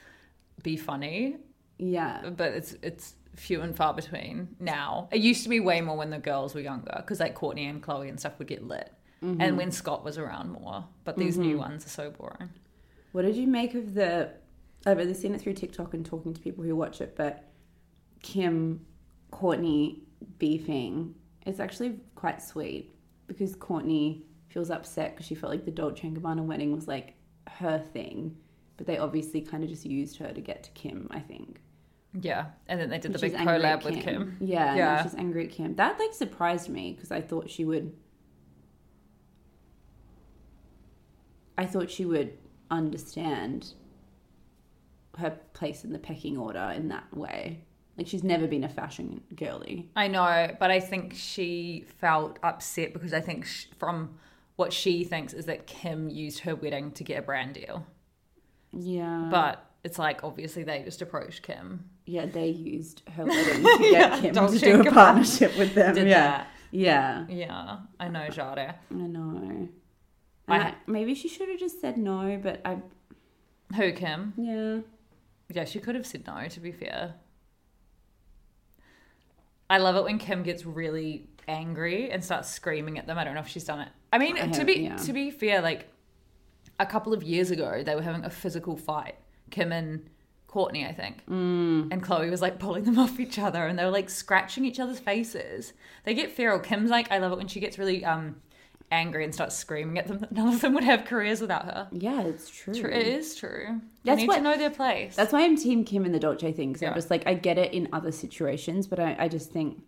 be 0.62 0.76
funny, 0.76 1.38
Yeah. 1.78 2.30
but 2.30 2.52
it's 2.52 2.76
it's 2.80 3.16
few 3.34 3.60
and 3.62 3.74
far 3.74 3.92
between 3.92 4.54
now. 4.60 5.08
It 5.10 5.20
used 5.20 5.42
to 5.42 5.48
be 5.48 5.58
way 5.58 5.80
more 5.80 5.96
when 5.96 6.10
the 6.10 6.20
girls 6.20 6.54
were 6.54 6.60
younger, 6.60 6.94
because 6.96 7.18
like 7.18 7.34
Kourtney 7.34 7.68
and 7.68 7.82
Khloe 7.82 8.08
and 8.08 8.20
stuff 8.20 8.38
would 8.38 8.46
get 8.46 8.62
lit, 8.62 8.92
mm-hmm. 9.20 9.40
and 9.40 9.56
when 9.56 9.72
Scott 9.72 10.04
was 10.04 10.16
around 10.16 10.52
more. 10.52 10.84
But 11.02 11.16
these 11.16 11.36
new 11.36 11.54
mm-hmm. 11.54 11.70
ones 11.70 11.86
are 11.86 11.88
so 11.88 12.10
boring. 12.10 12.50
What 13.10 13.22
did 13.22 13.34
you 13.34 13.48
make 13.48 13.74
of 13.74 13.94
the? 13.94 14.30
I've 14.86 15.00
only 15.00 15.14
seen 15.14 15.34
it 15.34 15.40
through 15.40 15.54
TikTok 15.54 15.92
and 15.92 16.06
talking 16.06 16.34
to 16.34 16.40
people 16.40 16.62
who 16.62 16.76
watch 16.76 17.00
it, 17.00 17.16
but 17.16 17.49
Kim, 18.22 18.84
Kourtney 19.32 20.00
beefing 20.38 21.14
is 21.46 21.60
actually 21.60 21.96
quite 22.14 22.42
sweet 22.42 22.94
because 23.26 23.56
Kourtney 23.56 24.22
feels 24.48 24.70
upset 24.70 25.14
because 25.14 25.26
she 25.26 25.34
felt 25.34 25.52
like 25.52 25.64
the 25.64 25.70
Dolce 25.70 26.06
and 26.06 26.16
Gabbana 26.16 26.44
wedding 26.44 26.74
was 26.74 26.88
like 26.88 27.14
her 27.48 27.78
thing, 27.78 28.36
but 28.76 28.86
they 28.86 28.98
obviously 28.98 29.40
kind 29.40 29.62
of 29.62 29.70
just 29.70 29.86
used 29.86 30.16
her 30.18 30.32
to 30.32 30.40
get 30.40 30.64
to 30.64 30.70
Kim. 30.72 31.08
I 31.10 31.20
think. 31.20 31.60
Yeah, 32.20 32.46
and 32.66 32.80
then 32.80 32.90
they 32.90 32.98
did 32.98 33.12
the 33.12 33.18
big 33.18 33.34
collab 33.34 33.84
with 33.84 34.02
Kim. 34.02 34.36
Yeah, 34.40 34.74
yeah. 34.74 34.76
yeah. 34.76 35.02
she's 35.04 35.14
angry 35.14 35.44
at 35.44 35.50
Kim. 35.50 35.76
That 35.76 35.98
like 35.98 36.12
surprised 36.12 36.68
me 36.68 36.92
because 36.92 37.12
I 37.12 37.20
thought 37.20 37.48
she 37.48 37.64
would. 37.64 37.92
I 41.56 41.66
thought 41.66 41.90
she 41.90 42.04
would 42.04 42.36
understand 42.70 43.74
her 45.18 45.38
place 45.52 45.84
in 45.84 45.92
the 45.92 45.98
pecking 45.98 46.38
order 46.38 46.72
in 46.74 46.88
that 46.88 47.14
way. 47.14 47.64
Like 48.00 48.06
she's 48.08 48.24
never 48.24 48.46
been 48.46 48.64
a 48.64 48.68
fashion 48.70 49.20
girly. 49.36 49.90
I 49.94 50.08
know, 50.08 50.56
but 50.58 50.70
I 50.70 50.80
think 50.80 51.12
she 51.14 51.84
felt 51.98 52.38
upset 52.42 52.94
because 52.94 53.12
I 53.12 53.20
think 53.20 53.44
sh- 53.44 53.66
from 53.78 54.14
what 54.56 54.72
she 54.72 55.04
thinks 55.04 55.34
is 55.34 55.44
that 55.44 55.66
Kim 55.66 56.08
used 56.08 56.38
her 56.40 56.54
wedding 56.56 56.92
to 56.92 57.04
get 57.04 57.18
a 57.18 57.22
brand 57.22 57.52
deal. 57.56 57.86
Yeah, 58.72 59.28
But 59.30 59.62
it's 59.84 59.98
like 59.98 60.24
obviously 60.24 60.62
they 60.62 60.82
just 60.82 61.02
approached 61.02 61.42
Kim. 61.42 61.90
yeah, 62.06 62.24
they 62.24 62.48
used 62.48 63.02
her 63.16 63.24
wedding 63.26 63.62
to 63.64 63.78
get 63.80 63.92
Yeah, 63.92 64.20
Kim 64.22 64.34
Dolce 64.34 64.58
to 64.60 64.82
do 64.82 64.88
a 64.88 64.92
partnership 64.92 65.58
with 65.58 65.74
them. 65.74 65.94
Did 65.94 66.08
yeah, 66.08 66.20
that. 66.38 66.48
yeah, 66.70 67.26
Yeah, 67.28 67.78
I 67.98 68.08
know, 68.08 68.28
Jada. 68.28 68.76
I 68.90 68.94
know. 68.94 69.68
I- 70.48 70.58
I, 70.58 70.74
maybe 70.86 71.14
she 71.14 71.28
should 71.28 71.50
have 71.50 71.60
just 71.60 71.82
said 71.82 71.98
no, 71.98 72.40
but 72.42 72.62
I 72.64 72.78
Who, 73.76 73.92
Kim? 73.92 74.32
yeah. 74.38 74.78
Yeah, 75.52 75.64
she 75.66 75.80
could 75.80 75.96
have 75.96 76.06
said 76.06 76.26
no, 76.26 76.48
to 76.48 76.60
be 76.60 76.72
fair. 76.72 77.16
I 79.70 79.78
love 79.78 79.94
it 79.96 80.02
when 80.02 80.18
Kim 80.18 80.42
gets 80.42 80.66
really 80.66 81.28
angry 81.46 82.10
and 82.10 82.22
starts 82.22 82.50
screaming 82.50 82.98
at 82.98 83.06
them. 83.06 83.16
I 83.16 83.24
don't 83.24 83.34
know 83.34 83.40
if 83.40 83.48
she's 83.48 83.64
done 83.64 83.80
it. 83.80 83.88
I 84.12 84.18
mean, 84.18 84.36
I 84.36 84.48
to 84.48 84.64
be 84.64 84.74
yeah. 84.74 84.96
to 84.96 85.12
be 85.12 85.30
fair, 85.30 85.62
like 85.62 85.88
a 86.80 86.84
couple 86.84 87.14
of 87.14 87.22
years 87.22 87.50
ago, 87.52 87.82
they 87.84 87.94
were 87.94 88.02
having 88.02 88.24
a 88.24 88.30
physical 88.30 88.76
fight. 88.76 89.14
Kim 89.50 89.70
and 89.70 90.10
Kourtney, 90.48 90.88
I 90.88 90.92
think, 90.92 91.24
mm. 91.26 91.88
and 91.92 92.02
Khloe 92.02 92.28
was 92.30 92.42
like 92.42 92.58
pulling 92.58 92.82
them 92.82 92.98
off 93.04 93.20
each 93.20 93.38
other, 93.38 93.66
and 93.66 93.78
they 93.78 93.84
were 93.84 93.90
like 93.90 94.10
scratching 94.10 94.64
each 94.64 94.80
other's 94.80 94.98
faces. 94.98 95.72
They 96.04 96.14
get 96.14 96.32
feral. 96.32 96.58
Kim's 96.58 96.90
like, 96.90 97.10
I 97.12 97.18
love 97.18 97.32
it 97.32 97.38
when 97.38 97.48
she 97.48 97.60
gets 97.60 97.78
really 97.78 98.04
um 98.04 98.36
angry 98.90 99.24
and 99.24 99.32
starts 99.34 99.54
screaming 99.56 99.98
at 99.98 100.06
them. 100.08 100.18
That 100.18 100.32
none 100.32 100.48
of 100.54 100.60
them 100.60 100.74
would 100.74 100.84
have 100.84 101.04
careers 101.04 101.40
without 101.40 101.64
her. 101.64 101.88
Yeah, 101.92 102.22
it's 102.22 102.48
true. 102.48 102.74
True, 102.74 102.90
it 102.90 103.06
is 103.06 103.34
true. 103.36 103.80
They 104.04 104.10
That's 104.10 104.20
need 104.22 104.28
what- 104.28 104.36
to 104.36 104.42
know 104.42 104.56
their 104.56 104.70
place. 104.70 105.14
That's 105.16 105.32
why 105.32 105.44
I'm 105.44 105.56
Team 105.56 105.84
Kim 105.84 106.04
and 106.04 106.14
the 106.14 106.18
Dolce 106.18 106.52
thing. 106.52 106.70
Because 106.70 106.82
Yeah. 106.82 106.88
I'm 106.90 106.94
just 106.94 107.10
like, 107.10 107.26
I 107.26 107.34
get 107.34 107.58
it 107.58 107.72
in 107.72 107.88
other 107.92 108.12
situations, 108.12 108.86
but 108.86 108.98
I, 108.98 109.16
I 109.18 109.28
just 109.28 109.50
think, 109.52 109.82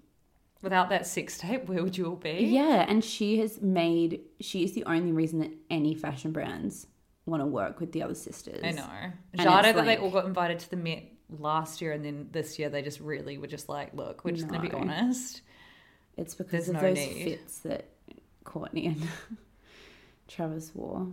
Without 0.63 0.91
that 0.91 1.09
sex 1.09 1.39
tape, 1.39 1.69
where 1.69 1.83
would 1.83 1.99
you 1.99 2.07
all 2.07 2.15
be? 2.17 2.31
yeah. 2.47 2.87
And 2.89 3.05
she 3.05 3.39
has 3.39 3.61
made, 3.61 4.21
she 4.41 4.63
is 4.63 4.73
the 4.75 4.85
only 4.85 5.11
reason 5.11 5.41
that 5.41 5.51
any 5.71 5.93
fashion 5.95 6.31
brands 6.31 6.87
want 7.27 7.43
to 7.43 7.47
work 7.47 7.81
with 7.81 7.91
the 7.91 8.03
other 8.05 8.15
sisters. 8.15 8.61
I 8.63 8.71
know. 8.71 8.89
And 9.33 9.41
Jada 9.41 9.75
that 9.75 9.85
they 9.85 9.97
all 9.97 10.11
got 10.11 10.25
invited 10.25 10.61
to 10.61 10.71
the 10.71 10.77
Met 10.77 11.03
last 11.31 11.81
year, 11.81 11.91
and 11.91 12.05
then 12.05 12.29
this 12.31 12.61
year 12.61 12.69
they 12.69 12.81
just 12.83 13.01
really 13.01 13.39
were 13.39 13.49
just 13.49 13.69
like, 13.69 13.93
look, 13.95 14.25
we're 14.25 14.31
just 14.33 14.47
going 14.47 14.61
to 14.63 14.69
be 14.69 14.73
honest. 14.73 15.41
It's 16.17 16.35
because 16.37 16.67
There's 16.67 16.69
of 16.69 16.75
no 16.75 16.81
those 16.83 16.97
need. 16.99 17.25
fits 17.25 17.59
that 17.61 17.87
Kourtney 18.53 18.87
and 18.89 19.09
Travis 20.29 20.73
wore. 20.75 21.07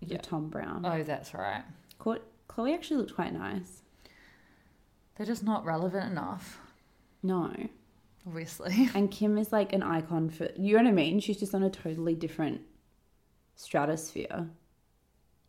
The 0.00 0.14
Yeah. 0.14 0.20
Thom 0.22 0.48
Browne. 0.48 0.84
Oh, 0.84 1.02
that's 1.02 1.34
right. 1.34 1.64
Court, 1.98 2.22
Khloe 2.48 2.74
actually 2.74 2.98
looked 2.98 3.14
quite 3.14 3.32
nice. 3.32 3.82
They're 5.16 5.26
just 5.26 5.42
not 5.42 5.64
relevant 5.64 6.10
enough, 6.12 6.60
No. 7.22 7.52
obviously. 8.26 8.88
And 8.94 9.10
Kim 9.10 9.36
is 9.38 9.50
like 9.52 9.72
an 9.72 9.82
icon 9.82 10.30
for, 10.30 10.48
you 10.56 10.76
know 10.76 10.84
what 10.84 10.88
I 10.90 10.92
mean? 10.92 11.18
She's 11.20 11.38
just 11.38 11.54
on 11.54 11.64
a 11.64 11.70
totally 11.70 12.14
different 12.14 12.60
stratosphere 13.56 14.48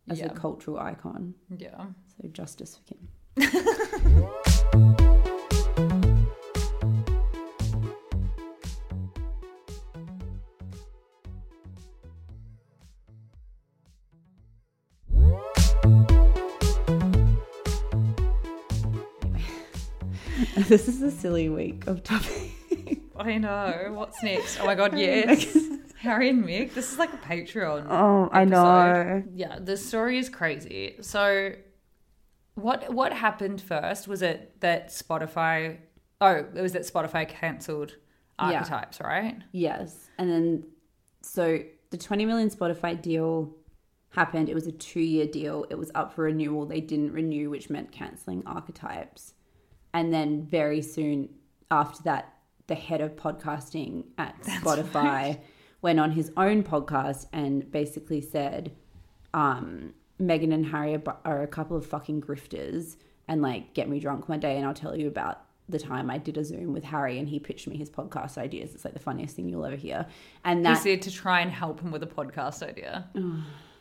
as 0.08 0.18
Yeah. 0.18 0.26
a 0.26 0.30
cultural 0.30 0.78
icon. 0.80 1.34
Yeah. 1.56 1.86
So 2.20 2.28
justice 2.28 2.76
for 2.76 2.94
Kim. 2.94 4.30
this 20.70 20.86
is 20.88 21.02
a 21.02 21.10
silly 21.10 21.48
week 21.48 21.86
of 21.88 22.02
topics. 22.04 22.32
I 23.18 23.36
know. 23.38 23.88
What's 23.92 24.22
next? 24.22 24.58
Oh 24.60 24.66
my 24.66 24.74
god, 24.76 24.96
yes. 24.98 25.56
Harry 25.98 26.30
and 26.30 26.44
Meg. 26.46 26.72
This 26.72 26.92
is 26.92 26.98
like 26.98 27.12
a 27.12 27.16
Patreon. 27.18 27.86
Oh, 27.90 28.30
I 28.32 28.44
know. 28.44 29.22
Yeah, 29.34 29.58
the 29.58 29.76
story 29.76 30.18
is 30.18 30.28
crazy. 30.30 30.94
So, 31.02 31.52
what 32.54 32.94
what 32.94 33.12
happened 33.12 33.60
first? 33.60 34.08
Was 34.08 34.22
it 34.22 34.60
that 34.60 34.88
Spotify? 34.88 35.78
Oh, 36.20 36.44
it 36.54 36.62
was 36.62 36.72
that 36.72 36.82
Spotify 36.82 37.28
cancelled 37.28 37.96
Yeah. 38.38 38.46
archetypes, 38.58 39.00
right? 39.00 39.36
Yes. 39.52 40.08
And 40.18 40.30
then, 40.30 40.64
so 41.22 41.58
the 41.90 41.96
20 41.98 42.26
million 42.26 42.48
Spotify 42.50 43.00
deal 43.00 43.56
happened. 44.10 44.48
It 44.48 44.54
was 44.54 44.66
a 44.66 44.72
two 44.72 45.00
year 45.00 45.26
deal. 45.26 45.66
It 45.68 45.76
was 45.78 45.90
up 45.94 46.14
for 46.14 46.24
renewal. 46.24 46.64
They 46.66 46.80
didn't 46.80 47.12
renew, 47.12 47.50
which 47.50 47.68
meant 47.70 47.90
canceling 47.90 48.42
archetypes. 48.46 49.34
And 49.92 50.12
then, 50.12 50.46
very 50.46 50.82
soon 50.82 51.28
after 51.70 52.02
that, 52.04 52.34
the 52.66 52.74
head 52.74 53.00
of 53.00 53.16
podcasting 53.16 54.04
at 54.18 54.40
Spotify 54.42 55.40
went 55.82 55.98
on 55.98 56.12
his 56.12 56.30
own 56.36 56.62
podcast 56.62 57.26
and 57.32 57.70
basically 57.72 58.20
said, 58.20 58.72
um, 59.34 59.94
Meghan 60.20 60.52
and 60.52 60.66
Harry 60.66 61.00
are, 61.24 61.42
a 61.42 61.46
couple 61.46 61.76
of 61.76 61.86
fucking 61.86 62.20
grifters 62.20 62.96
and 63.26 63.40
like 63.42 63.72
get 63.74 63.88
me 63.88 63.98
drunk 64.00 64.28
one 64.28 64.40
day 64.40 64.56
and 64.56 64.66
I'll 64.66 64.74
tell 64.74 64.96
you 64.96 65.08
about 65.08 65.42
the 65.68 65.78
time 65.78 66.10
I 66.10 66.18
did 66.18 66.36
a 66.36 66.44
Zoom 66.44 66.72
with 66.72 66.84
Harry 66.84 67.18
and 67.18 67.28
he 67.28 67.38
pitched 67.38 67.66
me 67.68 67.76
his 67.76 67.88
podcast 67.88 68.36
ideas. 68.36 68.74
It's 68.74 68.84
like 68.84 68.92
the 68.94 69.00
funniest 69.00 69.36
thing 69.36 69.48
you'll 69.48 69.64
ever 69.64 69.76
hear. 69.76 70.06
And 70.44 70.66
He 70.66 70.74
said 70.74 71.02
to 71.02 71.10
try 71.10 71.40
and 71.40 71.50
help 71.50 71.80
him 71.80 71.90
with 71.92 72.02
a 72.02 72.06
podcast 72.08 72.62
idea. 72.62 73.08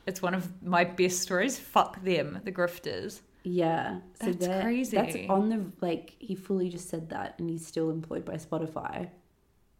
it's 0.05 0.21
one 0.21 0.33
of 0.33 0.49
my 0.63 0.83
best 0.83 1.19
stories. 1.19 1.59
Fuck 1.59 2.01
them, 2.03 2.39
the 2.43 2.51
grifters. 2.51 3.21
Yeah, 3.43 3.99
so 4.21 4.27
That's 4.27 4.47
that- 4.47 4.63
crazy. 4.63 4.97
That's 4.97 5.15
on 5.29 5.49
the 5.49 5.71
like 5.81 6.15
he 6.19 6.35
fully 6.35 6.69
just 6.69 6.89
said 6.89 7.09
that 7.09 7.35
and 7.39 7.49
he's 7.49 7.65
still 7.65 7.89
employed 7.89 8.25
by 8.25 8.35
Spotify. 8.35 9.09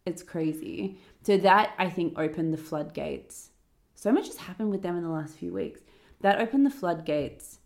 It's 0.06 0.22
crazy. 0.22 0.96
So 1.22 1.36
that 1.38 1.74
I 1.78 1.90
think 1.90 2.18
opened 2.18 2.52
the 2.54 2.58
floodgates. 2.58 3.50
So 3.94 4.10
much 4.12 4.26
has 4.28 4.38
happened 4.38 4.70
with 4.70 4.82
them 4.82 4.96
in 4.96 5.02
the 5.02 5.10
last 5.10 5.36
few 5.36 5.52
weeks. 5.52 5.80
That 6.22 6.40
opened 6.40 6.64
the 6.64 6.70
floodgates 6.70 7.58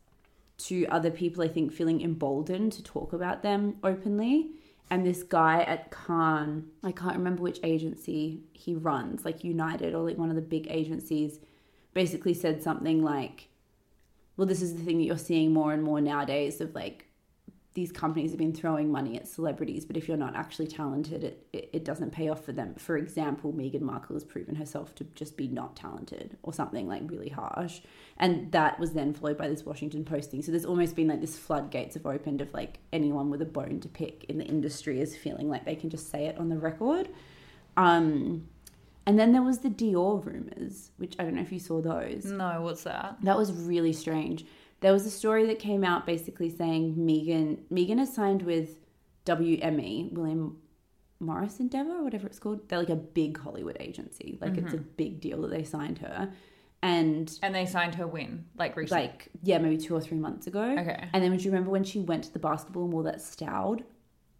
to 0.56 0.86
other 0.86 1.10
people, 1.10 1.42
I 1.44 1.48
think, 1.48 1.72
feeling 1.72 2.00
emboldened 2.00 2.72
to 2.72 2.82
talk 2.82 3.12
about 3.12 3.42
them 3.42 3.76
openly. 3.84 4.50
And 4.90 5.06
this 5.06 5.22
guy 5.22 5.62
at 5.62 5.90
Cannes, 5.90 6.64
I 6.82 6.92
can't 6.92 7.16
remember 7.16 7.42
which 7.42 7.58
agency 7.62 8.42
he 8.52 8.74
runs, 8.74 9.24
like 9.24 9.42
United 9.44 9.94
or 9.94 10.02
like 10.02 10.18
one 10.18 10.28
of 10.28 10.36
the 10.36 10.42
big 10.42 10.66
agencies, 10.70 11.40
basically 11.94 12.34
said 12.34 12.62
something 12.62 13.02
like, 13.02 13.48
well, 14.36 14.46
this 14.46 14.62
is 14.62 14.74
the 14.74 14.82
thing 14.82 14.98
that 14.98 15.04
you're 15.04 15.18
seeing 15.18 15.52
more 15.52 15.72
and 15.72 15.82
more 15.82 16.00
nowadays 16.00 16.60
of 16.60 16.74
like 16.74 17.06
these 17.74 17.90
companies 17.90 18.30
have 18.30 18.38
been 18.38 18.52
throwing 18.52 18.90
money 18.90 19.16
at 19.16 19.26
celebrities, 19.26 19.84
but 19.84 19.96
if 19.96 20.06
you're 20.06 20.16
not 20.16 20.36
actually 20.36 20.68
talented, 20.68 21.24
it, 21.24 21.46
it, 21.52 21.70
it 21.72 21.84
doesn't 21.84 22.12
pay 22.12 22.28
off 22.28 22.44
for 22.44 22.52
them. 22.52 22.72
For 22.76 22.96
example, 22.96 23.52
Meghan 23.52 23.80
Markle 23.80 24.14
has 24.14 24.22
proven 24.22 24.54
herself 24.54 24.94
to 24.96 25.04
just 25.16 25.36
be 25.36 25.48
not 25.48 25.74
talented 25.74 26.36
or 26.44 26.52
something 26.52 26.86
like 26.86 27.02
really 27.06 27.30
harsh. 27.30 27.80
And 28.16 28.52
that 28.52 28.78
was 28.78 28.92
then 28.92 29.12
followed 29.12 29.36
by 29.36 29.48
this 29.48 29.64
Washington 29.64 30.04
Post 30.04 30.30
thing. 30.30 30.40
So 30.40 30.52
there's 30.52 30.64
almost 30.64 30.94
been 30.94 31.08
like 31.08 31.20
this 31.20 31.36
floodgates 31.36 31.94
have 31.94 32.06
opened 32.06 32.40
of 32.40 32.54
like 32.54 32.78
anyone 32.92 33.28
with 33.28 33.42
a 33.42 33.46
bone 33.46 33.80
to 33.80 33.88
pick 33.88 34.24
in 34.28 34.38
the 34.38 34.44
industry 34.44 35.00
is 35.00 35.16
feeling 35.16 35.50
like 35.50 35.64
they 35.64 35.76
can 35.76 35.90
just 35.90 36.10
say 36.10 36.26
it 36.26 36.38
on 36.38 36.50
the 36.50 36.58
record. 36.58 37.08
Um, 37.76 38.46
and 39.06 39.18
then 39.18 39.32
there 39.32 39.42
was 39.42 39.58
the 39.58 39.68
Dior 39.70 40.24
rumors, 40.24 40.90
which 40.96 41.14
I 41.18 41.24
don't 41.24 41.34
know 41.34 41.42
if 41.42 41.52
you 41.52 41.58
saw 41.58 41.80
those. 41.80 42.24
No, 42.24 42.62
what's 42.62 42.84
that? 42.84 43.16
That 43.22 43.36
was 43.36 43.52
really 43.52 43.92
strange. 43.92 44.44
There 44.80 44.92
was 44.92 45.06
a 45.06 45.10
story 45.10 45.46
that 45.46 45.58
came 45.58 45.84
out 45.84 46.06
basically 46.06 46.50
saying 46.50 46.94
Meghan 46.96 47.58
Meghan 47.72 47.98
has 47.98 48.12
signed 48.14 48.42
with 48.42 48.76
WME, 49.26 50.12
William 50.12 50.58
Morris 51.20 51.60
Endeavor, 51.60 51.98
or 51.98 52.04
whatever 52.04 52.26
it's 52.26 52.38
called. 52.38 52.68
They're 52.68 52.78
like 52.78 52.90
a 52.90 52.96
big 52.96 53.38
Hollywood 53.38 53.76
agency. 53.80 54.38
Like 54.40 54.56
it's 54.56 54.72
a 54.72 54.76
mm-hmm. 54.76 54.88
big 54.96 55.20
deal 55.20 55.42
that 55.42 55.50
they 55.50 55.64
signed 55.64 55.98
her. 55.98 56.30
And 56.82 57.32
And 57.42 57.54
they 57.54 57.64
signed 57.64 57.94
her 57.94 58.06
when? 58.06 58.44
Like 58.58 58.76
recently? 58.76 59.06
like 59.06 59.28
yeah, 59.42 59.58
maybe 59.58 59.78
two 59.78 59.94
or 59.94 60.00
three 60.00 60.18
months 60.18 60.46
ago. 60.46 60.76
Okay. 60.78 61.08
And 61.12 61.24
then 61.24 61.30
would 61.30 61.42
you 61.42 61.50
remember 61.50 61.70
when 61.70 61.84
she 61.84 62.00
went 62.00 62.24
to 62.24 62.32
the 62.32 62.38
basketball 62.38 62.84
and 62.84 62.92
wore 62.92 63.04
that 63.04 63.22
Staud 63.22 63.84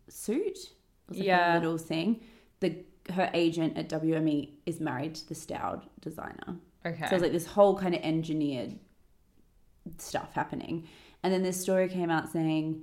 suit? 0.09 0.59
It 0.59 1.09
was 1.09 1.19
like 1.19 1.27
Yeah. 1.27 1.55
a 1.55 1.59
little 1.59 1.79
thing. 1.79 2.21
The 2.61 2.85
her 3.13 3.31
agent 3.35 3.77
at 3.77 3.89
WME 3.89 4.51
is 4.67 4.81
married 4.81 5.15
to 5.17 5.29
the 5.29 5.35
Staud 5.35 5.83
designer. 6.01 6.57
okay. 6.87 7.07
So 7.09 7.17
it's 7.17 7.23
like 7.23 7.33
this 7.33 7.47
whole 7.47 7.77
kind 7.79 7.95
of 7.95 8.01
engineered 8.03 8.79
stuff 9.99 10.33
happening. 10.35 10.89
And 11.23 11.33
then 11.33 11.43
this 11.43 11.61
story 11.61 11.89
came 11.89 12.11
out 12.11 12.31
saying 12.31 12.83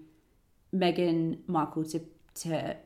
Meghan 0.73 1.39
Markle 1.47 1.83
to 1.85 2.01
to 2.33 2.77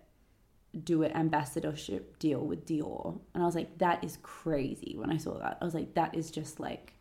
do 0.83 1.03
an 1.03 1.11
ambassadorship 1.13 2.19
deal 2.19 2.41
with 2.41 2.65
Dior. 2.65 3.19
And 3.33 3.43
I 3.43 3.45
was 3.45 3.55
like, 3.55 3.77
that 3.77 4.03
is 4.03 4.17
crazy 4.23 4.95
when 4.97 5.09
I 5.09 5.17
saw 5.17 5.37
that. 5.39 5.57
I 5.61 5.65
was 5.65 5.73
like, 5.73 5.93
that 5.93 6.15
is 6.15 6.31
just 6.31 6.59
like 6.59 6.93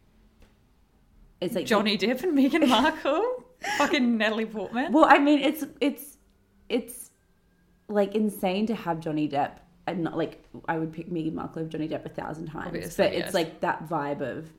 it's 1.41 1.55
like 1.55 1.67
Johnny 1.67 1.99
Depp 1.99 2.23
and 2.23 2.37
Meghan 2.37 2.69
Markle? 2.83 3.45
Fucking 3.79 4.17
Natalie 4.17 4.47
Portman? 4.47 4.93
Well, 4.93 5.07
I 5.07 5.19
mean, 5.19 5.41
it's 5.41 5.65
it's 5.81 6.19
it's 6.69 7.11
like 7.89 8.15
insane 8.15 8.67
to 8.67 8.75
have 8.75 9.01
Johnny 9.01 9.29
Depp, 9.29 9.59
and 9.87 10.03
not 10.03 10.17
like 10.17 10.43
I 10.67 10.79
would 10.79 10.93
pick 10.93 11.11
Meghan 11.11 11.35
Markle 11.35 11.63
over 11.63 11.71
Johnny 11.71 11.89
Depp 11.89 12.05
a 12.05 12.09
thousand 12.09 12.47
times, 12.47 12.69
Obviously, 12.69 13.05
but 13.05 13.13
yes. 13.13 13.27
it's 13.27 13.35
like 13.35 13.61
that 13.61 13.89
vibe 13.89 14.21
of 14.21 14.51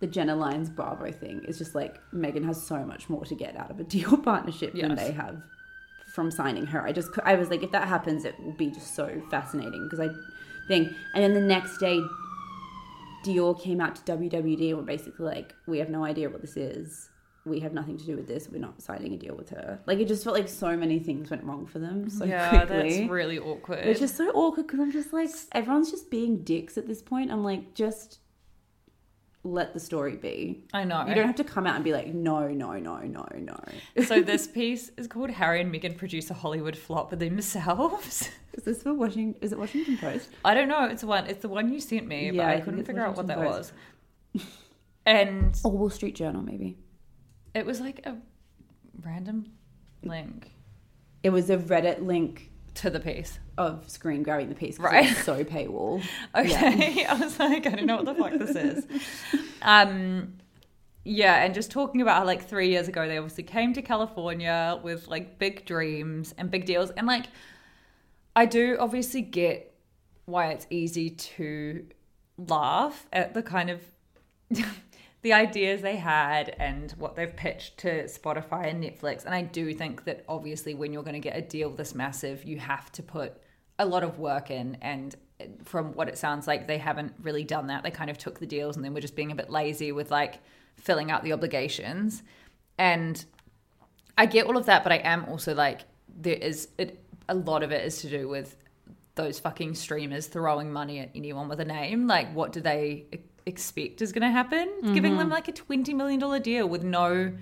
the 0.00 0.06
Jenna 0.06 0.36
Lyons 0.36 0.68
Bravo 0.68 1.10
thing. 1.12 1.42
Is 1.46 1.58
just 1.58 1.74
like 1.74 1.98
Meghan 2.12 2.44
has 2.44 2.62
so 2.62 2.84
much 2.84 3.08
more 3.08 3.24
to 3.24 3.34
get 3.34 3.56
out 3.56 3.70
of 3.70 3.80
a 3.80 3.84
Dior 3.84 4.22
partnership 4.22 4.74
than 4.74 4.94
they 4.94 5.12
have 5.12 5.42
from 6.14 6.30
signing 6.30 6.66
her. 6.66 6.82
I 6.82 6.92
just 6.92 7.10
I 7.24 7.34
was 7.34 7.50
like, 7.50 7.62
if 7.62 7.72
that 7.72 7.88
happens, 7.88 8.24
it 8.24 8.38
will 8.40 8.52
be 8.52 8.70
just 8.70 8.94
so 8.94 9.22
fascinating 9.30 9.88
because 9.90 10.00
I 10.00 10.12
think, 10.68 10.88
and 11.14 11.24
then 11.24 11.34
the 11.34 11.40
next 11.40 11.78
day. 11.78 12.00
Dior 13.24 13.58
came 13.58 13.80
out 13.80 13.96
to 13.96 14.02
WWD 14.18 14.68
and 14.68 14.76
were 14.76 14.82
basically 14.82 15.24
like, 15.24 15.54
"We 15.66 15.78
have 15.78 15.88
no 15.88 16.04
idea 16.04 16.28
what 16.28 16.42
this 16.42 16.58
is. 16.58 17.08
We 17.46 17.60
have 17.60 17.72
nothing 17.74 17.98
to 17.98 18.04
do 18.06 18.16
with 18.16 18.26
this. 18.26 18.48
We're 18.50 18.58
not 18.58 18.80
signing 18.80 19.12
a 19.12 19.16
deal 19.16 19.34
with 19.34 19.50
her." 19.50 19.80
Like 19.86 19.98
it 19.98 20.08
just 20.08 20.24
felt 20.24 20.36
like 20.36 20.48
so 20.48 20.76
many 20.76 20.98
things 20.98 21.30
went 21.30 21.44
wrong 21.44 21.66
for 21.66 21.78
them 21.78 22.08
so 22.08 22.24
yeah, 22.24 22.48
quickly. 22.64 22.98
that's 22.98 23.10
really 23.10 23.38
awkward. 23.38 23.80
It's 23.86 24.00
just 24.00 24.16
so 24.16 24.30
awkward 24.30 24.66
because 24.66 24.80
I'm 24.80 24.92
just 24.92 25.12
like, 25.12 25.30
everyone's 25.52 25.90
just 25.90 26.10
being 26.10 26.42
dicks 26.42 26.78
at 26.78 26.86
this 26.86 27.02
point. 27.02 27.30
I'm 27.30 27.44
like, 27.44 27.74
just 27.74 28.18
let 29.44 29.74
the 29.74 29.80
story 29.80 30.16
be. 30.16 30.64
I 30.72 30.84
know. 30.84 31.06
You 31.06 31.14
don't 31.14 31.26
have 31.26 31.36
to 31.36 31.44
come 31.44 31.66
out 31.66 31.74
and 31.74 31.84
be 31.84 31.92
like, 31.92 32.08
no, 32.14 32.48
no, 32.48 32.72
no, 32.72 32.96
no, 33.00 33.28
no. 33.36 33.60
so 34.04 34.22
this 34.22 34.46
piece 34.46 34.90
is 34.96 35.06
called 35.06 35.30
Harry 35.30 35.60
and 35.60 35.72
Meghan 35.72 35.96
produce 35.96 36.30
a 36.30 36.34
Hollywood 36.34 36.76
flop 36.76 37.10
with 37.10 37.20
themselves. 37.20 38.30
Is 38.54 38.64
this 38.64 38.82
for 38.82 38.94
Washington? 38.94 39.34
Is 39.42 39.52
it 39.52 39.58
Washington 39.58 39.98
Post? 39.98 40.30
I 40.44 40.54
don't 40.54 40.68
know. 40.68 40.84
It's 40.86 41.04
one. 41.04 41.26
It's 41.26 41.42
the 41.42 41.48
one 41.48 41.72
you 41.72 41.80
sent 41.80 42.06
me, 42.06 42.30
but 42.30 42.46
I 42.46 42.54
I 42.54 42.60
couldn't 42.60 42.84
figure 42.84 43.04
out 43.04 43.16
what 43.16 43.26
that 43.26 43.38
Washington 43.38 43.58
was. 44.34 44.44
And 45.04 45.60
Or 45.64 45.72
Wall 45.72 45.90
Street 45.90 46.14
Journal, 46.14 46.40
maybe. 46.40 46.78
It 47.54 47.64
was 47.66 47.80
like 47.80 48.04
a 48.06 48.16
random 49.02 49.46
link 50.02 50.50
It 51.22 51.30
was 51.30 51.50
a 51.50 51.56
Reddit 51.56 52.04
link 52.04 52.50
to 52.74 52.90
the 52.90 53.00
piece. 53.00 53.38
of 53.56 53.88
screen 53.88 54.22
grabbing 54.24 54.48
the 54.48 54.54
piece. 54.54 54.78
Right. 54.80 55.14
So 55.18 55.44
paywall. 55.44 56.02
Okay. 56.34 57.04
I 57.08 57.14
was 57.14 57.38
like, 57.38 57.66
I 57.66 57.70
don't 57.70 57.86
know 57.86 57.96
what 58.02 58.04
the 58.06 58.14
fuck 58.14 58.32
this 58.38 58.56
is. 58.56 58.86
Um 59.62 60.34
yeah, 61.06 61.44
and 61.44 61.52
just 61.54 61.70
talking 61.70 62.00
about 62.00 62.16
how 62.18 62.24
like 62.24 62.48
three 62.48 62.70
years 62.70 62.88
ago 62.88 63.06
they 63.06 63.18
obviously 63.18 63.44
came 63.44 63.72
to 63.74 63.82
California 63.82 64.80
with 64.82 65.06
like 65.06 65.38
big 65.38 65.64
dreams 65.66 66.34
and 66.38 66.50
big 66.50 66.64
deals. 66.64 66.90
And 66.90 67.06
like 67.06 67.26
I 68.34 68.46
do 68.46 68.76
obviously 68.80 69.20
get 69.20 69.72
why 70.24 70.48
it's 70.48 70.66
easy 70.70 71.10
to 71.10 71.86
laugh 72.38 73.06
at 73.12 73.34
the 73.34 73.42
kind 73.42 73.70
of 73.70 73.80
the 75.24 75.32
ideas 75.32 75.80
they 75.80 75.96
had 75.96 76.54
and 76.58 76.92
what 76.98 77.16
they've 77.16 77.34
pitched 77.34 77.78
to 77.78 78.04
Spotify 78.04 78.68
and 78.68 78.84
Netflix. 78.84 79.24
And 79.24 79.34
I 79.34 79.40
do 79.40 79.72
think 79.72 80.04
that 80.04 80.22
obviously 80.28 80.74
when 80.74 80.92
you're 80.92 81.02
going 81.02 81.14
to 81.14 81.18
get 81.18 81.34
a 81.34 81.40
deal 81.40 81.70
this 81.70 81.94
massive, 81.94 82.44
you 82.44 82.58
have 82.58 82.92
to 82.92 83.02
put 83.02 83.32
a 83.78 83.86
lot 83.86 84.04
of 84.04 84.18
work 84.18 84.50
in. 84.50 84.76
And 84.82 85.16
from 85.64 85.94
what 85.94 86.10
it 86.10 86.18
sounds 86.18 86.46
like, 86.46 86.68
they 86.68 86.76
haven't 86.76 87.14
really 87.22 87.42
done 87.42 87.68
that. 87.68 87.82
They 87.82 87.90
kind 87.90 88.10
of 88.10 88.18
took 88.18 88.38
the 88.38 88.44
deals 88.44 88.76
and 88.76 88.84
then 88.84 88.92
were 88.92 89.00
just 89.00 89.16
being 89.16 89.32
a 89.32 89.34
bit 89.34 89.48
lazy 89.48 89.92
with 89.92 90.10
like 90.10 90.40
filling 90.76 91.10
out 91.10 91.22
the 91.24 91.32
obligations. 91.32 92.22
And 92.76 93.24
I 94.18 94.26
get 94.26 94.44
all 94.44 94.58
of 94.58 94.66
that, 94.66 94.82
but 94.82 94.92
I 94.92 94.96
am 94.96 95.24
also 95.24 95.54
like, 95.54 95.80
there 96.14 96.36
is 96.36 96.68
it, 96.76 97.02
a 97.30 97.34
lot 97.34 97.62
of 97.62 97.72
it 97.72 97.82
is 97.82 98.02
to 98.02 98.10
do 98.10 98.28
with 98.28 98.56
those 99.14 99.38
fucking 99.40 99.74
streamers 99.74 100.26
throwing 100.26 100.70
money 100.70 100.98
at 100.98 101.12
anyone 101.14 101.48
with 101.48 101.60
a 101.60 101.64
name. 101.64 102.06
Like, 102.06 102.34
what 102.34 102.52
do 102.52 102.60
they 102.60 103.06
expect 103.46 104.02
is 104.02 104.12
going 104.12 104.22
to 104.22 104.30
happen? 104.30 104.94
Giving 104.94 105.16
them 105.16 105.28
like 105.28 105.48
a 105.48 105.52
$20 105.52 105.94
million 105.94 106.42
deal 106.42 106.68
with 106.68 106.82
no 106.82 107.32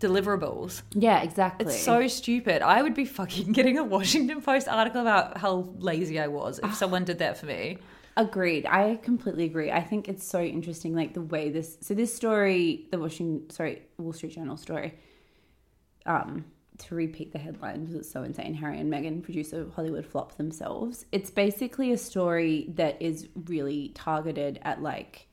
deliverables. 0.00 0.82
Yeah, 0.92 1.22
exactly. 1.22 1.66
It's 1.66 1.82
so 1.82 2.06
stupid. 2.08 2.62
I 2.62 2.82
would 2.82 2.94
be 2.94 3.04
fucking 3.04 3.52
getting 3.58 3.78
a 3.78 3.84
Washington 3.84 4.42
Post 4.42 4.68
article 4.68 5.00
about 5.00 5.38
how 5.38 5.72
lazy 5.78 6.18
I 6.18 6.28
was 6.28 6.60
if 6.62 6.74
someone 6.74 7.04
did 7.04 7.18
that 7.18 7.38
for 7.38 7.46
me. 7.46 7.78
Agreed. 8.16 8.66
I 8.66 8.98
completely 9.02 9.44
agree. 9.44 9.70
I 9.70 9.82
think 9.82 10.08
it's 10.08 10.26
so 10.26 10.42
interesting, 10.42 10.94
like 10.94 11.14
the 11.14 11.22
way 11.22 11.48
this. 11.50 11.78
So 11.80 11.94
this 11.94 12.14
story, 12.14 12.86
the 12.90 12.98
Washington, 12.98 13.48
sorry, 13.50 13.82
Wall 13.96 14.12
Street 14.12 14.34
Journal 14.34 14.56
story. 14.56 14.98
Um, 16.04 16.44
to 16.78 16.94
repeat 16.94 17.32
the 17.32 17.38
headline 17.38 17.80
because 17.80 17.94
it's 17.94 18.10
so 18.10 18.22
insane. 18.22 18.54
Harry 18.54 18.80
and 18.80 18.92
Meghan 18.92 19.22
produce 19.22 19.52
a 19.52 19.66
Hollywood 19.74 20.04
flop 20.04 20.36
themselves. 20.36 21.06
It's 21.12 21.30
basically 21.30 21.92
a 21.92 21.98
story 21.98 22.66
that 22.74 23.00
is 23.00 23.28
really 23.46 23.92
targeted 23.94 24.58
at 24.62 24.82
like, 24.82 25.28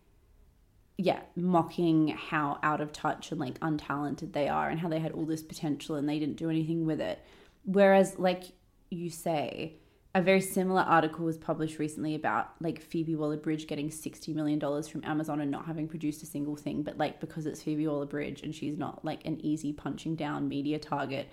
yeah, 1.01 1.21
mocking 1.37 2.09
how 2.09 2.59
out 2.61 2.81
of 2.81 2.91
touch 2.91 3.31
and 3.31 3.39
like 3.39 3.57
untalented 3.61 4.33
they 4.33 4.49
are 4.49 4.67
and 4.67 4.77
how 4.77 4.89
they 4.89 4.99
had 4.99 5.13
all 5.13 5.25
this 5.25 5.41
potential 5.41 5.95
and 5.95 6.09
they 6.09 6.19
didn't 6.19 6.35
do 6.35 6.49
anything 6.49 6.85
with 6.85 6.99
it. 6.99 7.23
Whereas, 7.63 8.19
like 8.19 8.43
you 8.89 9.09
say, 9.09 9.77
a 10.13 10.21
very 10.21 10.41
similar 10.41 10.81
article 10.81 11.23
was 11.23 11.37
published 11.37 11.79
recently 11.79 12.15
about 12.15 12.49
like 12.59 12.81
Phoebe 12.81 13.15
Waller-Bridge 13.15 13.65
getting 13.65 13.89
sixty 13.89 14.33
million 14.33 14.59
dollars 14.59 14.89
from 14.89 15.01
Amazon 15.05 15.39
and 15.39 15.49
not 15.49 15.65
having 15.65 15.87
produced 15.87 16.21
a 16.21 16.25
single 16.25 16.57
thing, 16.57 16.83
but 16.83 16.97
like 16.97 17.21
because 17.21 17.45
it's 17.45 17.63
Phoebe 17.63 17.87
Waller-Bridge 17.87 18.41
and 18.41 18.53
she's 18.53 18.77
not 18.77 19.05
like 19.05 19.25
an 19.25 19.39
easy 19.39 19.71
punching 19.71 20.17
down 20.17 20.49
media 20.49 20.79
target, 20.79 21.29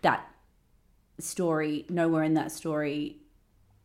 that 0.00 0.26
story 1.18 1.84
nowhere 1.90 2.22
in 2.22 2.32
that 2.32 2.50
story 2.50 3.18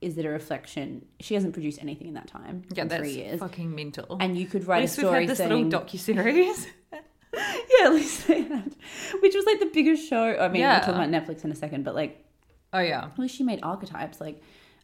is 0.02 0.18
it 0.18 0.26
a 0.26 0.30
reflection. 0.30 1.06
She 1.20 1.34
hasn't 1.34 1.54
produced 1.54 1.82
anything 1.82 2.08
in 2.08 2.14
that 2.16 2.28
time 2.28 2.64
Yeah, 2.74 2.84
in 2.84 2.88
that's 2.88 3.02
three 3.02 3.14
years, 3.16 3.40
fucking 3.40 3.74
mental. 3.74 4.18
and 4.20 4.38
you 4.38 4.46
could 4.48 4.68
write 4.68 4.80
a 4.80 4.82
least 4.82 4.98
we've 4.98 5.06
story 5.08 5.22
had 5.22 5.30
this 5.30 5.38
saying 5.40 5.70
little 5.70 5.82
docu-series. 5.82 6.68
yeah, 7.34 7.86
at 7.86 7.94
least 7.94 8.28
they 8.28 8.42
had, 8.44 8.76
which 9.22 9.36
was 9.36 9.46
like 9.46 9.60
the 9.60 9.70
biggest 9.74 10.08
show. 10.10 10.38
I 10.40 10.48
mean, 10.48 10.62
Yeah. 10.62 10.78
we'll 10.78 10.86
talk 10.86 10.96
about 10.96 11.10
Netflix 11.10 11.44
in 11.44 11.52
a 11.52 11.56
second, 11.56 11.84
but 11.84 11.96
like 11.96 12.24
oh, 12.74 12.80
yeah. 12.80 13.06
at 13.06 13.20
least 13.20 13.36
she 13.36 13.44
made 13.44 13.60
archetypes 13.64 14.20
like 14.22 14.42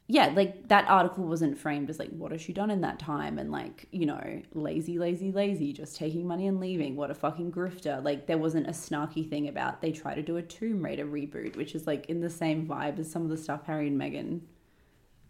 yeah 0.08 0.28
like 0.36 0.68
that 0.68 0.86
article 0.90 1.24
wasn't 1.24 1.58
framed 1.58 1.90
as 1.90 1.98
like 1.98 2.10
what 2.10 2.34
has 2.34 2.42
she 2.42 2.52
done 2.52 2.70
in 2.70 2.82
that 2.82 3.00
time 3.00 3.40
and 3.40 3.52
like 3.54 3.88
you 3.92 4.06
know 4.06 4.42
lazy 4.54 5.00
lazy 5.00 5.32
lazy 5.32 5.72
just 5.72 5.96
taking 5.96 6.28
money 6.28 6.46
and 6.48 6.60
leaving 6.60 6.98
what 6.98 7.10
a 7.10 7.14
fucking 7.14 7.50
grifter 7.50 8.04
like 8.04 8.28
there 8.28 8.38
wasn't 8.38 8.68
a 8.68 8.72
snarky 8.72 9.28
thing 9.30 9.48
about 9.48 9.82
they 9.82 9.94
try 9.94 10.14
to 10.14 10.22
do 10.22 10.36
a 10.36 10.42
tomb 10.42 10.84
raider 10.84 11.06
reboot 11.06 11.56
which 11.56 11.74
is 11.74 11.88
like 11.88 12.06
in 12.08 12.20
the 12.20 12.30
same 12.30 12.68
vibe 12.68 13.00
as 13.00 13.10
some 13.10 13.22
of 13.22 13.30
the 13.30 13.38
stuff 13.38 13.66
harry 13.66 13.88
and 13.88 13.98
meghan 14.00 14.42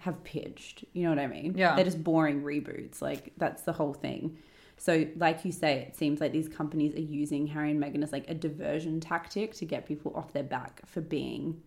have 0.03 0.23
pitched 0.23 0.83
you 0.93 1.03
know 1.03 1.09
what 1.09 1.19
i 1.19 1.27
mean 1.27 1.53
Yeah. 1.55 1.75
they're 1.75 1.85
just 1.85 2.03
boring 2.03 2.41
reboots 2.43 3.01
like 3.01 3.33
that's 3.37 3.63
the 3.63 3.73
whole 3.73 3.93
thing 3.93 4.37
so 4.77 5.05
like 5.17 5.45
you 5.45 5.51
say 5.51 5.79
it 5.79 5.95
seems 5.95 6.19
like 6.21 6.31
these 6.31 6.47
companies 6.49 6.93
are 6.95 6.99
using 7.01 7.47
harry 7.47 7.71
and 7.71 7.81
meghan 7.83 8.03
as 8.03 8.11
like 8.11 8.29
a 8.29 8.33
diversion 8.33 8.99
tactic 8.99 9.53
to 9.55 9.65
get 9.65 9.85
people 9.85 10.11
off 10.15 10.33
their 10.33 10.43
back 10.43 10.81
for 10.85 11.01
being 11.01 11.61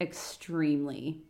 extremely 0.00 1.20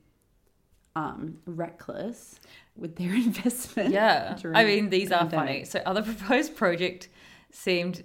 um 0.97 1.39
reckless 1.47 2.41
with 2.77 2.97
their 2.97 3.15
investment. 3.27 3.91
Yeah. 3.91 4.37
I 4.55 4.65
mean, 4.65 4.91
these 4.91 5.11
the 5.11 5.17
are 5.17 5.19
pandemic. 5.21 5.47
funny. 5.49 5.65
So, 5.65 5.81
other 5.87 6.03
proposed 6.11 6.57
project 6.57 7.09
seemed 7.53 8.03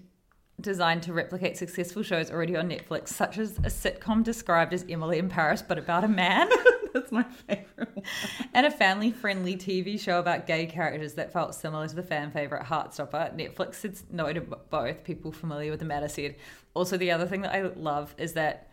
designed 0.61 1.01
to 1.03 1.13
replicate 1.13 1.57
successful 1.57 2.03
shows 2.03 2.29
already 2.29 2.55
on 2.55 2.69
Netflix, 2.69 3.07
such 3.09 3.37
as 3.37 3.57
a 3.59 3.69
sitcom 3.69 4.23
described 4.23 4.73
as 4.73 4.85
Emily 4.87 5.17
in 5.17 5.29
Paris, 5.29 5.61
but 5.67 5.77
about 5.77 6.03
a 6.03 6.07
man, 6.07 6.47
That's 6.95 7.11
my 7.11 7.23
favorite. 7.23 7.93
One. 7.93 8.05
and 8.53 8.65
a 8.65 8.71
family 8.71 9.11
friendly 9.11 9.57
TV 9.57 9.99
show 9.99 10.17
about 10.17 10.47
gay 10.47 10.65
characters 10.65 11.15
that 11.15 11.33
felt 11.33 11.53
similar 11.53 11.89
to 11.89 11.95
the 11.95 12.01
fan 12.01 12.31
favorite 12.31 12.63
Heartstopper. 12.63 13.35
Netflix 13.35 13.75
said 13.75 13.97
no 14.09 14.31
to 14.31 14.39
both. 14.39 15.03
People 15.03 15.33
familiar 15.33 15.71
with 15.71 15.81
the 15.81 15.85
matter 15.85 16.07
said. 16.07 16.37
Also, 16.73 16.95
the 16.95 17.11
other 17.11 17.27
thing 17.27 17.41
that 17.41 17.53
I 17.53 17.63
love 17.63 18.15
is 18.17 18.31
that 18.33 18.69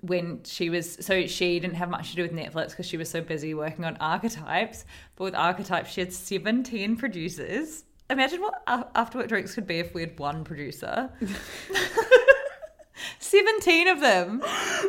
when 0.00 0.42
she 0.44 0.70
was 0.70 0.96
so 1.04 1.26
she 1.26 1.60
didn't 1.60 1.76
have 1.76 1.90
much 1.90 2.10
to 2.10 2.16
do 2.16 2.22
with 2.22 2.32
Netflix 2.32 2.70
because 2.70 2.86
she 2.86 2.96
was 2.96 3.10
so 3.10 3.20
busy 3.20 3.52
working 3.52 3.84
on 3.84 3.98
archetypes. 3.98 4.86
But 5.16 5.24
with 5.24 5.34
archetypes, 5.34 5.90
she 5.90 6.00
had 6.00 6.14
seventeen 6.14 6.96
producers. 6.96 7.84
Imagine 8.08 8.40
what 8.40 8.62
After 8.66 9.18
Work 9.18 9.28
Drinks 9.28 9.54
could 9.54 9.66
be 9.66 9.80
if 9.80 9.92
we 9.92 10.00
had 10.00 10.18
one 10.18 10.44
producer. 10.44 11.10
17 13.18 13.88
of 13.88 14.00
them. 14.00 14.42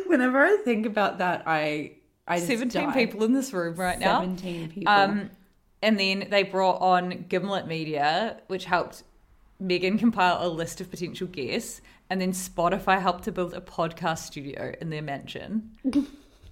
Whenever 0.06 0.42
I 0.42 0.56
think 0.64 0.86
about 0.86 1.18
that, 1.18 1.42
I 1.46 1.92
I 2.26 2.36
just 2.36 2.48
17 2.48 2.82
die. 2.82 2.92
people 2.94 3.24
in 3.24 3.32
this 3.32 3.52
room 3.52 3.74
right 3.76 3.98
now. 3.98 4.20
17 4.20 4.70
people. 4.70 4.92
Um, 4.92 5.30
and 5.82 5.98
then 5.98 6.28
they 6.30 6.44
brought 6.44 6.80
on 6.80 7.26
Gimlet 7.28 7.66
Media, 7.66 8.40
which 8.46 8.64
helped 8.64 9.02
Meghan 9.60 9.98
compile 9.98 10.46
a 10.46 10.48
list 10.48 10.80
of 10.80 10.90
potential 10.90 11.26
guests. 11.26 11.80
And 12.08 12.20
then 12.20 12.32
Spotify 12.32 13.00
helped 13.00 13.24
to 13.24 13.32
build 13.32 13.54
a 13.54 13.60
podcast 13.60 14.18
studio 14.18 14.74
in 14.80 14.90
their 14.90 15.02
mansion. 15.02 15.70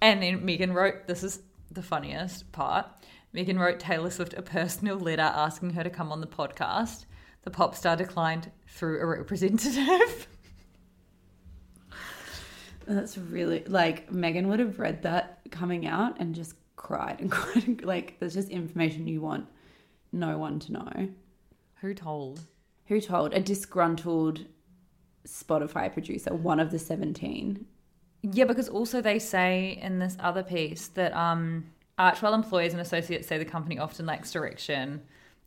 and 0.01 0.23
then 0.23 0.41
Meghan 0.41 0.73
wrote 0.75 1.07
this 1.07 1.23
is 1.23 1.41
the 1.71 1.83
funniest 1.83 2.51
part. 2.51 2.87
Meghan 3.35 3.59
wrote 3.59 3.79
Taylor 3.79 4.11
Swift 4.11 4.35
a 4.35 4.43
personal 4.43 4.99
letter 4.99 5.23
asking 5.23 5.71
her 5.71 5.85
to 5.85 5.91
come 5.91 6.11
on 6.11 6.21
the 6.21 6.27
podcast. 6.27 7.05
The 7.43 7.51
pop 7.51 7.77
star 7.77 7.97
declined 7.97 8.51
through 8.67 9.01
a 9.01 9.07
representative. 9.07 10.27
That's 12.91 13.17
really 13.17 13.63
like 13.67 14.11
Meghan 14.11 14.47
would 14.47 14.59
have 14.59 14.79
read 14.79 15.03
that 15.05 15.41
coming 15.51 15.87
out 15.87 16.19
and 16.19 16.35
just 16.35 16.55
cried 16.77 17.21
and 17.21 17.31
cried. 17.31 17.67
And, 17.67 17.85
like, 17.85 18.19
there's 18.19 18.35
just 18.35 18.49
information 18.49 19.07
you 19.07 19.21
want 19.21 19.47
no 20.13 20.39
one 20.39 20.59
to 20.61 20.73
know. 20.73 21.09
Who 21.81 21.95
told? 21.95 22.41
Who 22.87 23.01
told 23.01 23.33
a 23.33 23.41
disgruntled 23.41 24.47
Spotify 25.27 25.93
producer, 25.93 26.35
one 26.35 26.59
of 26.59 26.73
the 26.73 26.79
17? 26.79 27.65
Yeah, 28.23 28.45
because 28.45 28.69
also 28.69 29.01
they 29.01 29.19
say 29.19 29.79
in 29.81 29.99
this 29.99 30.17
other 30.19 30.43
piece 30.43 30.89
that 30.89 31.15
um, 31.15 31.67
Archwell 31.97 32.35
employees 32.35 32.73
and 32.73 32.83
associates 32.83 33.29
say 33.29 33.39
the 33.39 33.45
company 33.45 33.79
often 33.79 34.07
lacks 34.07 34.33
direction 34.33 35.03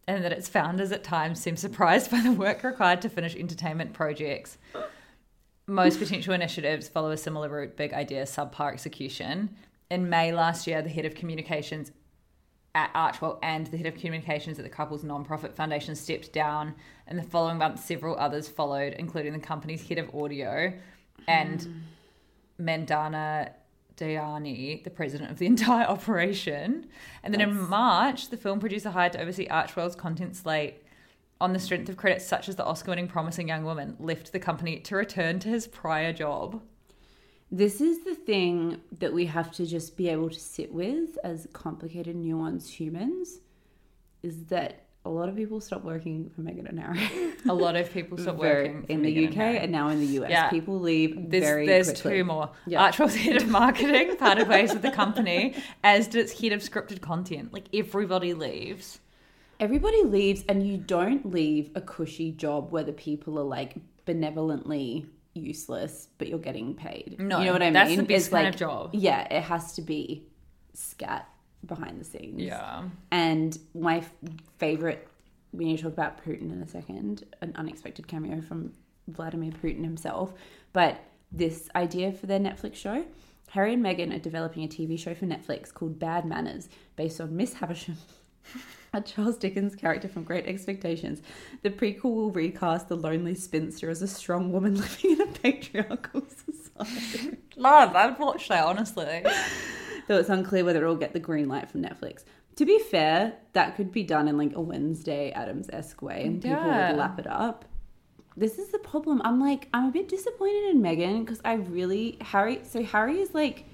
and 0.07 0.23
that 0.23 0.31
its 0.31 0.47
founders 0.47 0.91
at 0.91 1.03
times 1.03 1.39
seem 1.39 1.55
surprised 1.55 2.09
by 2.09 2.21
the 2.21 2.31
work 2.31 2.63
required 2.63 3.01
to 3.01 3.09
finish 3.09 3.35
entertainment 3.35 3.93
projects. 3.93 4.57
Most 5.67 5.99
potential 5.99 6.33
initiatives 6.33 6.89
follow 6.89 7.11
a 7.11 7.17
similar 7.17 7.49
route 7.49 7.77
big 7.77 7.93
idea, 7.93 8.23
subpar 8.23 8.73
execution. 8.73 9.55
In 9.89 10.09
May 10.09 10.33
last 10.33 10.67
year, 10.67 10.81
the 10.81 10.89
head 10.89 11.05
of 11.05 11.15
communications 11.15 11.91
at 12.75 12.91
Archwell 12.93 13.39
and 13.43 13.67
the 13.67 13.77
head 13.77 13.85
of 13.85 13.95
communications 13.95 14.57
at 14.59 14.63
the 14.63 14.69
couple's 14.69 15.03
nonprofit 15.03 15.53
foundation 15.53 15.95
stepped 15.95 16.33
down. 16.33 16.75
And 17.07 17.17
the 17.17 17.23
following 17.23 17.59
month, 17.59 17.83
several 17.83 18.17
others 18.17 18.49
followed, 18.49 18.93
including 18.93 19.33
the 19.33 19.39
company's 19.39 19.87
head 19.87 19.99
of 19.99 20.13
audio 20.13 20.73
and 21.27 21.61
hmm. 21.61 21.71
Mandana 22.57 23.51
Dayani, 23.95 24.83
the 24.83 24.89
president 24.89 25.31
of 25.31 25.37
the 25.37 25.45
entire 25.53 25.85
operation. 25.85 26.87
And 27.23 27.33
then 27.33 27.41
in 27.41 27.69
March, 27.69 28.29
the 28.29 28.37
film 28.37 28.59
producer 28.59 28.89
hired 28.89 29.13
to 29.13 29.21
oversee 29.21 29.47
Archwell's 29.47 29.95
content 29.95 30.35
slate 30.35 30.82
on 31.43 31.51
the 31.51 31.59
strength 31.59 31.89
of 31.89 31.97
credits 31.97 32.25
such 32.25 32.47
as 32.47 32.55
the 32.55 32.63
Oscar 32.63 32.91
winning 32.91 33.09
Promising 33.09 33.49
Young 33.49 33.65
Woman, 33.65 33.97
left 33.99 34.31
the 34.31 34.39
company 34.39 34.79
to 34.79 34.95
return 34.95 35.39
to 35.39 35.49
his 35.49 35.67
prior 35.67 36.13
job. 36.13 36.61
This 37.51 37.81
is 37.81 38.05
the 38.05 38.15
thing 38.15 38.79
that 38.99 39.11
we 39.11 39.25
have 39.25 39.51
to 39.57 39.65
just 39.65 39.97
be 39.97 40.07
able 40.07 40.29
to 40.29 40.39
sit 40.39 40.73
with 40.73 41.17
as 41.21 41.45
complicated, 41.51 42.15
nuanced 42.15 42.69
humans 42.69 43.41
is 44.23 44.45
that 44.45 44.85
a 45.05 45.09
lot 45.09 45.27
of 45.27 45.35
people 45.35 45.59
stop 45.59 45.83
working 45.83 46.31
for 46.33 46.41
Meghan 46.43 46.69
and 46.69 46.79
Harry. 46.79 47.33
A 47.49 47.53
lot 47.53 47.75
of 47.75 47.91
people 47.91 48.17
stop 48.25 48.37
working 48.37 48.85
in 48.87 49.01
the 49.01 49.27
UK 49.27 49.37
and 49.37 49.57
and 49.57 49.71
now 49.73 49.89
in 49.89 49.99
the 49.99 50.05
US. 50.21 50.29
Yeah. 50.29 50.49
People 50.49 50.79
leave 50.79 51.29
There's, 51.29 51.43
very 51.43 51.67
there's 51.67 51.87
quickly. 51.87 52.19
two 52.19 52.23
more. 52.23 52.51
Yeah. 52.65 52.83
Archwell's 52.83 53.15
head 53.15 53.35
of 53.35 53.49
marketing 53.49 54.15
parted 54.15 54.47
ways 54.47 54.71
with 54.71 54.81
the 54.81 54.91
company, 55.03 55.55
as 55.83 56.07
did 56.07 56.21
its 56.21 56.39
head 56.39 56.53
of 56.53 56.61
scripted 56.61 57.01
content. 57.01 57.51
Like 57.51 57.65
everybody 57.73 58.33
leaves. 58.33 59.01
Everybody 59.63 60.03
leaves, 60.03 60.43
and 60.49 60.67
you 60.67 60.75
don't 60.75 61.31
leave 61.31 61.71
a 61.73 61.79
cushy 61.79 62.33
job 62.33 62.71
where 62.73 62.83
the 62.83 62.91
people 62.91 63.39
are 63.39 63.43
like 63.45 63.75
benevolently 64.03 65.05
useless, 65.33 66.09
but 66.17 66.27
you're 66.27 66.37
getting 66.37 66.73
paid. 66.75 67.15
No, 67.17 67.39
you 67.39 67.45
know 67.45 67.53
what 67.53 67.61
I 67.61 67.65
mean? 67.67 67.73
that's 67.73 67.95
the 67.95 68.03
best 68.03 68.11
It's 68.25 68.27
kind 68.27 68.47
of 68.47 68.53
like- 68.55 68.59
job. 68.59 68.89
Yeah, 68.93 69.21
it 69.33 69.43
has 69.43 69.71
to 69.75 69.81
be 69.81 70.27
scat 70.73 71.29
behind 71.65 72.01
the 72.01 72.03
scenes. 72.03 72.41
Yeah. 72.41 72.89
And 73.09 73.57
my 73.73 73.99
f- 73.99 74.13
favorite, 74.57 75.07
we 75.53 75.63
need 75.63 75.77
to 75.77 75.83
talk 75.83 75.93
about 75.93 76.25
Putin 76.25 76.51
in 76.51 76.61
a 76.61 76.67
second, 76.67 77.23
an 77.41 77.53
unexpected 77.55 78.05
cameo 78.05 78.41
from 78.41 78.73
Vladimir 79.07 79.51
Putin 79.51 79.85
himself. 79.85 80.33
But 80.73 80.99
this 81.31 81.69
idea 81.73 82.11
for 82.11 82.25
their 82.25 82.39
Netflix 82.39 82.75
show, 82.75 83.05
Harry 83.51 83.73
and 83.75 83.83
Meghan 83.85 84.13
are 84.13 84.19
developing 84.19 84.65
a 84.65 84.67
TV 84.67 84.99
show 84.99 85.13
for 85.13 85.25
Netflix 85.25 85.73
called 85.73 85.99
Bad 85.99 86.25
Manners, 86.25 86.67
based 86.97 87.21
on 87.21 87.37
Miss 87.37 87.53
Havisham. 87.53 87.95
A 88.93 89.01
Charles 89.01 89.37
Dickens 89.37 89.75
character 89.75 90.07
from 90.07 90.23
Great 90.23 90.45
Expectations. 90.45 91.21
The 91.63 91.71
prequel 91.71 92.13
will 92.13 92.31
recast 92.31 92.89
the 92.89 92.95
lonely 92.95 93.33
spinster 93.33 93.89
as 93.89 94.03
a 94.03 94.07
strong 94.07 94.51
woman 94.51 94.75
living 94.79 95.11
in 95.13 95.21
a 95.21 95.25
patriarchal 95.25 96.27
society. 96.77 97.37
Love, 97.55 97.95
I'd 97.95 98.19
watch 98.19 98.49
that, 98.49 98.63
honestly. 98.63 99.25
Though 100.07 100.17
it's 100.17 100.29
unclear 100.29 100.63
whether 100.63 100.83
it'll 100.83 100.95
get 100.95 101.13
the 101.13 101.19
green 101.19 101.47
light 101.47 101.71
from 101.71 101.81
Netflix. 101.81 102.23
To 102.57 102.65
be 102.65 102.77
fair, 102.77 103.33
that 103.53 103.75
could 103.75 103.91
be 103.91 104.03
done 104.03 104.27
in 104.27 104.37
like 104.37 104.55
a 104.55 104.61
Wednesday 104.61 105.31
Addams 105.31 105.69
esque 105.71 106.01
way 106.03 106.23
and 106.25 106.41
people 106.41 106.63
would 106.63 106.97
lap 106.97 107.17
it 107.17 107.25
up. 107.25 107.65
This 108.37 108.57
is 108.59 108.69
the 108.69 108.79
problem. 108.79 109.21
I'm 109.23 109.39
like, 109.39 109.69
I'm 109.73 109.87
a 109.87 109.91
bit 109.91 110.07
disappointed 110.07 110.69
in 110.71 110.81
Meghan 110.81 111.25
because 111.25 111.41
I 111.45 111.53
really, 111.53 112.17
Harry, 112.21 112.61
so 112.63 112.83
Harry 112.83 113.19
is 113.21 113.33
like 113.33 113.65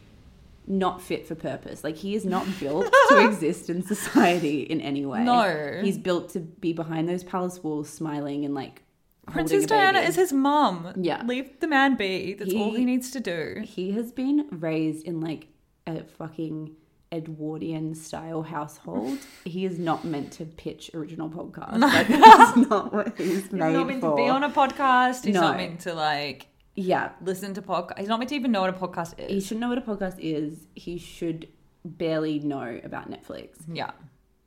not 0.70 1.02
fit 1.02 1.28
for 1.28 1.36
purpose. 1.36 1.84
Like 1.84 1.98
he 1.98 2.16
is 2.16 2.24
not 2.26 2.46
built 2.60 2.86
to 3.10 3.26
exist 3.28 3.70
in 3.70 3.82
society 3.84 4.62
in 4.62 4.80
any 4.82 5.06
way. 5.06 5.24
No. 5.24 5.82
He's 5.84 5.98
built 5.98 6.30
to 6.30 6.40
be 6.40 6.72
behind 6.74 7.10
those 7.10 7.24
palace 7.24 7.62
walls 7.64 7.90
smiling 7.90 8.46
and 8.46 8.54
like 8.54 8.84
Princess 9.28 9.66
Diana 9.66 10.00
is 10.00 10.16
his 10.16 10.32
mum. 10.34 10.94
Yeah. 10.96 11.24
Leave 11.26 11.60
the 11.60 11.68
man 11.68 11.96
be. 11.96 12.34
That's 12.36 12.54
all 12.54 12.72
He- 12.72 12.78
he 12.78 12.86
needs 12.86 13.12
to 13.12 13.20
do. 13.20 13.62
He 13.66 13.92
has 13.92 14.12
been 14.12 14.48
raised 14.52 15.06
in 15.06 15.20
like 15.22 15.48
a 15.86 16.04
fucking 16.04 16.76
Edwardian 17.12 17.96
style 17.96 18.44
household. 18.44 19.18
he 19.46 19.66
is 19.66 19.80
not 19.80 20.06
meant 20.06 20.32
to 20.34 20.46
pitch 20.46 20.92
original 20.94 21.30
podcasts. 21.30 21.80
Like, 21.80 22.08
that's 22.08 22.58
not 22.70 22.94
what 22.94 23.18
he's 23.18 23.28
He's 23.44 23.52
made 23.52 23.74
not 23.74 23.88
meant 23.88 24.02
for. 24.02 24.12
to 24.12 24.16
be 24.24 24.30
on 24.30 24.44
a 24.44 24.50
podcast. 24.50 25.26
He's 25.26 25.34
not 25.34 25.58
meant 25.58 25.80
to 25.82 25.94
like 25.96 26.48
yeah, 26.76 27.12
listen 27.22 27.54
to 27.56 27.62
podcast. 27.62 28.00
He's 28.00 28.08
not 28.08 28.20
meant 28.20 28.30
to 28.30 28.36
even 28.36 28.52
know 28.52 28.62
what 28.62 28.70
a 28.70 28.74
podcast 28.74 29.20
is. 29.20 29.30
he 29.30 29.38
is. 29.38 29.46
should 29.46 29.60
know 29.60 29.70
what 29.70 29.78
a 29.78 29.82
podcast 29.82 30.20
is. 30.20 30.68
He 30.76 30.98
should 30.98 31.48
barely 31.84 32.40
know 32.40 32.80
about 32.84 33.10
Netflix. 33.10 33.58
Yeah. 33.72 33.92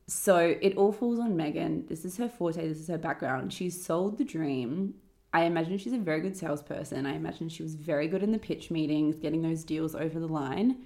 So 0.06 0.56
it 0.60 0.76
all 0.76 0.92
falls 0.92 1.18
on 1.18 1.34
Meghan. 1.34 1.88
This 1.88 2.04
is 2.04 2.16
her 2.18 2.28
forte. 2.28 2.68
This 2.68 2.78
is 2.78 2.88
her 2.88 2.98
background. 2.98 3.52
She's 3.52 3.82
sold 3.82 4.18
the 4.18 4.24
dream. 4.24 4.94
I 5.32 5.44
imagine 5.44 5.78
she's 5.78 5.94
a 5.94 5.98
very 5.98 6.20
good 6.20 6.36
salesperson. 6.36 7.06
I 7.06 7.14
imagine 7.14 7.48
she 7.48 7.62
was 7.62 7.74
very 7.74 8.06
good 8.08 8.22
in 8.22 8.32
the 8.32 8.38
pitch 8.38 8.70
meetings, 8.70 9.16
getting 9.16 9.42
those 9.42 9.64
deals 9.64 9.94
over 9.94 10.20
the 10.20 10.28
line. 10.28 10.82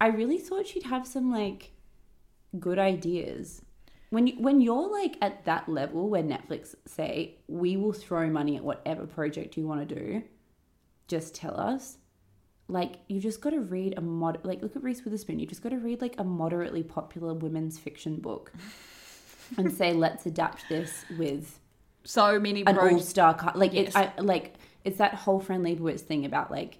I 0.00 0.08
really 0.08 0.38
thought 0.38 0.66
she'd 0.66 0.82
have 0.84 1.06
some 1.06 1.30
like 1.30 1.70
good 2.58 2.78
ideas. 2.78 3.62
When 4.10 4.26
you, 4.26 4.34
when 4.40 4.60
you're 4.60 4.90
like 4.90 5.16
at 5.20 5.44
that 5.44 5.68
level 5.68 6.08
where 6.08 6.22
Netflix 6.22 6.74
say 6.86 7.36
we 7.46 7.76
will 7.76 7.92
throw 7.92 8.28
money 8.28 8.56
at 8.56 8.64
whatever 8.64 9.06
project 9.06 9.56
you 9.56 9.66
want 9.66 9.88
to 9.88 9.94
do, 9.94 10.22
just 11.08 11.34
tell 11.34 11.58
us. 11.58 11.98
Like 12.66 12.96
you 13.08 13.20
just 13.20 13.40
got 13.42 13.50
to 13.50 13.60
read 13.60 13.94
a 13.98 14.00
mod 14.00 14.38
like 14.42 14.62
look 14.62 14.74
at 14.74 14.82
Reese 14.82 15.04
Witherspoon. 15.04 15.38
You 15.38 15.46
just 15.46 15.62
got 15.62 15.70
to 15.70 15.78
read 15.78 16.00
like 16.00 16.14
a 16.18 16.24
moderately 16.24 16.82
popular 16.82 17.34
women's 17.34 17.78
fiction 17.78 18.16
book 18.16 18.52
and 19.58 19.70
say 19.72 19.92
let's 19.92 20.24
adapt 20.26 20.68
this 20.68 21.04
with 21.18 21.60
So 22.04 22.38
many 22.40 22.64
an 22.66 22.76
pro- 22.76 22.92
all 22.92 23.00
star 23.00 23.34
cast. 23.34 23.56
Like 23.56 23.74
Yes. 23.74 23.88
it, 23.88 23.96
I 23.96 24.12
like 24.20 24.54
it's 24.84 24.96
that 24.98 25.14
whole 25.14 25.40
Fran 25.40 25.62
Lebowitz 25.62 26.00
thing 26.00 26.24
about 26.24 26.50
like 26.50 26.78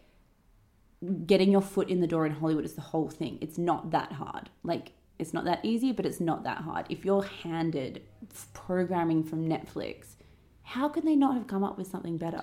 getting 1.27 1.51
your 1.51 1.61
foot 1.61 1.91
in 1.91 2.01
the 2.01 2.07
door 2.07 2.25
in 2.25 2.33
Hollywood 2.33 2.64
is 2.64 2.75
the 2.75 2.81
whole 2.81 3.09
thing. 3.11 3.39
It's 3.43 3.59
not 3.59 3.91
that 3.91 4.12
hard. 4.12 4.49
Like 4.62 4.93
it's 5.18 5.35
not 5.35 5.45
that 5.45 5.61
easy, 5.62 5.93
but 5.93 6.07
it's 6.07 6.20
not 6.20 6.45
that 6.45 6.59
hard. 6.59 6.87
If 6.89 7.05
you're 7.05 7.22
handed 7.22 8.03
programming 8.55 9.22
from 9.22 9.47
Netflix, 9.47 10.16
how 10.62 10.89
can 10.89 11.05
they 11.05 11.14
not 11.14 11.35
have 11.35 11.47
come 11.47 11.62
up 11.62 11.77
with 11.77 11.87
something 11.87 12.16
better? 12.16 12.43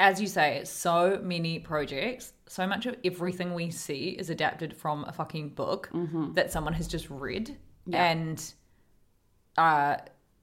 As 0.00 0.20
you 0.20 0.26
say, 0.26 0.62
so 0.64 1.20
many 1.22 1.58
projects, 1.58 2.32
so 2.48 2.66
much 2.66 2.86
of 2.86 2.96
everything 3.04 3.54
we 3.54 3.70
see 3.70 4.08
is 4.18 4.30
adapted 4.30 4.74
from 4.76 5.04
a 5.04 5.12
fucking 5.12 5.50
book 5.50 5.90
Mm-hmm. 5.92 6.32
that 6.32 6.50
someone 6.50 6.72
has 6.72 6.88
just 6.88 7.08
read 7.10 7.56
and 7.92 8.42
uh 9.58 9.96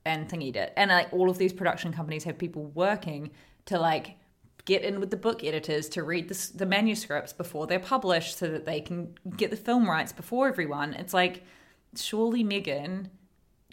and 0.06 0.30
thingied 0.30 0.56
it. 0.56 0.72
And 0.78 0.90
like 0.92 1.12
all 1.12 1.30
of 1.30 1.38
these 1.38 1.52
production 1.54 1.92
companies 1.92 2.24
have 2.24 2.38
people 2.38 2.66
working 2.76 3.32
to 3.66 3.78
like 3.80 4.16
get 4.66 4.84
in 4.84 5.00
with 5.00 5.10
the 5.12 5.18
book 5.18 5.44
editors 5.44 5.90
to 5.90 6.04
read 6.04 6.30
the, 6.30 6.52
the 6.56 6.66
manuscripts 6.66 7.34
before 7.34 7.68
they're 7.68 7.80
published 7.80 8.38
so 8.38 8.48
that 8.50 8.66
they 8.66 8.80
can 8.80 9.16
get 9.38 9.50
the 9.50 9.58
film 9.58 9.90
rights 9.90 10.14
before 10.14 10.48
everyone. 10.48 10.94
It's 10.94 11.14
like 11.14 11.44
surely 11.96 12.44
Meghan 12.44 13.10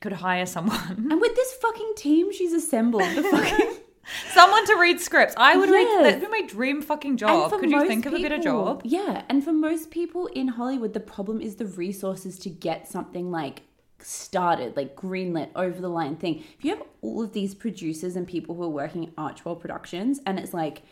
could 0.01 0.13
hire 0.13 0.47
someone 0.47 1.09
And 1.11 1.21
with 1.21 1.35
this 1.37 1.53
fucking 1.55 1.93
team 1.97 2.33
she's 2.33 2.53
assembled, 2.53 3.03
the 3.15 3.23
fucking 3.31 3.77
someone 4.33 4.67
to 4.67 4.75
read 4.77 5.01
scripts. 5.01 5.35
I 5.37 5.57
would 5.57 5.69
Yes. 5.69 6.03
make 6.03 6.05
that'd 6.05 6.21
be 6.33 6.41
my 6.43 6.47
dream 6.47 6.83
fucking 6.83 7.17
job. 7.17 7.51
Could 7.53 7.71
you 7.71 7.87
think 7.87 8.07
of 8.07 8.13
a 8.15 8.23
better 8.23 8.39
job? 8.39 8.83
Yeah, 8.85 9.23
and 9.29 9.43
for 9.45 9.53
most 9.53 9.91
people 9.91 10.27
in 10.29 10.49
Hollywood, 10.49 10.93
the 10.93 11.01
problem 11.01 11.41
is 11.41 11.57
the 11.57 11.67
resources 11.67 12.39
to 12.41 12.51
get 12.51 12.89
something 12.89 13.31
like 13.31 13.63
started, 13.99 14.77
like 14.77 14.97
greenlit, 14.97 15.49
over 15.57 15.81
the 15.81 15.89
line 15.89 16.17
thing. 16.17 16.45
If 16.59 16.65
you 16.65 16.71
have 16.77 16.83
all 17.01 17.23
of 17.23 17.33
these 17.33 17.55
producers 17.55 18.17
and 18.17 18.27
people 18.27 18.55
who 18.55 18.63
are 18.65 18.69
working 18.69 19.05
at 19.05 19.11
Archwell 19.17 19.57
Productions, 19.57 20.21
and 20.27 20.39
it's 20.39 20.53
like 20.53 20.83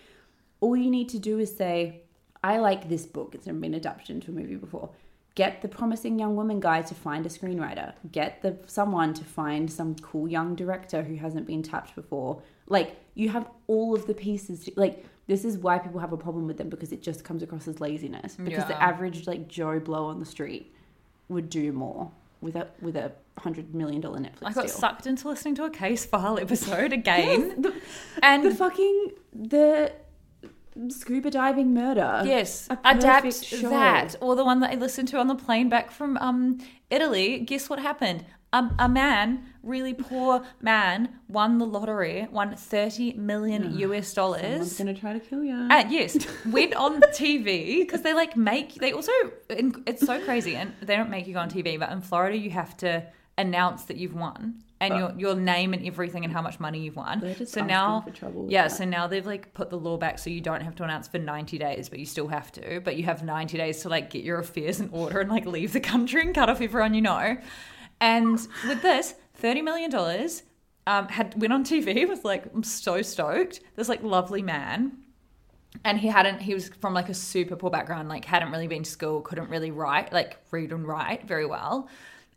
all 0.60 0.76
you 0.76 0.90
need 0.90 1.08
to 1.10 1.18
do 1.18 1.38
is 1.38 1.54
say, 1.54 2.02
I 2.42 2.58
like 2.58 2.88
this 2.88 3.04
book. 3.06 3.34
It's 3.34 3.46
never 3.46 3.58
been 3.58 3.74
adapted 3.74 4.10
into 4.10 4.30
a 4.30 4.34
movie 4.34 4.56
before. 4.56 4.90
Get 5.34 5.62
the 5.62 5.68
promising 5.68 6.18
young 6.18 6.36
woman 6.36 6.60
guy 6.60 6.82
to 6.82 6.94
find 6.94 7.24
a 7.24 7.28
screenwriter. 7.28 7.94
Get 8.10 8.42
the 8.42 8.58
someone 8.66 9.14
to 9.14 9.24
find 9.24 9.70
some 9.70 9.94
cool 9.96 10.28
young 10.28 10.54
director 10.54 11.02
who 11.02 11.16
hasn't 11.16 11.46
been 11.46 11.62
tapped 11.62 11.94
before. 11.94 12.42
Like 12.66 12.96
you 13.14 13.28
have 13.28 13.48
all 13.66 13.94
of 13.94 14.06
the 14.06 14.14
pieces. 14.14 14.64
To, 14.64 14.72
like 14.76 15.04
this 15.26 15.44
is 15.44 15.58
why 15.58 15.78
people 15.78 16.00
have 16.00 16.12
a 16.12 16.16
problem 16.16 16.46
with 16.46 16.58
them 16.58 16.68
because 16.68 16.92
it 16.92 17.02
just 17.02 17.24
comes 17.24 17.42
across 17.42 17.68
as 17.68 17.80
laziness. 17.80 18.36
Because 18.36 18.66
the 18.66 18.80
average 18.80 19.26
like 19.26 19.48
Joe 19.48 19.78
Blow 19.80 20.06
on 20.06 20.18
the 20.18 20.26
street 20.26 20.74
would 21.28 21.48
do 21.48 21.72
more 21.72 22.10
with 22.40 22.56
a 22.56 22.68
with 22.80 22.96
a 22.96 23.12
hundred 23.38 23.74
million 23.74 24.00
dollar 24.00 24.18
Netflix 24.18 24.42
I 24.44 24.52
got 24.52 24.66
deal. 24.66 24.74
sucked 24.74 25.06
into 25.06 25.28
listening 25.28 25.54
to 25.56 25.64
a 25.64 25.70
Casefile 25.70 26.40
episode 26.40 26.92
again. 26.92 27.62
the, 27.62 27.74
and 28.22 28.44
the 28.44 28.54
fucking 28.54 29.12
the 29.32 29.92
scuba 30.88 31.30
diving 31.30 31.72
murder. 31.74 32.22
Yes, 32.24 32.68
adapt 32.84 33.44
show. 33.44 33.70
that. 33.70 34.16
Or 34.20 34.34
the 34.34 34.44
one 34.44 34.60
that 34.60 34.70
I 34.70 34.74
listened 34.74 35.08
to 35.08 35.18
on 35.18 35.28
the 35.28 35.34
plane 35.34 35.68
back 35.68 35.90
from 35.90 36.16
um, 36.18 36.58
Italy. 36.90 37.40
Guess 37.40 37.70
what 37.70 37.78
happened? 37.78 38.24
Um, 38.54 38.74
a 38.78 38.88
man, 38.88 39.46
really 39.62 39.94
poor 39.94 40.44
man, 40.60 41.08
won 41.28 41.56
the 41.58 41.64
lottery, 41.64 42.28
won 42.30 42.54
30 42.54 43.14
million 43.14 43.78
US 43.78 44.12
dollars. 44.12 44.42
Someone's 44.42 44.76
dollars. 44.76 44.78
gonna 44.78 44.94
try 44.94 45.12
to 45.14 45.20
kill 45.20 45.42
you. 45.42 45.68
And 45.70 45.90
yes, 45.90 46.18
went 46.46 46.74
on 46.74 47.00
TV 47.00 47.80
because 47.80 48.02
they 48.02 48.12
like 48.12 48.36
make, 48.36 48.74
they 48.74 48.92
also, 48.92 49.12
it's 49.48 50.04
so 50.04 50.22
crazy. 50.22 50.56
And 50.56 50.74
they 50.82 50.96
don't 50.96 51.10
make 51.10 51.26
you 51.26 51.34
go 51.34 51.40
on 51.40 51.50
TV, 51.50 51.78
but 51.78 51.90
in 51.92 52.02
Florida, 52.02 52.36
you 52.36 52.50
have 52.50 52.76
to 52.78 53.06
announce 53.38 53.84
that 53.84 53.96
you've 53.96 54.14
won 54.14 54.62
and 54.82 54.98
your, 54.98 55.12
your 55.16 55.34
name 55.34 55.72
and 55.72 55.86
everything 55.86 56.24
and 56.24 56.32
how 56.32 56.42
much 56.42 56.58
money 56.58 56.80
you've 56.80 56.96
won. 56.96 57.20
Just 57.38 57.52
so 57.52 57.64
now, 57.64 58.00
for 58.00 58.10
trouble 58.10 58.46
yeah, 58.50 58.64
that. 58.64 58.72
so 58.72 58.84
now 58.84 59.06
they've 59.06 59.24
like 59.24 59.54
put 59.54 59.70
the 59.70 59.78
law 59.78 59.96
back 59.96 60.18
so 60.18 60.28
you 60.28 60.40
don't 60.40 60.60
have 60.60 60.74
to 60.76 60.84
announce 60.84 61.08
for 61.08 61.18
90 61.18 61.56
days, 61.56 61.88
but 61.88 61.98
you 61.98 62.06
still 62.06 62.28
have 62.28 62.50
to. 62.52 62.80
But 62.80 62.96
you 62.96 63.04
have 63.04 63.22
90 63.22 63.56
days 63.56 63.80
to 63.82 63.88
like 63.88 64.10
get 64.10 64.24
your 64.24 64.40
affairs 64.40 64.80
in 64.80 64.90
order 64.92 65.20
and 65.20 65.30
like 65.30 65.46
leave 65.46 65.72
the 65.72 65.80
country 65.80 66.20
and 66.20 66.34
cut 66.34 66.50
off 66.50 66.60
everyone 66.60 66.94
you 66.94 67.00
know. 67.00 67.36
And 68.02 68.48
with 68.66 68.82
this, 68.82 69.14
$30 69.40 69.62
million 69.62 70.28
um, 70.88 71.06
had 71.06 71.40
went 71.40 71.52
on 71.52 71.64
TV, 71.64 72.06
was 72.06 72.24
like, 72.24 72.52
I'm 72.52 72.64
so 72.64 73.00
stoked. 73.00 73.60
This 73.76 73.88
like 73.88 74.02
lovely 74.02 74.42
man. 74.42 74.98
And 75.84 75.98
he 75.98 76.08
hadn't, 76.08 76.40
he 76.40 76.52
was 76.52 76.68
from 76.80 76.94
like 76.94 77.08
a 77.08 77.14
super 77.14 77.54
poor 77.54 77.70
background, 77.70 78.08
like 78.08 78.24
hadn't 78.24 78.50
really 78.50 78.66
been 78.66 78.82
to 78.82 78.90
school, 78.90 79.20
couldn't 79.20 79.48
really 79.48 79.70
write, 79.70 80.12
like 80.12 80.36
read 80.50 80.72
and 80.72 80.84
write 80.84 81.28
very 81.28 81.46
well. 81.46 81.88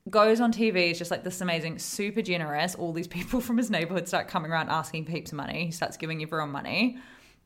Goes 0.08 0.40
on 0.40 0.54
TV, 0.54 0.92
is 0.92 1.00
just 1.00 1.10
like 1.10 1.24
this 1.24 1.42
amazing, 1.42 1.80
super 1.80 2.22
generous. 2.22 2.76
All 2.76 2.94
these 2.94 3.08
people 3.18 3.42
from 3.42 3.58
his 3.58 3.72
neighborhood 3.72 4.08
start 4.08 4.28
coming 4.28 4.52
around 4.52 4.70
asking 4.70 5.06
peeps 5.06 5.34
money. 5.34 5.66
He 5.66 5.72
starts 5.72 5.98
giving 5.98 6.22
everyone 6.22 6.52
money. 6.52 7.00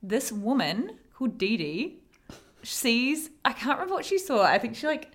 This 0.03 0.29
woman 0.29 0.97
called 1.13 1.37
Dee 1.37 1.55
Dee 1.55 1.99
sees, 2.63 3.29
I 3.45 3.53
can't 3.53 3.77
remember 3.79 3.93
what 3.93 4.05
she 4.05 4.17
saw. 4.17 4.43
I 4.43 4.57
think 4.57 4.75
she 4.75 4.87
like 4.87 5.13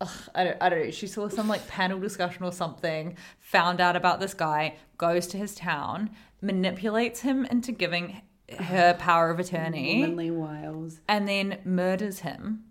ugh, 0.00 0.08
I 0.34 0.44
don't, 0.44 0.56
I 0.60 0.68
don't 0.68 0.84
know. 0.84 0.90
She 0.90 1.06
saw 1.06 1.28
some 1.28 1.48
like 1.48 1.66
panel 1.68 1.98
discussion 2.00 2.44
or 2.44 2.52
something, 2.52 3.16
found 3.38 3.80
out 3.80 3.96
about 3.96 4.20
this 4.20 4.34
guy, 4.34 4.76
goes 4.98 5.26
to 5.28 5.36
his 5.38 5.54
town, 5.54 6.10
manipulates 6.40 7.20
him 7.20 7.44
into 7.46 7.72
giving 7.72 8.20
her 8.58 8.94
power 8.98 9.30
of 9.30 9.38
attorney, 9.38 10.00
Womanly 10.00 10.30
wiles. 10.30 11.00
and 11.08 11.28
then 11.28 11.58
murders 11.64 12.20
him. 12.20 12.64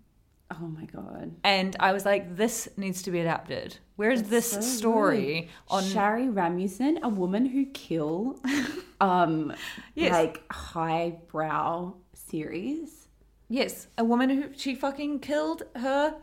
Oh 0.52 0.66
my 0.66 0.84
god. 0.86 1.32
And 1.44 1.76
I 1.78 1.92
was 1.92 2.04
like, 2.04 2.34
this 2.36 2.68
needs 2.76 3.02
to 3.02 3.12
be 3.12 3.20
adapted. 3.20 3.78
Where 3.94 4.10
is 4.10 4.24
this 4.24 4.50
So 4.50 4.60
story 4.60 5.48
on? 5.68 5.84
Sherri 5.84 6.28
Rasmussen, 6.28 6.98
a 7.04 7.08
woman 7.08 7.46
who 7.46 7.66
kill 7.66 8.40
um 9.00 9.54
Yes. 9.94 10.12
like 10.12 10.42
highbrow 10.52 11.94
series. 12.14 13.08
yes, 13.48 13.86
a 13.98 14.04
woman 14.04 14.28
who 14.30 14.44
she 14.56 14.74
fucking 14.74 15.20
killed 15.20 15.62
her. 15.76 16.16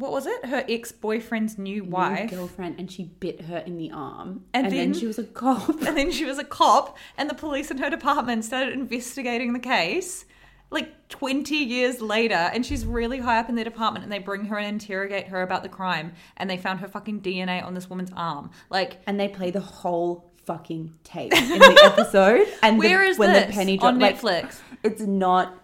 What 0.00 0.12
was 0.12 0.26
it? 0.26 0.46
Her 0.46 0.64
ex 0.68 0.90
boyfriend's 0.92 1.58
new 1.58 1.82
New 1.82 1.90
wife. 1.90 2.30
girlfriend 2.30 2.78
and 2.80 2.90
she 2.90 3.04
bit 3.04 3.42
her 3.42 3.58
in 3.58 3.76
the 3.76 3.90
arm. 3.92 4.44
And 4.54 4.66
And, 4.66 4.74
then, 4.74 4.90
then- 4.92 5.00
she 5.00 5.06
was 5.06 5.18
a 5.18 5.24
cop. 5.24 5.68
and 5.86 5.96
then 5.96 6.10
she 6.10 6.24
was 6.24 6.38
a 6.38 6.44
cop, 6.44 6.96
and 7.18 7.28
the 7.30 7.34
police 7.34 7.70
in 7.70 7.78
her 7.78 7.90
department 7.90 8.44
started 8.44 8.72
investigating 8.74 9.52
the 9.52 9.58
case. 9.60 10.24
Like 10.72 11.08
20 11.08 11.56
years 11.56 12.00
later, 12.00 12.34
and 12.54 12.64
she's 12.64 12.86
really 12.86 13.18
high 13.18 13.40
up 13.40 13.48
in 13.48 13.56
their 13.56 13.64
department, 13.64 14.04
and 14.04 14.12
they 14.12 14.20
bring 14.20 14.44
her 14.46 14.56
and 14.56 14.68
interrogate 14.68 15.26
her 15.28 15.42
about 15.42 15.64
the 15.64 15.68
crime, 15.68 16.12
and 16.36 16.48
they 16.48 16.56
found 16.56 16.78
her 16.80 16.86
fucking 16.88 17.22
DNA 17.22 17.64
on 17.64 17.74
this 17.74 17.90
woman's 17.90 18.12
arm. 18.16 18.50
Like, 18.70 19.02
and 19.06 19.18
they 19.18 19.26
play 19.28 19.50
the 19.50 19.58
whole 19.60 20.30
fucking 20.46 20.94
tape 21.02 21.32
in 21.34 21.58
the 21.58 21.80
episode. 21.84 22.46
And 22.62 22.76
the- 22.76 22.86
Where 22.86 23.02
is 23.02 23.18
when 23.18 23.32
this? 23.32 23.46
the 23.48 23.52
penny 23.52 23.78
On 23.80 23.98
drop, 23.98 24.22
like, 24.22 24.44
Netflix? 24.48 24.60
it's 24.84 25.02
not. 25.02 25.58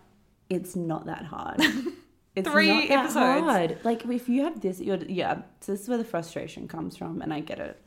It's 0.51 0.75
not 0.75 1.07
that 1.07 1.25
hard. 1.25 1.63
It's 2.37 2.49
Three 2.49 2.89
episodes. 2.91 3.15
hard. 3.15 3.79
Like 3.83 4.05
if 4.05 4.29
you 4.29 4.45
have 4.45 4.61
this, 4.61 4.79
you're 4.81 4.99
yeah. 4.99 5.43
So 5.61 5.73
this 5.73 5.81
is 5.83 5.89
where 5.89 5.99
the 5.99 6.05
frustration 6.05 6.69
comes 6.69 6.97
from, 6.97 7.23
and 7.23 7.33
I 7.33 7.41
get 7.41 7.59
it. 7.59 7.81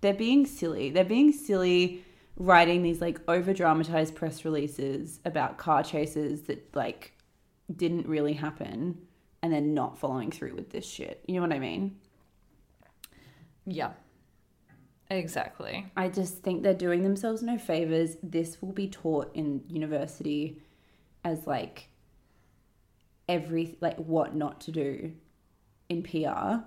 They're 0.00 0.14
being 0.14 0.46
silly. 0.46 0.90
They're 0.90 1.04
being 1.04 1.30
silly, 1.30 2.02
writing 2.36 2.82
these 2.82 3.02
like 3.02 3.20
over 3.28 3.52
dramatized 3.52 4.14
press 4.14 4.46
releases 4.46 5.20
about 5.26 5.58
car 5.58 5.82
chases 5.82 6.42
that 6.42 6.74
like 6.74 7.12
didn't 7.74 8.06
really 8.08 8.32
happen, 8.32 8.98
and 9.42 9.52
then 9.52 9.74
not 9.74 9.98
following 9.98 10.30
through 10.30 10.54
with 10.54 10.70
this 10.70 10.86
shit. 10.88 11.22
You 11.28 11.34
know 11.36 11.42
what 11.42 11.52
I 11.52 11.58
mean? 11.60 11.96
yeah. 13.66 13.92
Exactly. 15.12 15.86
I 15.96 16.08
just 16.08 16.38
think 16.38 16.62
they're 16.62 16.72
doing 16.72 17.02
themselves 17.02 17.42
no 17.42 17.58
favors. 17.58 18.16
This 18.22 18.62
will 18.62 18.70
be 18.72 18.86
taught 18.88 19.32
in 19.34 19.62
university 19.68 20.62
as 21.24 21.48
like 21.48 21.89
every 23.30 23.76
like 23.80 23.96
what 23.96 24.34
not 24.34 24.60
to 24.62 24.72
do 24.72 25.12
in 25.88 26.02
PR. 26.02 26.64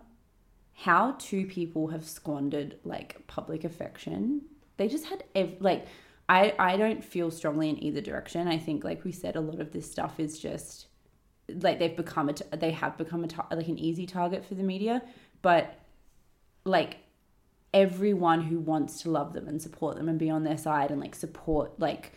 How 0.76 1.16
two 1.20 1.46
people 1.46 1.90
have 1.90 2.06
squandered 2.06 2.80
like 2.84 3.28
public 3.28 3.64
affection. 3.66 4.42
They 4.78 4.88
just 4.88 5.06
had 5.06 5.26
ev- 5.36 5.58
like 5.60 5.86
I 6.30 6.56
I 6.58 6.78
don't 6.78 7.04
feel 7.04 7.30
strongly 7.30 7.70
in 7.70 7.84
either 7.84 8.02
direction. 8.02 8.48
I 8.48 8.58
think 8.58 8.84
like 8.84 9.04
we 9.04 9.12
said 9.12 9.36
a 9.36 9.42
lot 9.42 9.60
of 9.60 9.72
this 9.72 9.92
stuff 9.92 10.20
is 10.20 10.40
just 10.40 10.88
like 11.50 11.78
they've 11.78 11.96
become 11.96 12.30
a 12.30 12.34
t- 12.34 12.46
they 12.58 12.72
have 12.72 12.98
become 12.98 13.26
a 13.26 13.56
like 13.56 13.68
an 13.68 13.78
easy 13.78 14.08
target 14.08 14.46
for 14.46 14.56
the 14.56 14.64
media, 14.64 15.04
but 15.42 15.78
like 16.64 16.98
everyone 17.74 18.42
who 18.42 18.60
wants 18.60 19.02
to 19.02 19.12
love 19.12 19.34
them 19.34 19.48
and 19.48 19.62
support 19.62 19.98
them 19.98 20.08
and 20.08 20.18
be 20.18 20.30
on 20.30 20.44
their 20.44 20.58
side 20.58 20.92
and 20.92 21.02
like 21.02 21.14
support 21.14 21.78
like 21.78 22.14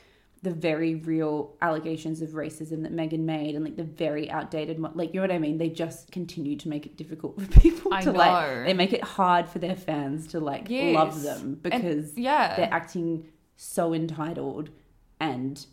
the 0.46 0.52
very 0.52 0.94
real 0.94 1.56
allegations 1.60 2.22
of 2.22 2.30
racism 2.30 2.82
that 2.84 2.94
Meghan 2.94 3.20
made 3.20 3.56
and 3.56 3.64
like 3.64 3.76
the 3.76 3.82
very 3.82 4.30
outdated 4.30 4.78
like 4.94 5.12
you 5.12 5.20
know 5.20 5.26
what 5.26 5.32
I 5.34 5.38
mean 5.38 5.58
they 5.58 5.68
just 5.68 6.12
continue 6.12 6.54
to 6.56 6.68
make 6.68 6.86
it 6.86 6.96
difficult 6.96 7.40
for 7.40 7.60
people 7.60 7.92
I 7.92 8.00
to 8.02 8.12
know. 8.12 8.18
like 8.18 8.66
they 8.66 8.74
make 8.74 8.92
it 8.92 9.02
hard 9.02 9.48
for 9.48 9.58
their 9.58 9.74
fans 9.74 10.28
to 10.28 10.40
like 10.40 10.68
love 10.70 11.14
Yes. 11.14 11.22
them 11.24 11.60
And- 11.64 11.82
because 11.82 12.16
yeah. 12.16 12.54
they're 12.56 12.72
acting 12.72 13.26
so 13.56 13.92
entitled 13.92 14.70
and 15.18 15.66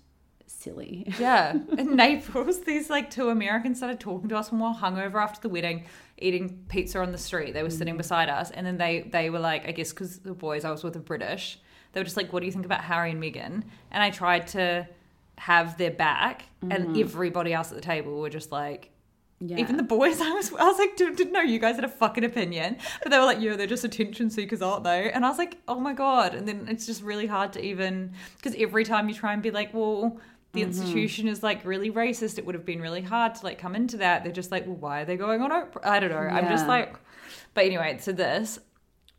silly 0.47 1.05
Yeah. 1.19 1.53
In 1.77 1.95
Naples, 1.95 2.61
these 2.61 2.89
like 2.89 3.11
two 3.11 3.29
Americans 3.29 3.77
started 3.77 3.99
talking 3.99 4.29
to 4.29 4.37
us 4.37 4.51
when 4.51 4.59
we 4.61 4.67
were 4.67 4.73
hungover 4.73 5.21
after 5.21 5.41
the 5.41 5.49
wedding, 5.49 5.85
eating 6.17 6.65
pizza 6.67 6.99
on 6.99 7.11
the 7.11 7.17
street. 7.17 7.53
They 7.53 7.63
were 7.63 7.69
sitting 7.69 7.93
mm. 7.95 7.97
beside 7.97 8.29
us, 8.29 8.49
and 8.51 8.65
then 8.65 8.77
they 8.77 9.01
they 9.11 9.29
were 9.29 9.39
like, 9.39 9.67
I 9.67 9.71
guess 9.71 9.91
because 9.91 10.19
the 10.19 10.33
boys 10.33 10.63
I 10.65 10.71
was 10.71 10.83
with 10.83 10.95
are 10.95 10.99
British, 10.99 11.59
they 11.93 11.99
were 11.99 12.03
just 12.03 12.17
like, 12.17 12.33
"What 12.33 12.41
do 12.41 12.45
you 12.45 12.51
think 12.51 12.65
about 12.65 12.81
Harry 12.81 13.11
and 13.11 13.21
Meghan?" 13.21 13.63
And 13.91 14.03
I 14.03 14.09
tried 14.09 14.47
to 14.47 14.87
have 15.37 15.77
their 15.77 15.91
back, 15.91 16.43
and 16.61 16.71
mm-hmm. 16.71 16.99
everybody 16.99 17.53
else 17.53 17.71
at 17.71 17.75
the 17.75 17.81
table 17.81 18.19
were 18.19 18.29
just 18.29 18.51
like. 18.51 18.89
yeah 19.39 19.57
Even 19.57 19.77
the 19.77 19.83
boys, 19.83 20.21
I 20.29 20.31
was, 20.31 20.53
I 20.53 20.63
was 20.63 20.79
like, 20.79 20.95
didn't, 20.95 21.31
know 21.31 21.41
you 21.41 21.59
guys 21.59 21.75
had 21.75 21.83
a 21.83 21.89
fucking 21.89 22.23
opinion, 22.23 22.77
but 23.01 23.11
they 23.11 23.17
were 23.17 23.25
like, 23.25 23.41
yeah, 23.41 23.55
they're 23.55 23.67
just 23.67 23.83
attention 23.83 24.29
seekers, 24.29 24.61
aren't 24.61 24.83
they? 24.83 25.11
And 25.11 25.25
I 25.25 25.29
was 25.29 25.37
like, 25.37 25.57
oh 25.67 25.79
my 25.79 25.93
god! 25.93 26.33
And 26.35 26.47
then 26.47 26.67
it's 26.69 26.85
just 26.85 27.01
really 27.01 27.27
hard 27.27 27.53
to 27.53 27.63
even 27.63 28.13
because 28.37 28.55
every 28.57 28.85
time 28.85 29.09
you 29.09 29.15
try 29.15 29.33
and 29.33 29.41
be 29.41 29.51
like, 29.51 29.73
well, 29.73 30.19
the 30.53 30.61
mm-hmm. 30.61 30.69
institution 30.69 31.27
is 31.27 31.41
like 31.43 31.65
really 31.65 31.91
racist, 31.91 32.37
it 32.37 32.45
would 32.45 32.55
have 32.55 32.65
been 32.65 32.79
really 32.79 33.01
hard 33.01 33.35
to 33.35 33.43
like 33.43 33.57
come 33.57 33.75
into 33.75 33.97
that. 33.97 34.23
They're 34.23 34.31
just 34.31 34.51
like, 34.51 34.65
well, 34.67 34.75
why 34.75 35.01
are 35.01 35.05
they 35.05 35.17
going 35.17 35.41
on? 35.41 35.49
Oprah? 35.51 35.85
I 35.85 35.99
don't 35.99 36.11
know. 36.11 36.17
I'm 36.17 36.47
just 36.47 36.67
like, 36.67 36.95
but 37.53 37.65
anyway, 37.65 37.97
so 37.99 38.11
this 38.11 38.59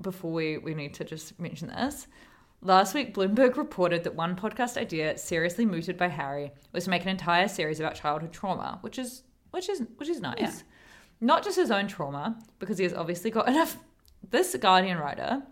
before 0.01 0.33
we 0.33 0.59
we 0.59 0.75
need 0.75 0.95
to 0.95 1.05
just 1.05 1.39
mention 1.39 1.69
this. 1.69 2.07
Last 2.67 2.95
week, 2.95 3.15
Bloomberg 3.15 3.59
reported 3.59 4.05
that 4.05 4.15
one 4.15 4.37
podcast 4.37 4.79
idea, 4.79 5.19
seriously 5.19 5.67
mooted 5.67 5.99
by 5.99 6.09
Harry, 6.09 6.51
was 6.73 6.85
to 6.85 6.91
make 6.91 7.03
an 7.03 7.11
entire 7.11 7.47
series 7.47 7.79
about 7.79 7.95
childhood 7.95 8.33
trauma, 8.33 8.79
which 8.81 8.99
is 8.99 9.23
which 9.51 9.69
is 9.69 9.83
which 9.97 10.09
is 10.09 10.19
nice. 10.21 10.39
Yeah. 10.41 10.53
Not 11.21 11.45
just 11.45 11.57
his 11.57 11.71
own 11.71 11.89
trauma, 11.89 12.39
because 12.59 12.79
he 12.79 12.85
has 12.85 12.95
obviously 12.95 13.31
got 13.31 13.49
enough. 13.55 13.77
This 14.31 14.57
Guardian 14.59 14.97
writer, 14.97 15.43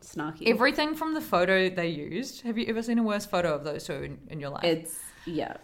snarky 0.00 0.48
everything 0.48 0.96
from 0.96 1.14
the 1.14 1.20
photo 1.20 1.70
they 1.70 1.88
used. 1.88 2.42
Have 2.42 2.58
you 2.58 2.66
ever 2.66 2.82
seen 2.82 2.98
a 2.98 3.04
worse 3.04 3.24
photo 3.24 3.54
of 3.54 3.62
those 3.62 3.84
two 3.84 3.92
in, 3.94 4.18
in 4.26 4.40
your 4.40 4.50
life? 4.50 4.64
it's 4.64 4.98
yeah 5.26 5.56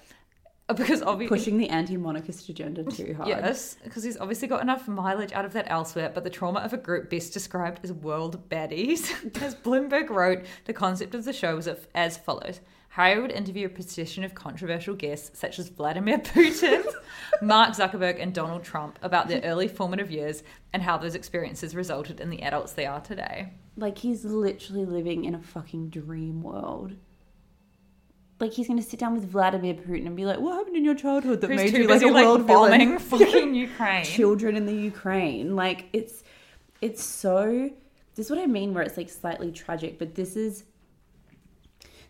because 0.77 1.03
obviously 1.03 1.37
pushing 1.37 1.59
the 1.59 1.69
anti-monarchist 1.69 2.49
agenda 2.49 2.85
too 2.85 3.15
hard 3.15 3.29
Yes, 3.29 3.77
because 3.85 4.03
he's 4.03 4.17
obviously 4.17 4.49
got 4.49 4.62
enough 4.62 4.89
mileage 4.89 5.33
out 5.33 5.45
of 5.45 5.53
that 5.53 5.67
elsewhere, 5.69 6.11
but 6.15 6.25
the 6.25 6.31
trauma 6.31 6.61
of 6.61 6.73
a 6.73 6.79
group 6.79 7.11
best 7.11 7.35
described 7.35 7.81
as 7.83 7.93
world 7.93 8.49
baddies. 8.49 9.12
as 9.43 9.55
Bloomberg 9.55 10.09
wrote, 10.09 10.45
the 10.65 10.73
concept 10.73 11.15
of 11.15 11.25
the 11.25 11.33
show 11.35 11.57
was 11.57 11.69
as 11.95 12.17
follows 12.17 12.61
Harry 12.95 13.21
would 13.21 13.33
interview 13.33 13.67
a 13.67 13.69
procession 13.69 14.23
of 14.23 14.37
controversial 14.37 14.95
guests 14.95 15.37
such 15.37 15.59
as 15.59 15.69
Vladimir 15.69 16.19
Putin, 16.21 16.87
Mark 17.43 17.75
Zuckerberg, 17.75 18.23
and 18.23 18.33
Donald 18.33 18.62
Trump 18.62 19.01
about 19.03 19.27
their 19.27 19.41
early 19.43 19.67
formative 19.67 20.12
years 20.12 20.45
and 20.73 20.81
how 20.81 20.97
those 20.97 21.17
experiences 21.17 21.75
resulted 21.75 22.21
in 22.21 22.31
the 22.31 22.41
adults 22.43 22.73
they 22.73 22.87
are 22.87 23.01
today. 23.01 23.53
Like 23.77 23.99
he's 23.99 24.25
literally 24.25 24.85
living 24.85 25.25
in 25.25 25.35
a 25.35 25.43
fucking 25.43 25.91
dream 25.91 26.41
world. 26.41 26.95
Like 28.41 28.53
he's 28.53 28.68
gonna 28.68 28.82
sit 28.82 28.99
down 29.01 29.14
with 29.14 29.30
Vladimir 29.30 29.74
Putin 29.74 30.07
and 30.07 30.16
be 30.16 30.24
like, 30.24 30.41
"What 30.41 30.55
happened 30.55 30.76
in 30.76 30.85
your 30.85 30.95
childhood 30.95 31.41
that 31.41 31.51
Who's 31.51 31.72
made 31.72 31.74
you 31.74 31.87
like 31.87 32.03
a 32.03 32.07
like 32.07 32.24
world 32.24 32.47
bombing 32.47 32.99
villain?" 32.99 32.99
fucking 32.99 33.55
Ukraine? 33.55 34.05
Children 34.05 34.57
in 34.57 34.66
the 34.66 34.74
Ukraine, 34.74 35.55
like 35.57 35.87
it's 35.93 36.24
it's 36.80 37.03
so. 37.03 37.70
This 38.16 38.26
is 38.26 38.30
what 38.30 38.41
I 38.41 38.47
mean, 38.47 38.74
where 38.74 38.82
it's 38.82 38.97
like 38.97 39.11
slightly 39.11 39.51
tragic, 39.51 39.99
but 39.99 40.14
this 40.14 40.37
is 40.37 40.64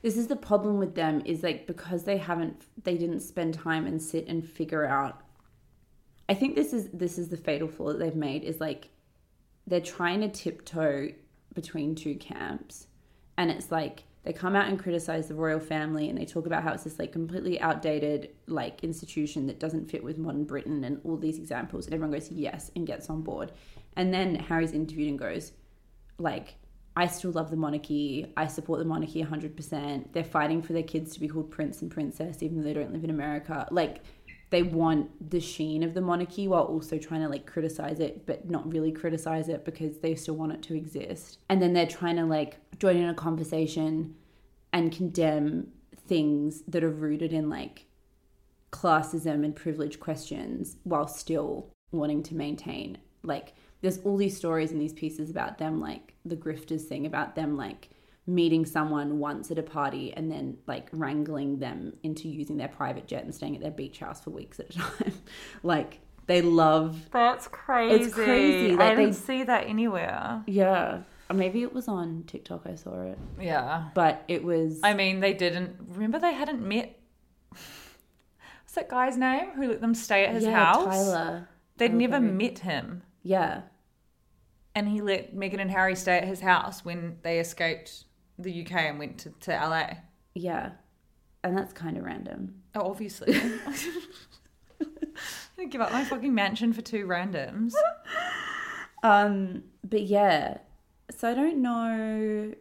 this 0.04 0.18
is 0.18 0.26
the 0.26 0.36
problem 0.36 0.78
with 0.78 0.94
them 0.94 1.22
is 1.24 1.42
like 1.42 1.66
because 1.66 2.04
they 2.04 2.18
haven't 2.18 2.66
they 2.84 2.98
didn't 2.98 3.20
spend 3.20 3.54
time 3.54 3.86
and 3.86 4.00
sit 4.02 4.28
and 4.28 4.46
figure 4.46 4.84
out 4.84 5.22
i 6.28 6.34
think 6.34 6.54
this 6.54 6.74
is 6.74 6.90
this 6.90 7.18
is 7.18 7.30
the 7.30 7.38
fatal 7.38 7.66
flaw 7.66 7.88
that 7.88 7.98
they've 7.98 8.14
made 8.14 8.44
is 8.44 8.60
like 8.60 8.90
they're 9.66 9.80
trying 9.80 10.20
to 10.20 10.28
tiptoe 10.28 11.08
between 11.54 11.94
two 11.94 12.14
camps 12.16 12.86
and 13.38 13.50
it's 13.50 13.72
like 13.72 14.04
they 14.24 14.32
come 14.32 14.56
out 14.56 14.68
and 14.68 14.78
criticize 14.78 15.28
the 15.28 15.34
royal 15.34 15.60
family 15.60 16.08
and 16.08 16.18
they 16.18 16.24
talk 16.24 16.46
about 16.46 16.62
how 16.62 16.72
it's 16.72 16.84
this 16.84 16.98
like 16.98 17.12
completely 17.12 17.60
outdated 17.60 18.30
like 18.46 18.82
institution 18.82 19.46
that 19.46 19.60
doesn't 19.60 19.90
fit 19.90 20.02
with 20.02 20.18
modern 20.18 20.44
britain 20.44 20.84
and 20.84 21.00
all 21.04 21.16
these 21.16 21.38
examples 21.38 21.86
and 21.86 21.94
everyone 21.94 22.12
goes 22.12 22.30
yes 22.30 22.70
and 22.74 22.86
gets 22.86 23.08
on 23.10 23.22
board 23.22 23.52
and 23.96 24.12
then 24.12 24.34
harry's 24.34 24.72
interviewed 24.72 25.08
and 25.08 25.18
goes 25.18 25.52
like 26.18 26.56
I 26.96 27.08
still 27.08 27.32
love 27.32 27.50
the 27.50 27.56
monarchy. 27.56 28.32
I 28.36 28.46
support 28.46 28.78
the 28.78 28.84
monarchy 28.84 29.22
100%. 29.22 30.12
They're 30.12 30.22
fighting 30.22 30.62
for 30.62 30.74
their 30.74 30.84
kids 30.84 31.12
to 31.14 31.20
be 31.20 31.26
called 31.26 31.50
prince 31.50 31.82
and 31.82 31.90
princess, 31.90 32.42
even 32.42 32.58
though 32.58 32.62
they 32.62 32.72
don't 32.72 32.92
live 32.92 33.02
in 33.02 33.10
America. 33.10 33.66
Like, 33.70 34.02
they 34.54 34.62
want 34.62 35.30
the 35.30 35.40
sheen 35.40 35.82
of 35.82 35.94
the 35.94 36.00
monarchy 36.00 36.46
while 36.46 36.62
also 36.62 36.96
trying 36.96 37.20
to 37.20 37.28
like 37.28 37.44
criticize 37.44 37.98
it, 37.98 38.24
but 38.24 38.48
not 38.48 38.72
really 38.72 38.92
criticize 38.92 39.48
it 39.48 39.64
because 39.64 39.98
they 39.98 40.14
still 40.14 40.36
want 40.36 40.52
it 40.52 40.62
to 40.62 40.76
exist. 40.76 41.38
And 41.48 41.60
then 41.60 41.72
they're 41.72 41.88
trying 41.88 42.14
to 42.16 42.24
like 42.24 42.58
join 42.78 42.96
in 42.96 43.08
a 43.08 43.14
conversation 43.14 44.14
and 44.72 44.92
condemn 44.92 45.72
things 46.06 46.62
that 46.68 46.84
are 46.84 46.90
rooted 46.90 47.32
in 47.32 47.50
like 47.50 47.86
classism 48.70 49.44
and 49.44 49.56
privilege 49.56 49.98
questions 49.98 50.76
while 50.84 51.08
still 51.08 51.72
wanting 51.90 52.22
to 52.22 52.36
maintain 52.36 52.98
like 53.22 53.54
there's 53.80 53.98
all 53.98 54.16
these 54.16 54.36
stories 54.36 54.72
and 54.72 54.80
these 54.80 54.92
pieces 54.92 55.30
about 55.30 55.58
them 55.58 55.80
like 55.80 56.14
the 56.24 56.34
grifters 56.34 56.82
thing 56.82 57.06
about 57.06 57.36
them 57.36 57.56
like 57.56 57.90
meeting 58.26 58.64
someone 58.64 59.18
once 59.18 59.50
at 59.50 59.58
a 59.58 59.62
party 59.62 60.12
and 60.14 60.30
then 60.30 60.56
like 60.66 60.88
wrangling 60.92 61.58
them 61.58 61.92
into 62.02 62.28
using 62.28 62.56
their 62.56 62.68
private 62.68 63.06
jet 63.06 63.22
and 63.24 63.34
staying 63.34 63.54
at 63.54 63.60
their 63.60 63.70
beach 63.70 63.98
house 63.98 64.20
for 64.22 64.30
weeks 64.30 64.58
at 64.60 64.70
a 64.70 64.72
time 64.78 65.12
like 65.62 66.00
they 66.26 66.40
love 66.40 67.08
That's 67.12 67.46
crazy. 67.48 68.04
It's 68.04 68.14
crazy, 68.14 68.74
I 68.78 68.94
didn't 68.94 69.10
they- 69.10 69.12
see 69.12 69.42
that 69.42 69.66
anywhere. 69.66 70.42
yeah 70.46 71.00
maybe 71.32 71.62
it 71.62 71.72
was 71.74 71.88
on 71.88 72.22
tiktok 72.26 72.62
i 72.66 72.74
saw 72.76 73.02
it 73.02 73.18
Yeah. 73.40 73.88
but 73.94 74.24
it 74.28 74.42
was 74.44 74.80
I 74.84 74.94
mean, 74.94 75.20
they 75.20 75.32
didn't. 75.34 75.76
Remember, 75.88 76.18
they 76.18 76.32
hadn't 76.32 76.62
met. 76.66 76.98
What's 77.50 78.74
that 78.74 78.88
guy's 78.88 79.16
name 79.16 79.50
who 79.56 79.68
let 79.68 79.80
them 79.80 79.94
stay 79.94 80.24
at 80.26 80.34
his 80.34 80.44
yeah 80.44 80.64
house? 80.64 80.84
tyler 80.84 81.48
They'd 81.76 81.92
never 81.94 82.20
met 82.20 82.60
him. 82.60 83.02
yeah 83.22 83.62
And 84.74 84.88
he 84.88 85.00
let 85.00 85.34
Meghan 85.34 85.60
and 85.60 85.70
Harry 85.70 85.94
stay 85.96 86.18
at 86.18 86.24
his 86.24 86.40
house 86.40 86.84
when 86.84 87.18
they 87.22 87.38
escaped 87.40 88.04
the 88.38 88.64
UK 88.64 88.72
and 88.72 88.98
went 88.98 89.18
to, 89.18 89.30
to 89.40 89.50
LA. 89.52 89.90
yeah 90.34 90.70
and 91.42 91.56
that's 91.56 91.72
kind 91.72 91.96
of 91.96 92.04
random 92.04 92.54
Oh, 92.76 92.90
obviously. 92.90 93.40
I 95.58 95.64
give 95.66 95.80
up 95.80 95.92
my 95.92 96.04
fucking 96.04 96.34
mansion 96.34 96.72
for 96.72 96.82
two 96.82 97.06
randoms. 97.06 97.72
Um, 99.04 99.64
but 99.84 100.00
yeah, 100.04 100.58
so 101.14 101.30
I 101.30 101.34
don't 101.34 101.60
know 101.60 102.54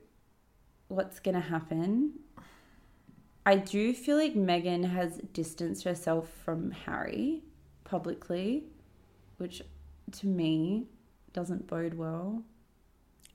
what's 0.90 1.22
gonna 1.22 1.40
happen. 1.40 2.20
I 3.46 3.56
do 3.56 3.94
feel 3.94 4.18
like 4.18 4.36
Meghan 4.36 4.84
has 4.92 5.22
distanced 5.32 5.86
herself 5.86 6.30
from 6.44 6.72
Harry 6.72 7.44
publicly, 7.86 8.66
which 9.38 9.62
to 10.20 10.28
me 10.28 10.88
doesn't 11.32 11.66
bode 11.66 11.94
well. 11.94 12.44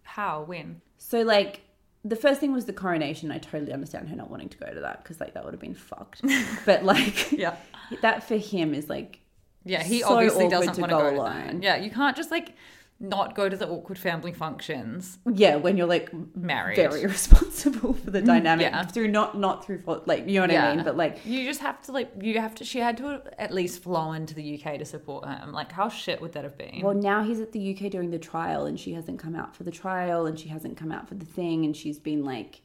How? 0.03 0.43
When? 0.43 0.83
So 0.99 1.23
like 1.23 1.63
the 2.09 2.17
first 2.17 2.41
thing 2.41 2.53
was 2.53 2.65
the 2.65 2.73
coronation. 2.73 3.31
I 3.31 3.39
totally 3.39 3.73
understand 3.73 4.09
her 4.09 4.17
not 4.17 4.31
wanting 4.31 4.49
to 4.51 4.59
go 4.59 4.73
to 4.73 4.81
that 4.81 5.03
because 5.03 5.21
like 5.21 5.35
that 5.35 5.45
would 5.45 5.53
have 5.55 5.61
been 5.61 5.75
fucked. 5.75 6.23
but 6.67 6.85
like 6.85 7.33
Yeah. 7.33 7.57
that 8.03 8.23
for 8.27 8.37
him 8.37 8.75
is 8.75 8.89
like 8.89 9.21
Yeah, 9.65 9.83
he 9.83 10.01
So 10.01 10.15
obviously 10.15 10.49
doesn't 10.49 10.79
want 10.79 10.91
to 10.91 10.97
go 10.97 11.03
go 11.03 11.11
to 11.11 11.17
alone. 11.17 11.47
that. 11.59 11.63
Yeah, 11.63 11.77
you 11.77 11.91
can't 11.91 12.17
just 12.17 12.31
like 12.31 12.55
not 13.01 13.37
go 13.37 13.49
to 13.49 13.57
the 13.57 13.69
awkward 13.69 13.97
family 13.97 14.33
functions 14.33 15.19
yeah 15.33 15.55
when 15.55 15.77
you're 15.77 15.87
like 15.87 16.11
married. 16.37 16.75
very 16.75 17.07
responsible 17.07 17.95
for 17.95 18.11
the 18.11 18.21
mm, 18.21 18.27
dynamic 18.27 18.67
yeah. 18.67 18.85
through 18.85 19.07
not 19.07 19.39
not 19.39 19.65
through 19.65 19.81
like 20.07 20.29
you 20.29 20.35
know 20.35 20.41
what 20.41 20.51
I 20.51 20.75
mean 20.75 20.85
but 20.85 20.97
like 20.97 21.25
you 21.25 21.45
just 21.45 21.61
have 21.61 21.81
to 21.83 21.93
like 21.93 22.11
you 22.21 22.41
have 22.41 22.57
to 22.57 22.65
she 22.65 22.81
had 22.81 22.97
to 22.97 23.23
at 23.39 23.55
least 23.55 23.85
flown 23.85 24.17
into 24.17 24.35
the 24.35 24.61
UK 24.61 24.79
to 24.79 24.85
support 24.85 25.27
him. 25.27 25.53
Like 25.53 25.71
how 25.71 25.89
shit 25.89 26.21
would 26.21 26.33
that 26.33 26.43
have 26.43 26.59
been? 26.59 26.81
well 26.83 26.95
now 26.95 27.23
he's 27.23 27.41
at 27.41 27.53
the 27.53 27.77
UK 27.77 27.91
doing 27.91 28.11
the 28.11 28.19
trial 28.19 28.67
and 28.67 28.79
she 28.79 28.93
hasn't 28.95 29.21
come 29.21 29.37
out 29.37 29.55
for 29.55 29.63
the 29.63 29.71
trial 29.71 30.27
and 30.27 30.39
she 30.39 30.49
hasn't 30.49 30.77
come 30.77 30.91
out 30.91 31.09
for 31.09 31.15
the 31.15 31.27
thing 31.27 31.65
and 31.65 31.77
she's 31.77 32.01
been 32.01 32.25
like 32.25 32.63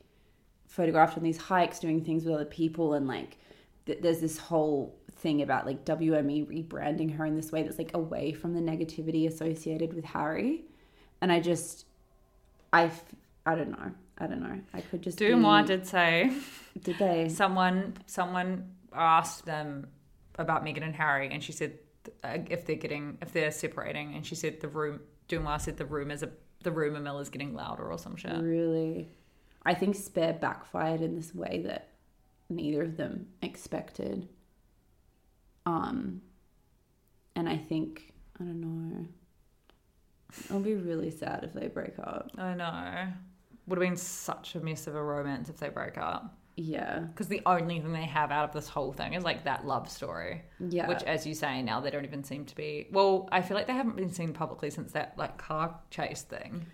photographed 0.65 1.15
on 1.15 1.23
these 1.23 1.37
hikes 1.37 1.79
doing 1.79 2.03
things 2.03 2.25
with 2.25 2.33
other 2.33 2.45
people 2.45 2.95
and 2.95 3.07
like 3.07 3.37
th- 3.85 3.99
there's 4.01 4.19
this 4.19 4.39
whole 4.39 4.97
thing 5.23 5.41
about 5.41 5.65
like 5.65 5.85
WME 5.85 6.45
rebranding 6.47 7.15
her 7.15 7.25
in 7.25 7.35
this 7.35 7.51
way 7.51 7.63
that's 7.63 7.79
like 7.79 7.95
away 7.95 8.33
from 8.33 8.53
the 8.53 8.61
negativity 8.61 9.27
associated 9.27 9.93
with 9.93 10.05
Harry 10.05 10.65
and 11.21 11.31
I 11.31 11.39
just 11.39 11.85
I 12.71 12.85
f- 12.85 13.15
I 13.45 13.55
don't 13.55 13.71
know 13.71 13.91
I 14.19 14.27
don't 14.27 14.41
know 14.43 14.59
I 14.73 14.81
could 14.81 15.01
just 15.01 15.17
Dubois 15.17 15.61
be- 15.63 15.67
did 15.69 15.87
say 15.87 16.31
did 16.83 16.99
they 16.99 17.29
someone 17.29 17.95
someone 18.05 18.69
asked 18.93 19.45
them 19.45 19.87
about 20.39 20.65
Meghan 20.65 20.83
and 20.83 20.95
Harry, 20.95 21.29
and 21.31 21.43
she 21.43 21.51
said 21.51 21.77
uh, 22.23 22.37
if 22.49 22.65
they're 22.65 22.75
getting 22.75 23.17
if 23.21 23.31
they're 23.33 23.51
separating, 23.51 24.15
and 24.15 24.25
she 24.25 24.35
said 24.35 24.59
the 24.61 24.67
room. 24.67 24.99
Dubois 25.27 25.57
said 25.57 25.77
the 25.77 25.85
rumors 25.85 26.21
are 26.23 26.31
the 26.63 26.71
rumor 26.71 26.99
mill 26.99 27.19
is 27.19 27.29
getting 27.29 27.53
louder 27.53 27.91
or 27.91 27.97
some 27.97 28.15
shit. 28.15 28.35
Really? 28.41 29.09
I 29.65 29.73
think 29.73 29.95
Spare 29.95 30.33
backfired 30.33 31.01
in 31.01 31.15
this 31.15 31.33
way 31.33 31.61
that 31.65 31.89
neither 32.49 32.83
of 32.83 32.97
them 32.97 33.27
expected. 33.41 34.27
Um 35.65 36.21
and 37.35 37.47
I 37.49 37.57
think 37.57 38.13
I 38.39 38.43
don't 38.43 38.61
know. 38.61 39.05
I'll 40.51 40.59
be 40.59 40.75
really 40.75 41.11
sad 41.11 41.43
if 41.43 41.53
they 41.53 41.67
break 41.67 41.99
up. 41.99 42.31
I 42.37 42.53
know. 42.55 43.07
Would 43.67 43.77
have 43.77 43.87
been 43.87 43.97
such 43.97 44.55
a 44.55 44.59
mess 44.59 44.87
of 44.87 44.95
a 44.95 45.03
romance 45.03 45.49
if 45.49 45.57
they 45.57 45.69
broke 45.69 45.97
up. 45.97 46.35
Yeah. 46.55 46.99
Because 46.99 47.27
the 47.27 47.41
only 47.45 47.79
thing 47.79 47.93
they 47.93 48.05
have 48.05 48.31
out 48.31 48.45
of 48.45 48.53
this 48.53 48.67
whole 48.67 48.93
thing 48.93 49.13
is 49.13 49.23
like 49.23 49.45
that 49.45 49.65
love 49.65 49.89
story. 49.89 50.43
Yeah. 50.59 50.87
Which, 50.87 51.03
as 51.03 51.25
you 51.25 51.33
say, 51.33 51.61
now 51.61 51.79
they 51.79 51.89
don't 51.89 52.05
even 52.05 52.23
seem 52.23 52.45
to 52.45 52.55
be. 52.55 52.87
Well, 52.91 53.27
I 53.31 53.41
feel 53.41 53.57
like 53.57 53.67
they 53.67 53.73
haven't 53.73 53.95
been 53.95 54.11
seen 54.11 54.33
publicly 54.33 54.69
since 54.69 54.91
that 54.91 55.13
like 55.17 55.37
car 55.37 55.79
chase 55.89 56.21
thing. 56.21 56.65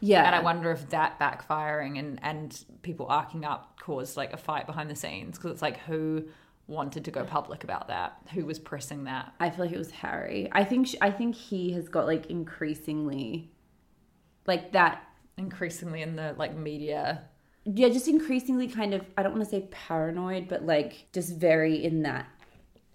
Yeah. 0.00 0.24
And 0.26 0.34
I 0.34 0.40
wonder 0.40 0.70
if 0.70 0.90
that 0.90 1.18
backfiring 1.18 1.98
and 1.98 2.18
and 2.22 2.64
people 2.82 3.06
arcing 3.08 3.44
up 3.44 3.78
caused 3.80 4.16
like 4.16 4.32
a 4.32 4.36
fight 4.36 4.66
behind 4.66 4.90
the 4.90 4.96
scenes 4.96 5.38
because 5.38 5.52
it's 5.52 5.62
like 5.62 5.78
who 5.80 6.24
wanted 6.66 7.04
to 7.04 7.10
go 7.10 7.24
public 7.24 7.64
about 7.64 7.88
that? 7.88 8.18
Who 8.34 8.44
was 8.46 8.58
pressing 8.58 9.04
that? 9.04 9.34
I 9.40 9.50
feel 9.50 9.64
like 9.64 9.74
it 9.74 9.78
was 9.78 9.90
Harry. 9.90 10.48
I 10.52 10.64
think 10.64 10.88
sh 10.88 10.94
I 11.00 11.10
think 11.10 11.34
he 11.34 11.72
has 11.72 11.88
got 11.88 12.06
like 12.06 12.26
increasingly 12.26 13.50
like 14.46 14.72
that 14.72 15.04
Increasingly 15.38 16.02
in 16.02 16.14
the 16.16 16.34
like 16.36 16.54
media. 16.56 17.22
yeah, 17.64 17.88
just 17.88 18.06
increasingly 18.06 18.68
kind 18.68 18.92
of 18.94 19.04
I 19.16 19.22
don't 19.22 19.32
want 19.32 19.44
to 19.44 19.50
say 19.50 19.68
paranoid, 19.70 20.48
but 20.48 20.64
like 20.66 21.06
just 21.12 21.36
very 21.36 21.82
in 21.82 22.02
that 22.02 22.26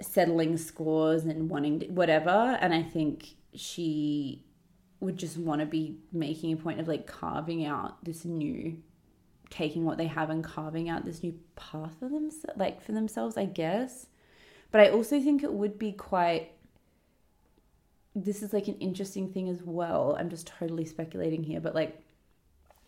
settling 0.02 0.58
scores 0.58 1.24
and 1.26 1.50
wanting 1.50 1.80
to, 1.80 1.88
whatever. 1.88 2.30
And 2.30 2.74
I 2.74 2.84
think 2.84 3.36
she 3.56 4.46
would 5.00 5.18
just 5.18 5.38
want 5.38 5.62
to 5.62 5.66
be 5.66 5.98
making 6.12 6.54
a 6.54 6.58
point 6.58 6.80
of 6.80 6.88
like 6.88 7.08
carving 7.08 7.66
out 7.66 8.04
this 8.06 8.24
new 8.24 8.78
taking 9.50 9.86
what 9.86 9.98
they 9.98 10.08
have 10.08 10.30
and 10.30 10.44
carving 10.44 10.90
out 10.90 11.06
this 11.06 11.24
new 11.24 11.34
path 11.56 11.96
for 12.00 12.10
them 12.10 12.30
like 12.56 12.82
for 12.82 12.92
themselves, 12.92 13.38
I 13.38 13.46
guess. 13.46 14.08
But 14.72 14.82
I 14.82 14.90
also 14.90 15.22
think 15.22 15.44
it 15.44 15.54
would 15.54 15.80
be 15.80 15.92
quite 15.94 16.52
this 18.16 18.42
is 18.42 18.52
like 18.52 18.68
an 18.68 18.76
interesting 18.80 19.32
thing 19.32 19.48
as 19.48 19.62
well. 19.62 20.16
I'm 20.20 20.30
just 20.30 20.48
totally 20.48 20.86
speculating 20.86 21.44
here, 21.44 21.60
but 21.60 21.76
like 21.76 22.02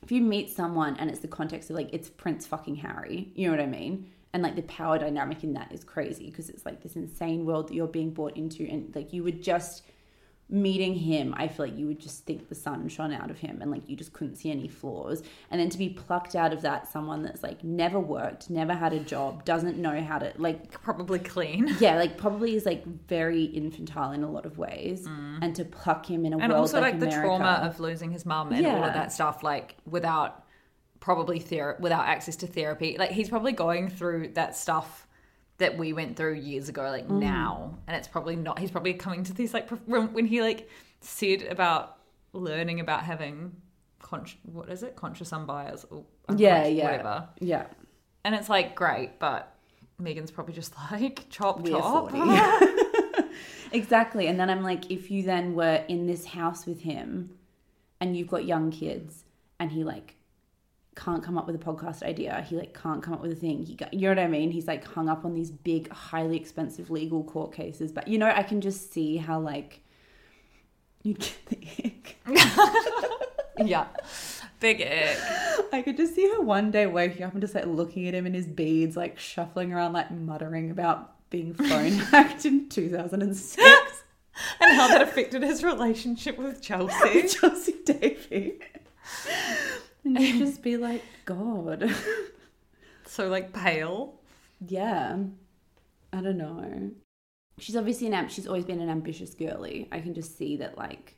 if 0.02 0.12
you 0.12 0.22
meet 0.22 0.50
someone 0.50 0.96
and 0.98 1.10
it's 1.10 1.20
the 1.20 1.28
context 1.28 1.70
of 1.70 1.76
like 1.76 1.90
it's 1.94 2.10
Prince 2.10 2.48
fucking 2.48 2.76
Harry, 2.76 3.32
you 3.36 3.46
know 3.46 3.52
what 3.52 3.64
I 3.64 3.68
mean? 3.68 4.10
And 4.34 4.44
like 4.44 4.56
the 4.56 4.64
power 4.64 4.98
dynamic 4.98 5.44
in 5.44 5.54
that 5.54 5.72
is 5.72 5.84
crazy 5.84 6.30
because 6.30 6.50
it's 6.50 6.66
like 6.66 6.82
this 6.82 6.96
insane 6.96 7.46
world 7.46 7.68
that 7.68 7.74
you're 7.74 7.88
being 7.88 8.12
brought 8.12 8.38
into, 8.38 8.64
and 8.68 8.94
like 8.96 9.14
you 9.14 9.24
would 9.24 9.42
just 9.42 9.84
meeting 10.50 10.96
him, 10.96 11.36
I 11.38 11.48
feel 11.48 11.68
like 11.68 11.78
you 11.78 11.86
would 11.88 12.00
just 12.00 12.26
think 12.26 12.50
the 12.50 12.56
sun 12.56 12.88
shone 12.90 13.14
out 13.14 13.30
of 13.30 13.38
him 13.38 13.60
and 13.62 13.70
like 13.70 13.88
you 13.88 13.96
just 13.96 14.14
couldn't 14.14 14.36
see 14.36 14.50
any 14.50 14.68
flaws. 14.68 15.22
And 15.52 15.62
then 15.62 15.70
to 15.70 15.78
be 15.78 15.90
plucked 15.90 16.36
out 16.36 16.52
of 16.54 16.64
that, 16.64 16.92
someone 16.92 17.22
that's 17.22 17.44
like 17.44 17.64
never 17.64 18.00
worked, 18.00 18.50
never 18.50 18.74
had 18.74 18.94
a 18.94 19.00
job, 19.00 19.46
doesn't 19.46 19.78
know 19.78 20.02
how 20.02 20.18
to 20.18 20.34
like 20.38 20.72
Probably 20.82 21.20
clean. 21.20 21.76
yeah, 21.80 21.96
like 21.98 22.18
probably 22.18 22.56
is 22.56 22.66
like 22.66 22.84
very 22.86 23.44
infantile 23.44 24.12
in 24.12 24.24
a 24.24 24.32
lot 24.32 24.46
of 24.46 24.58
ways, 24.58 25.06
and 25.42 25.56
to 25.56 25.66
pluck 25.66 26.10
him 26.10 26.26
in 26.26 26.34
a 26.34 26.40
Mm. 26.40 26.44
And 26.44 26.54
world 26.54 26.62
also 26.62 26.80
like, 26.80 26.94
like, 26.94 27.00
the 27.02 27.08
America, 27.08 27.28
trauma 27.28 27.60
of 27.64 27.80
losing 27.80 28.12
his 28.12 28.26
mum 28.26 28.52
and 28.54 28.66
all 28.66 28.84
of 28.84 28.94
that 28.94 29.12
stuff, 29.12 29.44
like 29.44 29.76
without 29.86 30.46
probably 31.00 31.40
ther- 31.40 31.78
without 31.80 32.08
access 32.08 32.36
to 32.38 32.48
therapy. 32.48 32.96
Like 32.98 33.12
he's 33.12 33.30
probably 33.30 33.52
going 33.52 33.90
through 33.90 34.30
that 34.30 34.56
stuff 34.56 35.08
that 35.60 35.78
we 35.78 35.94
went 35.94 36.16
through 36.18 36.34
years 36.34 36.68
ago, 36.70 36.84
like 36.90 37.08
Mm. 37.08 37.20
now, 37.20 37.78
and 37.88 37.96
it's 37.96 38.08
probably 38.08 38.36
not. 38.36 38.60
He's 38.60 38.72
probably 38.72 38.94
coming 38.96 39.24
to 39.26 39.34
these 39.34 39.54
like 39.54 39.70
when 39.86 40.26
he 40.26 40.42
like 40.42 40.68
said 41.02 41.44
about 41.44 41.98
learning 42.34 42.80
about 42.80 43.04
having 43.04 43.54
con- 44.02 44.26
what 44.44 44.70
is 44.70 44.84
it 44.84 44.96
conscious 44.96 45.32
unbiased 45.32 45.86
or 45.92 46.04
yeah, 46.36 46.66
yeah, 46.68 46.84
whatever, 46.86 47.30
yeah. 47.40 47.66
and 48.26 48.36
it's 48.36 48.50
like 48.50 48.76
great, 48.76 49.20
but 49.20 49.56
Meghan's 50.02 50.32
probably 50.32 50.54
just 50.54 50.74
like 50.92 51.26
chop 51.30 51.62
We're 51.62 51.78
chop. 51.80 52.12
40. 52.12 53.24
exactly. 53.72 54.28
And 54.28 54.40
then 54.40 54.50
I'm 54.50 54.64
like, 54.64 54.90
if 54.92 55.12
you 55.12 55.24
then 55.24 55.54
were 55.56 55.84
in 55.88 56.08
this 56.08 56.26
house 56.26 56.66
with 56.66 56.82
him 56.82 57.32
and 58.00 58.16
you've 58.16 58.28
got 58.30 58.46
young 58.46 58.72
kids 58.72 59.26
and 59.60 59.72
he 59.72 59.84
like 59.84 60.16
can't 60.96 61.24
come 61.24 61.38
up 61.38 61.48
with 61.48 61.56
a 61.56 61.60
podcast 61.60 62.04
idea, 62.04 62.46
he 62.48 62.56
like 62.56 62.80
can't 62.80 63.02
come 63.02 63.14
up 63.14 63.22
with 63.22 63.32
a 63.32 63.36
thing. 63.36 63.64
He 63.64 63.76
got, 63.76 63.94
you 63.94 64.02
know 64.02 64.10
what 64.10 64.20
I 64.20 64.28
mean? 64.28 64.52
He's 64.52 64.68
like 64.68 64.86
hung 64.86 65.08
up 65.10 65.26
on 65.26 65.34
these 65.34 65.52
big, 65.52 65.90
highly 65.92 66.38
expensive 66.38 66.90
legal 66.90 67.24
court 67.24 67.54
cases. 67.54 67.92
But 67.92 68.08
you 68.08 68.18
know, 68.18 68.28
I 68.28 68.44
can 68.44 68.62
just 68.62 68.92
see 68.92 69.18
how 69.18 69.40
like 69.40 69.82
you'd 71.04 71.20
get 71.20 71.38
the 71.48 71.68
ick. 71.86 72.18
yeah, 73.66 73.88
big 74.60 74.82
ick. 74.82 75.18
I 75.72 75.82
could 75.84 75.98
just 75.98 76.16
see 76.16 76.28
her 76.30 76.42
one 76.42 76.72
day 76.72 76.86
waking 76.86 77.24
up 77.24 77.34
and 77.34 77.42
just 77.42 77.56
like 77.56 77.66
looking 77.66 78.08
at 78.08 78.14
him 78.14 78.26
in 78.26 78.34
his 78.34 78.48
beads, 78.48 78.98
like 78.98 79.18
shuffling 79.18 79.72
around, 79.72 79.94
like 79.94 80.12
muttering 80.12 80.72
about 80.72 81.14
being 81.30 81.54
phone 81.54 81.92
hacked 82.12 82.46
in 82.46 82.70
2006. 82.70 83.64
and 84.62 84.76
how 84.76 84.88
that 84.88 85.02
affected 85.02 85.44
his 85.44 85.64
relationship 85.64 86.38
with 86.38 86.62
Chelsy. 86.62 87.28
Chelsy 87.28 87.76
Davy. 87.86 88.60
And 90.06 90.20
you'd 90.20 90.38
just 90.46 90.62
be 90.64 90.78
like, 90.78 91.04
God. 91.26 91.94
so 93.06 93.28
like 93.28 93.54
pale. 93.54 94.20
yeah. 94.66 95.18
I 96.12 96.22
don't 96.22 96.38
know. 96.38 96.90
She's 97.60 97.76
obviously 97.76 98.08
an 98.08 98.14
amp. 98.16 98.32
She's 98.32 98.48
always 98.48 98.66
been 98.66 98.80
an 98.82 98.90
ambitious 98.90 99.36
girly. 99.36 99.88
I 99.92 100.00
can 100.00 100.14
just 100.16 100.38
see 100.38 100.58
that, 100.58 100.76
like, 100.78 101.16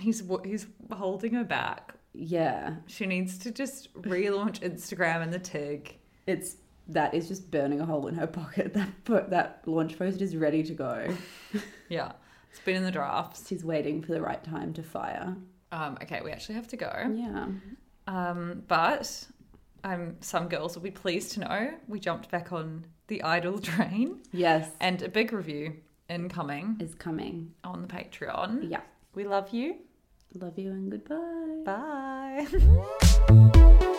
He's 0.00 0.22
he's 0.44 0.66
holding 0.90 1.34
her 1.34 1.44
back. 1.44 1.96
yeah, 2.14 2.76
She 2.86 3.04
needs 3.04 3.36
to 3.40 3.50
just 3.50 3.92
relaunch 3.94 4.60
Instagram 4.60 5.22
and 5.22 5.30
the 5.32 5.38
TIG. 5.38 5.98
it's 6.26 6.56
that 6.88 7.12
is 7.14 7.28
just 7.28 7.50
burning 7.50 7.80
a 7.80 7.84
hole 7.84 8.06
in 8.06 8.14
her 8.14 8.26
pocket. 8.26 8.72
That 8.72 9.28
that 9.30 9.62
launch 9.66 9.98
post 9.98 10.22
is 10.22 10.34
ready 10.34 10.62
to 10.62 10.72
go. 10.72 11.14
Yeah, 11.90 12.12
it's 12.50 12.60
been 12.60 12.76
in 12.76 12.84
the 12.84 12.90
drafts. 12.90 13.46
She's 13.46 13.62
waiting 13.64 14.00
for 14.00 14.12
the 14.12 14.22
right 14.22 14.42
time 14.42 14.72
to 14.74 14.82
fire. 14.82 15.36
Um, 15.72 15.98
okay, 16.02 16.22
we 16.24 16.30
actually 16.30 16.54
have 16.54 16.68
to 16.68 16.76
go. 16.78 16.90
Yeah. 17.14 17.48
Um, 18.06 18.62
but 18.68 19.26
um, 19.84 20.16
some 20.20 20.48
girls 20.48 20.74
will 20.74 20.82
be 20.82 20.90
pleased 20.90 21.32
to 21.32 21.40
know 21.40 21.74
we 21.88 22.00
jumped 22.00 22.30
back 22.30 22.52
on 22.52 22.86
the 23.08 23.22
Idol 23.22 23.58
train 23.60 24.20
Yes. 24.32 24.70
and 24.80 25.02
a 25.02 25.08
big 25.08 25.32
review 25.32 25.74
incoming 26.08 26.76
Is 26.80 26.94
coming. 26.94 27.52
on 27.64 27.82
the 27.82 27.88
Patreon. 27.88 28.70
Yeah. 28.70 28.80
We 29.14 29.24
love 29.24 29.50
you. 29.52 29.76
Love 30.34 30.58
you 30.58 30.70
and 30.70 30.90
goodbye. 30.90 32.46
Bye. 33.28 33.92